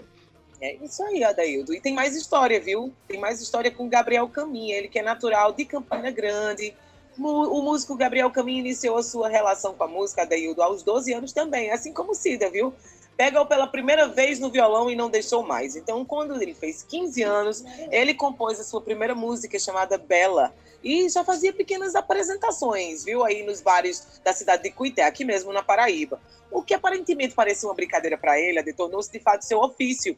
É 0.59 0.75
isso 0.83 1.03
aí, 1.03 1.23
Adaildo. 1.23 1.73
E 1.73 1.79
tem 1.79 1.93
mais 1.93 2.15
história, 2.15 2.59
viu? 2.59 2.91
Tem 3.07 3.19
mais 3.19 3.39
história 3.41 3.69
com 3.69 3.87
Gabriel 3.87 4.27
Caminha, 4.27 4.75
ele 4.75 4.87
que 4.87 4.97
é 4.97 5.03
natural 5.03 5.53
de 5.53 5.65
Campina 5.65 6.09
Grande. 6.09 6.75
O 7.19 7.61
músico 7.61 7.95
Gabriel 7.95 8.29
Caminha 8.31 8.59
iniciou 8.59 8.97
a 8.97 9.03
sua 9.03 9.27
relação 9.27 9.73
com 9.73 9.83
a 9.83 9.87
música, 9.87 10.23
Adaildo, 10.23 10.61
aos 10.61 10.83
12 10.83 11.13
anos 11.13 11.33
também, 11.33 11.71
assim 11.71 11.93
como 11.93 12.13
Cida, 12.13 12.49
viu? 12.49 12.73
Pegou 13.15 13.45
pela 13.47 13.65
primeira 13.65 14.07
vez 14.07 14.39
no 14.39 14.51
violão 14.51 14.91
e 14.91 14.95
não 14.95 15.09
deixou 15.09 15.41
mais. 15.41 15.75
Então, 15.75 16.05
quando 16.05 16.39
ele 16.39 16.53
fez 16.53 16.83
15 16.83 17.23
anos, 17.23 17.63
ele 17.91 18.13
compôs 18.13 18.59
a 18.59 18.63
sua 18.63 18.81
primeira 18.81 19.15
música 19.15 19.57
chamada 19.57 19.97
Bela. 19.97 20.53
E 20.83 21.09
já 21.09 21.23
fazia 21.23 21.51
pequenas 21.51 21.95
apresentações, 21.95 23.03
viu? 23.03 23.23
Aí 23.23 23.43
nos 23.43 23.61
bares 23.61 24.21
da 24.23 24.31
cidade 24.33 24.63
de 24.63 24.71
Cuité, 24.71 25.03
aqui 25.03 25.25
mesmo 25.25 25.51
na 25.51 25.63
Paraíba. 25.63 26.21
O 26.51 26.61
que 26.61 26.75
aparentemente 26.75 27.33
parecia 27.33 27.67
uma 27.67 27.75
brincadeira 27.75 28.17
para 28.17 28.39
ele, 28.39 28.73
tornou-se 28.73 29.11
de 29.11 29.19
fato 29.19 29.43
seu 29.43 29.59
ofício. 29.59 30.15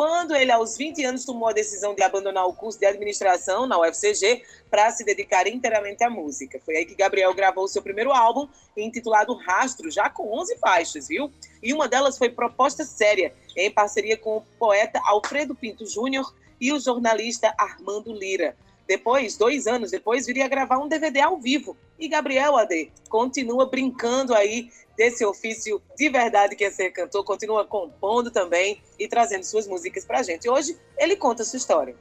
Quando 0.00 0.34
ele, 0.34 0.50
aos 0.50 0.78
20 0.78 1.04
anos, 1.04 1.26
tomou 1.26 1.46
a 1.46 1.52
decisão 1.52 1.94
de 1.94 2.02
abandonar 2.02 2.46
o 2.46 2.54
curso 2.54 2.80
de 2.80 2.86
administração 2.86 3.66
na 3.66 3.78
UFCG 3.78 4.42
para 4.70 4.90
se 4.90 5.04
dedicar 5.04 5.46
inteiramente 5.46 6.02
à 6.02 6.08
música. 6.08 6.58
Foi 6.64 6.74
aí 6.74 6.86
que 6.86 6.94
Gabriel 6.94 7.34
gravou 7.34 7.68
seu 7.68 7.82
primeiro 7.82 8.10
álbum, 8.10 8.48
intitulado 8.74 9.34
Rastro, 9.34 9.90
já 9.90 10.08
com 10.08 10.32
11 10.40 10.56
faixas, 10.56 11.06
viu? 11.06 11.30
E 11.62 11.74
uma 11.74 11.86
delas 11.86 12.16
foi 12.16 12.30
Proposta 12.30 12.82
Séria, 12.82 13.34
em 13.54 13.70
parceria 13.70 14.16
com 14.16 14.38
o 14.38 14.42
poeta 14.58 14.98
Alfredo 15.04 15.54
Pinto 15.54 15.84
Júnior 15.84 16.34
e 16.58 16.72
o 16.72 16.80
jornalista 16.80 17.52
Armando 17.58 18.10
Lira. 18.10 18.56
Depois, 18.90 19.36
dois 19.36 19.68
anos 19.68 19.92
depois, 19.92 20.26
viria 20.26 20.46
a 20.46 20.48
gravar 20.48 20.78
um 20.78 20.88
DVD 20.88 21.20
ao 21.20 21.40
vivo. 21.40 21.76
E 21.96 22.08
Gabriel 22.08 22.56
AD 22.56 22.90
continua 23.08 23.70
brincando 23.70 24.34
aí 24.34 24.68
desse 24.96 25.24
ofício 25.24 25.80
de 25.96 26.08
verdade 26.08 26.56
que 26.56 26.64
é 26.64 26.72
ser 26.72 26.90
cantor, 26.90 27.22
continua 27.22 27.64
compondo 27.64 28.32
também 28.32 28.82
e 28.98 29.06
trazendo 29.06 29.44
suas 29.44 29.68
músicas 29.68 30.04
pra 30.04 30.24
gente. 30.24 30.48
Hoje 30.48 30.76
ele 30.98 31.14
conta 31.14 31.44
sua 31.44 31.56
história. 31.56 31.94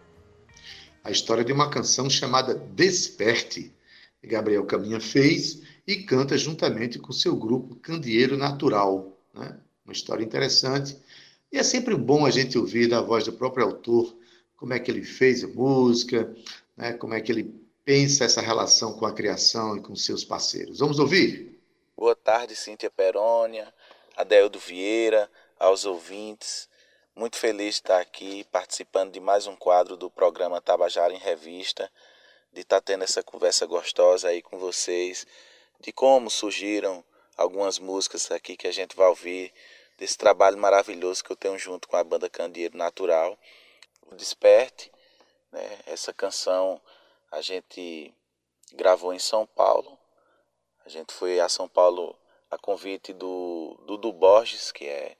a 1.03 1.11
história 1.11 1.45
de 1.45 1.53
uma 1.53 1.69
canção 1.69 2.09
chamada 2.09 2.55
Desperte, 2.55 3.71
Gabriel 4.23 4.65
Caminha 4.65 4.99
fez 4.99 5.61
e 5.85 5.97
canta 5.97 6.39
juntamente 6.39 6.97
com 6.97 7.13
seu 7.13 7.35
grupo 7.35 7.75
Candeeiro 7.75 8.35
Natural. 8.35 9.15
Né? 9.31 9.55
Uma 9.85 9.93
história 9.93 10.23
interessante. 10.23 10.97
E 11.51 11.59
é 11.59 11.63
sempre 11.63 11.95
bom 11.95 12.25
a 12.25 12.31
gente 12.31 12.57
ouvir 12.57 12.87
da 12.87 12.99
voz 12.99 13.25
do 13.25 13.33
próprio 13.33 13.67
autor 13.67 14.17
como 14.59 14.73
é 14.73 14.79
que 14.79 14.91
ele 14.91 15.03
fez 15.03 15.41
a 15.41 15.47
música, 15.47 16.35
né? 16.79 16.93
como 16.93 17.13
é 17.13 17.19
que 17.21 17.31
ele 17.31 17.43
pensa 17.83 18.23
essa 18.23 18.41
relação 18.41 18.93
com 18.93 19.05
a 19.05 19.13
criação 19.13 19.75
e 19.75 19.81
com 19.81 19.95
seus 19.95 20.23
parceiros. 20.23 20.79
Vamos 20.79 20.97
ouvir? 20.97 21.59
Boa 21.97 22.15
tarde, 22.15 22.55
Cíntia 22.55 22.89
Perônia, 22.89 23.71
Adeldo 24.15 24.57
Vieira, 24.57 25.29
aos 25.59 25.85
ouvintes. 25.85 26.69
Muito 27.13 27.35
feliz 27.35 27.75
de 27.75 27.81
estar 27.81 27.99
aqui 27.99 28.45
participando 28.45 29.11
de 29.11 29.19
mais 29.19 29.45
um 29.45 29.55
quadro 29.55 29.97
do 29.97 30.09
programa 30.09 30.61
Tabajara 30.61 31.13
em 31.13 31.17
Revista, 31.17 31.91
de 32.53 32.61
estar 32.61 32.79
tendo 32.79 33.03
essa 33.03 33.21
conversa 33.21 33.65
gostosa 33.65 34.29
aí 34.29 34.41
com 34.41 34.57
vocês, 34.57 35.27
de 35.81 35.91
como 35.91 36.29
surgiram 36.29 37.03
algumas 37.35 37.77
músicas 37.77 38.31
aqui 38.31 38.55
que 38.55 38.67
a 38.67 38.71
gente 38.71 38.95
vai 38.95 39.07
ouvir, 39.07 39.51
desse 39.97 40.17
trabalho 40.17 40.57
maravilhoso 40.57 41.21
que 41.23 41.31
eu 41.31 41.35
tenho 41.35 41.59
junto 41.59 41.89
com 41.89 41.97
a 41.97 42.03
banda 42.03 42.29
Candeeiro 42.29 42.77
Natural. 42.77 43.37
O 44.09 44.15
Desperte, 44.15 44.89
né, 45.51 45.79
essa 45.85 46.13
canção 46.13 46.81
a 47.31 47.41
gente 47.41 48.13
gravou 48.73 49.13
em 49.13 49.19
São 49.19 49.45
Paulo. 49.45 49.97
A 50.85 50.89
gente 50.89 51.13
foi 51.13 51.39
a 51.39 51.49
São 51.49 51.67
Paulo 51.67 52.15
a 52.49 52.57
convite 52.57 53.13
do 53.13 53.79
Dudu 53.85 54.11
Borges, 54.11 54.71
que 54.71 54.85
é 54.85 55.15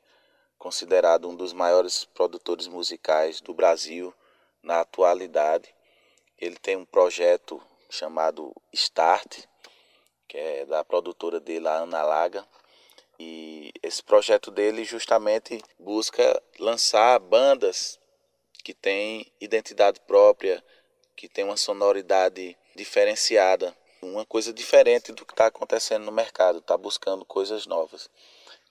considerado 0.58 1.30
um 1.30 1.36
dos 1.36 1.54
maiores 1.54 2.06
produtores 2.06 2.68
musicais 2.68 3.40
do 3.40 3.54
Brasil 3.54 4.14
na 4.64 4.82
atualidade. 4.82 5.74
Ele 6.38 6.56
tem 6.56 6.76
um 6.76 6.86
projeto 6.86 7.62
chamado 7.90 8.54
Start, 8.74 9.46
que 10.28 10.38
é 10.38 10.66
da 10.66 10.84
produtora 10.84 11.40
dele, 11.40 11.68
a 11.68 11.78
Ana 11.78 12.04
Laga. 12.04 12.46
E 13.20 13.72
esse 13.84 14.02
projeto 14.02 14.50
dele 14.50 14.86
justamente 14.86 15.62
busca 15.78 16.42
lançar 16.58 17.20
bandas 17.20 17.99
que 18.64 18.74
têm 18.74 19.32
identidade 19.40 20.00
própria, 20.02 20.64
que 21.16 21.28
têm 21.28 21.44
uma 21.44 21.58
sonoridade 21.58 22.58
diferenciada, 22.76 23.76
uma 24.02 24.26
coisa 24.26 24.54
diferente 24.54 25.12
do 25.12 25.26
que 25.26 25.34
está 25.34 25.48
acontecendo 25.48 26.06
no 26.06 26.12
mercado, 26.12 26.60
está 26.60 26.78
buscando 26.78 27.26
coisas 27.26 27.66
novas. 27.66 28.10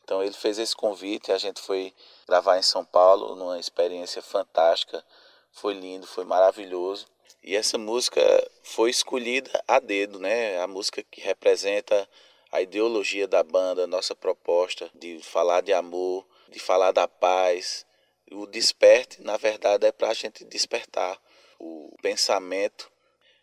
Então 0.02 0.22
ele 0.22 0.32
fez 0.32 0.58
esse 0.58 0.74
convite, 0.74 1.30
a 1.30 1.36
gente 1.36 1.60
foi 1.60 1.92
gravar 2.26 2.58
em 2.58 2.62
São 2.62 2.84
Paulo, 2.84 3.36
numa 3.36 3.58
experiência 3.58 4.22
fantástica, 4.22 5.04
foi 5.52 5.74
lindo, 5.74 6.06
foi 6.06 6.24
maravilhoso. 6.24 7.06
E 7.42 7.54
essa 7.54 7.76
música 7.76 8.20
foi 8.62 8.90
escolhida 8.90 9.62
a 9.68 9.78
dedo, 9.78 10.18
né? 10.18 10.58
A 10.60 10.66
música 10.66 11.02
que 11.02 11.20
representa 11.20 12.08
a 12.50 12.62
ideologia 12.62 13.28
da 13.28 13.42
banda, 13.42 13.86
nossa 13.86 14.14
proposta 14.14 14.90
de 14.94 15.20
falar 15.20 15.60
de 15.60 15.72
amor, 15.72 16.26
de 16.48 16.58
falar 16.58 16.92
da 16.92 17.06
paz. 17.06 17.84
O 18.30 18.46
desperte, 18.46 19.22
na 19.22 19.36
verdade, 19.36 19.86
é 19.86 19.92
para 19.92 20.10
a 20.10 20.14
gente 20.14 20.44
despertar 20.44 21.20
o 21.58 21.96
pensamento, 22.02 22.90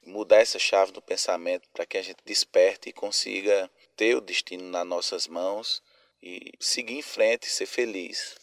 mudar 0.06 0.38
essa 0.38 0.60
chave 0.60 0.92
do 0.92 1.02
pensamento 1.02 1.68
para 1.70 1.86
que 1.86 1.98
a 1.98 2.02
gente 2.02 2.20
desperte 2.24 2.90
e 2.90 2.94
consiga 2.94 3.70
ter 3.96 4.16
o 4.16 4.22
destino 4.22 4.70
nas 4.70 4.86
nossas 4.86 5.28
mãos 5.28 5.82
e 6.22 6.52
seguir 6.60 6.98
em 6.98 7.02
frente, 7.02 7.48
ser 7.48 7.66
feliz. 7.66 8.36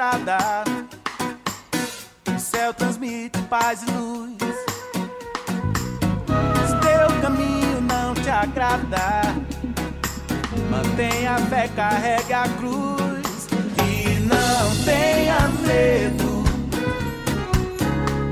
Estrada. 0.00 0.64
O 2.34 2.38
céu 2.38 2.72
transmite 2.72 3.38
paz 3.50 3.82
e 3.82 3.90
luz. 3.90 4.32
Se 6.66 6.76
teu 6.80 7.20
caminho 7.20 7.82
não 7.82 8.14
te 8.14 8.30
agrada, 8.30 9.22
mantenha 10.70 11.32
a 11.32 11.38
fé, 11.38 11.68
carregue 11.76 12.32
a 12.32 12.48
cruz. 12.48 13.46
E 13.86 14.20
não 14.20 14.84
tenha 14.86 15.48
medo, 15.66 16.44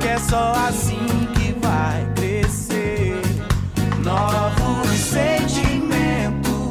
que 0.01 0.09
é 0.09 0.19
só 0.19 0.53
assim 0.69 1.29
que 1.35 1.53
vai 1.61 2.11
crescer. 2.15 3.21
Novos 4.03 4.89
sentimentos 4.99 6.71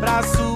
pra 0.00 0.22
sua 0.22 0.55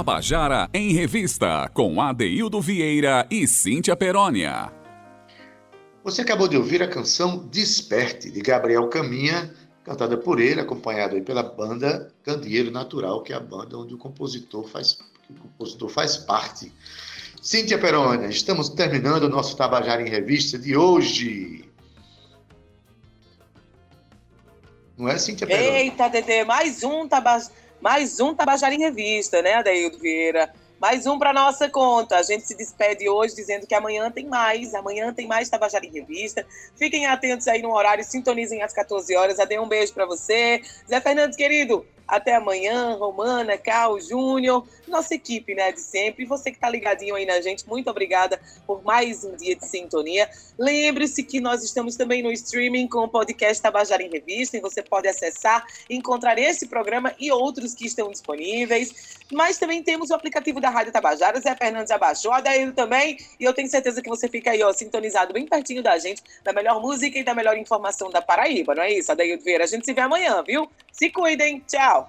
Tabajara 0.00 0.66
em 0.72 0.94
Revista, 0.94 1.70
com 1.74 2.00
Adeildo 2.00 2.58
Vieira 2.58 3.26
e 3.30 3.46
Cíntia 3.46 3.94
Perónia. 3.94 4.72
Você 6.02 6.22
acabou 6.22 6.48
de 6.48 6.56
ouvir 6.56 6.82
a 6.82 6.88
canção 6.88 7.46
Desperte, 7.48 8.30
de 8.30 8.40
Gabriel 8.40 8.88
Caminha, 8.88 9.54
cantada 9.84 10.16
por 10.16 10.40
ele, 10.40 10.58
acompanhado 10.58 11.16
aí 11.16 11.20
pela 11.20 11.42
banda 11.42 12.10
Candeeiro 12.22 12.70
Natural, 12.70 13.22
que 13.22 13.34
é 13.34 13.36
a 13.36 13.40
banda 13.40 13.76
onde 13.76 13.92
o 13.92 13.98
compositor 13.98 14.66
faz, 14.66 14.98
o 15.28 15.34
compositor 15.34 15.90
faz 15.90 16.16
parte. 16.16 16.72
Cíntia 17.42 17.78
Perônia, 17.78 18.28
estamos 18.28 18.70
terminando 18.70 19.24
o 19.24 19.28
nosso 19.28 19.54
Tabajara 19.54 20.00
em 20.00 20.08
Revista 20.08 20.58
de 20.58 20.74
hoje. 20.74 21.70
Não 24.96 25.06
é, 25.10 25.18
Cíntia 25.18 25.46
Perônia? 25.46 25.78
Eita, 25.78 26.08
Dedê, 26.08 26.42
mais 26.42 26.82
um, 26.82 27.06
taba... 27.06 27.38
mais 27.80 28.20
um 28.20 28.34
Tabajara 28.34 28.74
em 28.74 28.78
Revista, 28.78 29.40
né, 29.40 29.54
Adeildo 29.54 29.98
Vieira? 29.98 30.52
Mais 30.78 31.06
um 31.06 31.18
para 31.18 31.32
nossa 31.32 31.68
conta. 31.68 32.16
A 32.16 32.22
gente 32.22 32.46
se 32.46 32.56
despede 32.56 33.06
hoje 33.06 33.34
dizendo 33.34 33.66
que 33.66 33.74
amanhã 33.74 34.10
tem 34.10 34.26
mais. 34.26 34.74
Amanhã 34.74 35.12
tem 35.12 35.26
mais 35.26 35.50
Tabajara 35.50 35.84
em 35.84 35.90
Revista. 35.90 36.46
Fiquem 36.74 37.06
atentos 37.06 37.46
aí 37.48 37.60
no 37.60 37.74
horário, 37.74 38.02
sintonizem 38.02 38.62
às 38.62 38.72
14 38.72 39.14
horas. 39.14 39.38
Adê, 39.38 39.58
um 39.58 39.68
beijo 39.68 39.92
para 39.92 40.06
você. 40.06 40.62
Zé 40.88 40.98
Fernandes, 40.98 41.36
querido, 41.36 41.84
até 42.10 42.34
amanhã, 42.34 42.96
Romana, 42.96 43.56
Cal, 43.56 44.00
Júnior, 44.00 44.66
nossa 44.88 45.14
equipe, 45.14 45.54
né, 45.54 45.70
de 45.70 45.80
sempre. 45.80 46.24
Você 46.24 46.50
que 46.50 46.56
está 46.56 46.68
ligadinho 46.68 47.14
aí 47.14 47.24
na 47.24 47.40
gente, 47.40 47.66
muito 47.68 47.88
obrigada 47.88 48.40
por 48.66 48.82
mais 48.82 49.24
um 49.24 49.36
dia 49.36 49.54
de 49.54 49.64
sintonia. 49.66 50.28
Lembre-se 50.58 51.22
que 51.22 51.40
nós 51.40 51.62
estamos 51.62 51.96
também 51.96 52.22
no 52.22 52.32
streaming 52.32 52.88
com 52.88 53.04
o 53.04 53.08
podcast 53.08 53.62
Tabajara 53.62 54.02
em 54.02 54.10
Revista, 54.10 54.56
e 54.56 54.60
você 54.60 54.82
pode 54.82 55.08
acessar 55.08 55.64
encontrar 55.88 56.38
esse 56.38 56.66
programa 56.66 57.14
e 57.18 57.30
outros 57.30 57.74
que 57.74 57.86
estão 57.86 58.10
disponíveis. 58.10 59.18
Mas 59.32 59.58
também 59.58 59.82
temos 59.82 60.10
o 60.10 60.14
aplicativo 60.14 60.60
da 60.60 60.70
Rádio 60.70 60.92
Tabajara, 60.92 61.40
Zé 61.40 61.54
Fernandes 61.54 61.90
abaixou, 61.90 62.32
Adair 62.32 62.72
também, 62.72 63.16
e 63.38 63.44
eu 63.44 63.54
tenho 63.54 63.68
certeza 63.68 64.02
que 64.02 64.08
você 64.08 64.28
fica 64.28 64.50
aí, 64.50 64.62
ó, 64.62 64.72
sintonizado 64.72 65.32
bem 65.32 65.46
pertinho 65.46 65.82
da 65.82 65.96
gente, 65.98 66.22
da 66.42 66.52
melhor 66.52 66.80
música 66.80 67.18
e 67.18 67.22
da 67.22 67.34
melhor 67.34 67.56
informação 67.56 68.10
da 68.10 68.20
Paraíba, 68.20 68.74
não 68.74 68.82
é 68.82 68.92
isso, 68.92 69.12
Adair 69.12 69.40
Vieira? 69.40 69.64
A 69.64 69.66
gente 69.66 69.84
se 69.84 69.92
vê 69.92 70.00
amanhã, 70.00 70.42
viu? 70.42 70.68
Se 70.92 71.10
cuidem, 71.10 71.62
tchau! 71.66 71.99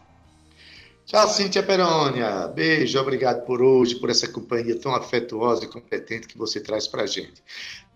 Tchau, 1.12 1.28
Cíntia 1.28 1.62
Perônia. 1.62 2.48
Beijo, 2.48 2.98
obrigado 2.98 3.46
por 3.46 3.62
hoje, 3.62 3.96
por 3.96 4.10
essa 4.10 4.30
companhia 4.30 4.80
tão 4.80 4.96
afetuosa 4.96 5.66
e 5.66 5.68
competente 5.68 6.26
que 6.26 6.38
você 6.38 6.62
traz 6.62 6.88
para 6.88 7.04
a 7.04 7.06
gente. 7.06 7.44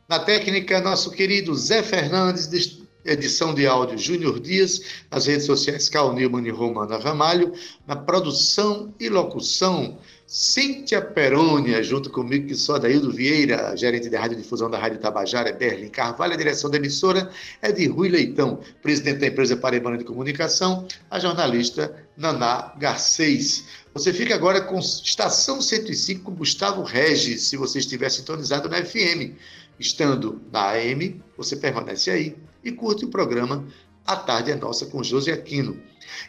Na 0.06 0.20
técnica, 0.20 0.82
nosso 0.82 1.10
querido 1.12 1.56
Zé 1.56 1.82
Fernandes, 1.82 2.78
edição 3.06 3.54
de 3.54 3.66
áudio 3.66 3.98
Júnior 3.98 4.38
Dias, 4.38 4.82
nas 5.10 5.28
redes 5.28 5.46
sociais 5.46 5.88
Cal 5.88 6.12
Nilman 6.12 6.46
e 6.46 6.50
Romana 6.50 6.98
Ramalho, 6.98 7.54
na 7.88 7.96
produção 7.96 8.94
e 9.00 9.08
locução 9.08 9.98
Cíntia 10.28 11.04
Perônia, 11.04 11.84
junto 11.84 12.10
comigo, 12.10 12.48
que 12.48 12.56
sou 12.56 12.76
Adaildo 12.76 13.12
Vieira, 13.12 13.78
gerente 13.78 14.10
de 14.10 14.16
radiodifusão 14.16 14.68
da 14.72 14.80
Rádio 14.80 14.98
Tabajara, 14.98 15.50
é 15.50 15.54
Berlim 15.54 15.90
Carvalho, 15.90 16.34
a 16.34 16.38
direção 16.38 16.68
da 16.68 16.78
emissora 16.78 17.30
é 17.62 17.72
de 17.72 17.86
Rui 17.86 18.10
Leitão, 18.10 18.60
presidente 18.82 19.20
da 19.20 19.28
empresa 19.28 19.56
Paraibana 19.56 20.00
de 20.00 20.04
Comunicação, 20.04 20.88
a 21.12 21.20
jornalista 21.20 21.96
Naná 22.18 22.74
Garcês. 22.76 23.66
Você 23.94 24.12
fica 24.12 24.34
agora 24.34 24.62
com 24.62 24.80
Estação 24.80 25.62
105 25.62 26.24
com 26.24 26.36
Gustavo 26.36 26.82
Regis, 26.82 27.44
se 27.44 27.56
você 27.56 27.78
estiver 27.78 28.10
sintonizado 28.10 28.68
na 28.68 28.84
FM. 28.84 29.36
Estando 29.80 30.42
na 30.52 30.72
AM, 30.72 31.22
você 31.38 31.56
permanece 31.56 32.10
aí 32.10 32.36
e 32.64 32.72
curte 32.72 33.06
o 33.06 33.10
programa 33.10 33.64
A 34.06 34.16
Tarde 34.16 34.52
é 34.52 34.56
Nossa 34.56 34.86
com 34.86 35.04
José 35.04 35.32
Aquino. 35.32 35.82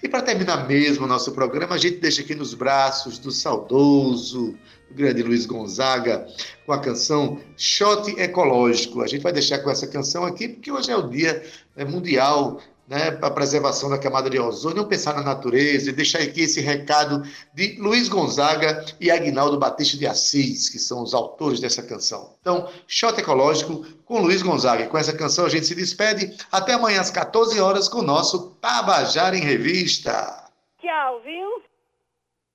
E 0.02 0.08
para 0.08 0.22
terminar 0.22 0.66
mesmo 0.66 1.04
o 1.04 1.08
nosso 1.08 1.32
programa, 1.32 1.74
a 1.74 1.78
gente 1.78 1.98
deixa 1.98 2.22
aqui 2.22 2.34
nos 2.34 2.54
braços 2.54 3.18
do 3.18 3.30
saudoso, 3.30 4.56
do 4.88 4.94
grande 4.94 5.22
Luiz 5.22 5.44
Gonzaga, 5.44 6.26
com 6.64 6.72
a 6.72 6.80
canção 6.80 7.40
Shot 7.56 8.18
Ecológico. 8.18 9.02
A 9.02 9.06
gente 9.06 9.22
vai 9.22 9.32
deixar 9.32 9.58
com 9.58 9.70
essa 9.70 9.86
canção 9.86 10.24
aqui, 10.24 10.48
porque 10.48 10.72
hoje 10.72 10.90
é 10.90 10.96
o 10.96 11.08
Dia 11.08 11.42
é, 11.76 11.84
Mundial 11.84 12.60
né, 12.88 13.10
para 13.10 13.28
a 13.28 13.30
preservação 13.30 13.90
da 13.90 13.98
camada 13.98 14.30
de 14.30 14.38
ozônio, 14.38 14.78
não 14.78 14.88
pensar 14.88 15.14
na 15.14 15.22
natureza 15.22 15.90
e 15.90 15.92
deixar 15.92 16.20
aqui 16.20 16.42
esse 16.42 16.60
recado 16.60 17.22
de 17.52 17.76
Luiz 17.80 18.08
Gonzaga 18.08 18.84
e 19.00 19.10
Agnaldo 19.10 19.58
Batista 19.58 19.96
de 19.96 20.06
Assis, 20.06 20.68
que 20.68 20.78
são 20.78 21.02
os 21.02 21.14
autores 21.14 21.60
dessa 21.60 21.82
canção. 21.82 22.34
Então, 22.40 22.68
Shot 22.86 23.18
Ecológico 23.18 23.84
com 24.04 24.20
Luiz 24.20 24.40
Gonzaga. 24.40 24.84
E 24.84 24.88
com 24.88 24.96
essa 24.96 25.12
canção 25.12 25.44
a 25.44 25.48
gente 25.48 25.66
se 25.66 25.74
despede. 25.74 26.36
Até 26.50 26.74
amanhã 26.74 27.00
às 27.00 27.10
14 27.10 27.60
horas 27.60 27.88
com 27.88 27.98
o 27.98 28.02
nosso 28.02 28.50
Tabajara 28.60 29.36
em 29.36 29.42
Revista. 29.42 30.44
Tchau, 30.80 31.20
viu? 31.24 31.62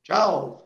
Tchau. 0.04 0.66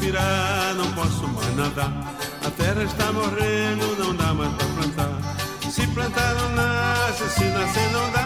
Respirar, 0.00 0.74
não 0.76 0.90
posso 0.92 1.28
mais 1.28 1.56
nadar. 1.56 1.92
A 2.44 2.50
terra 2.50 2.82
está 2.84 3.12
morrendo, 3.12 3.96
não 3.98 4.14
dá 4.14 4.32
mais 4.32 4.52
pra 4.54 4.66
plantar. 4.66 5.70
Se 5.70 5.86
plantar 5.88 6.34
não 6.34 6.48
nasce, 6.50 7.28
se 7.28 7.44
nascer 7.44 7.92
não 7.92 8.10
dá. 8.10 8.19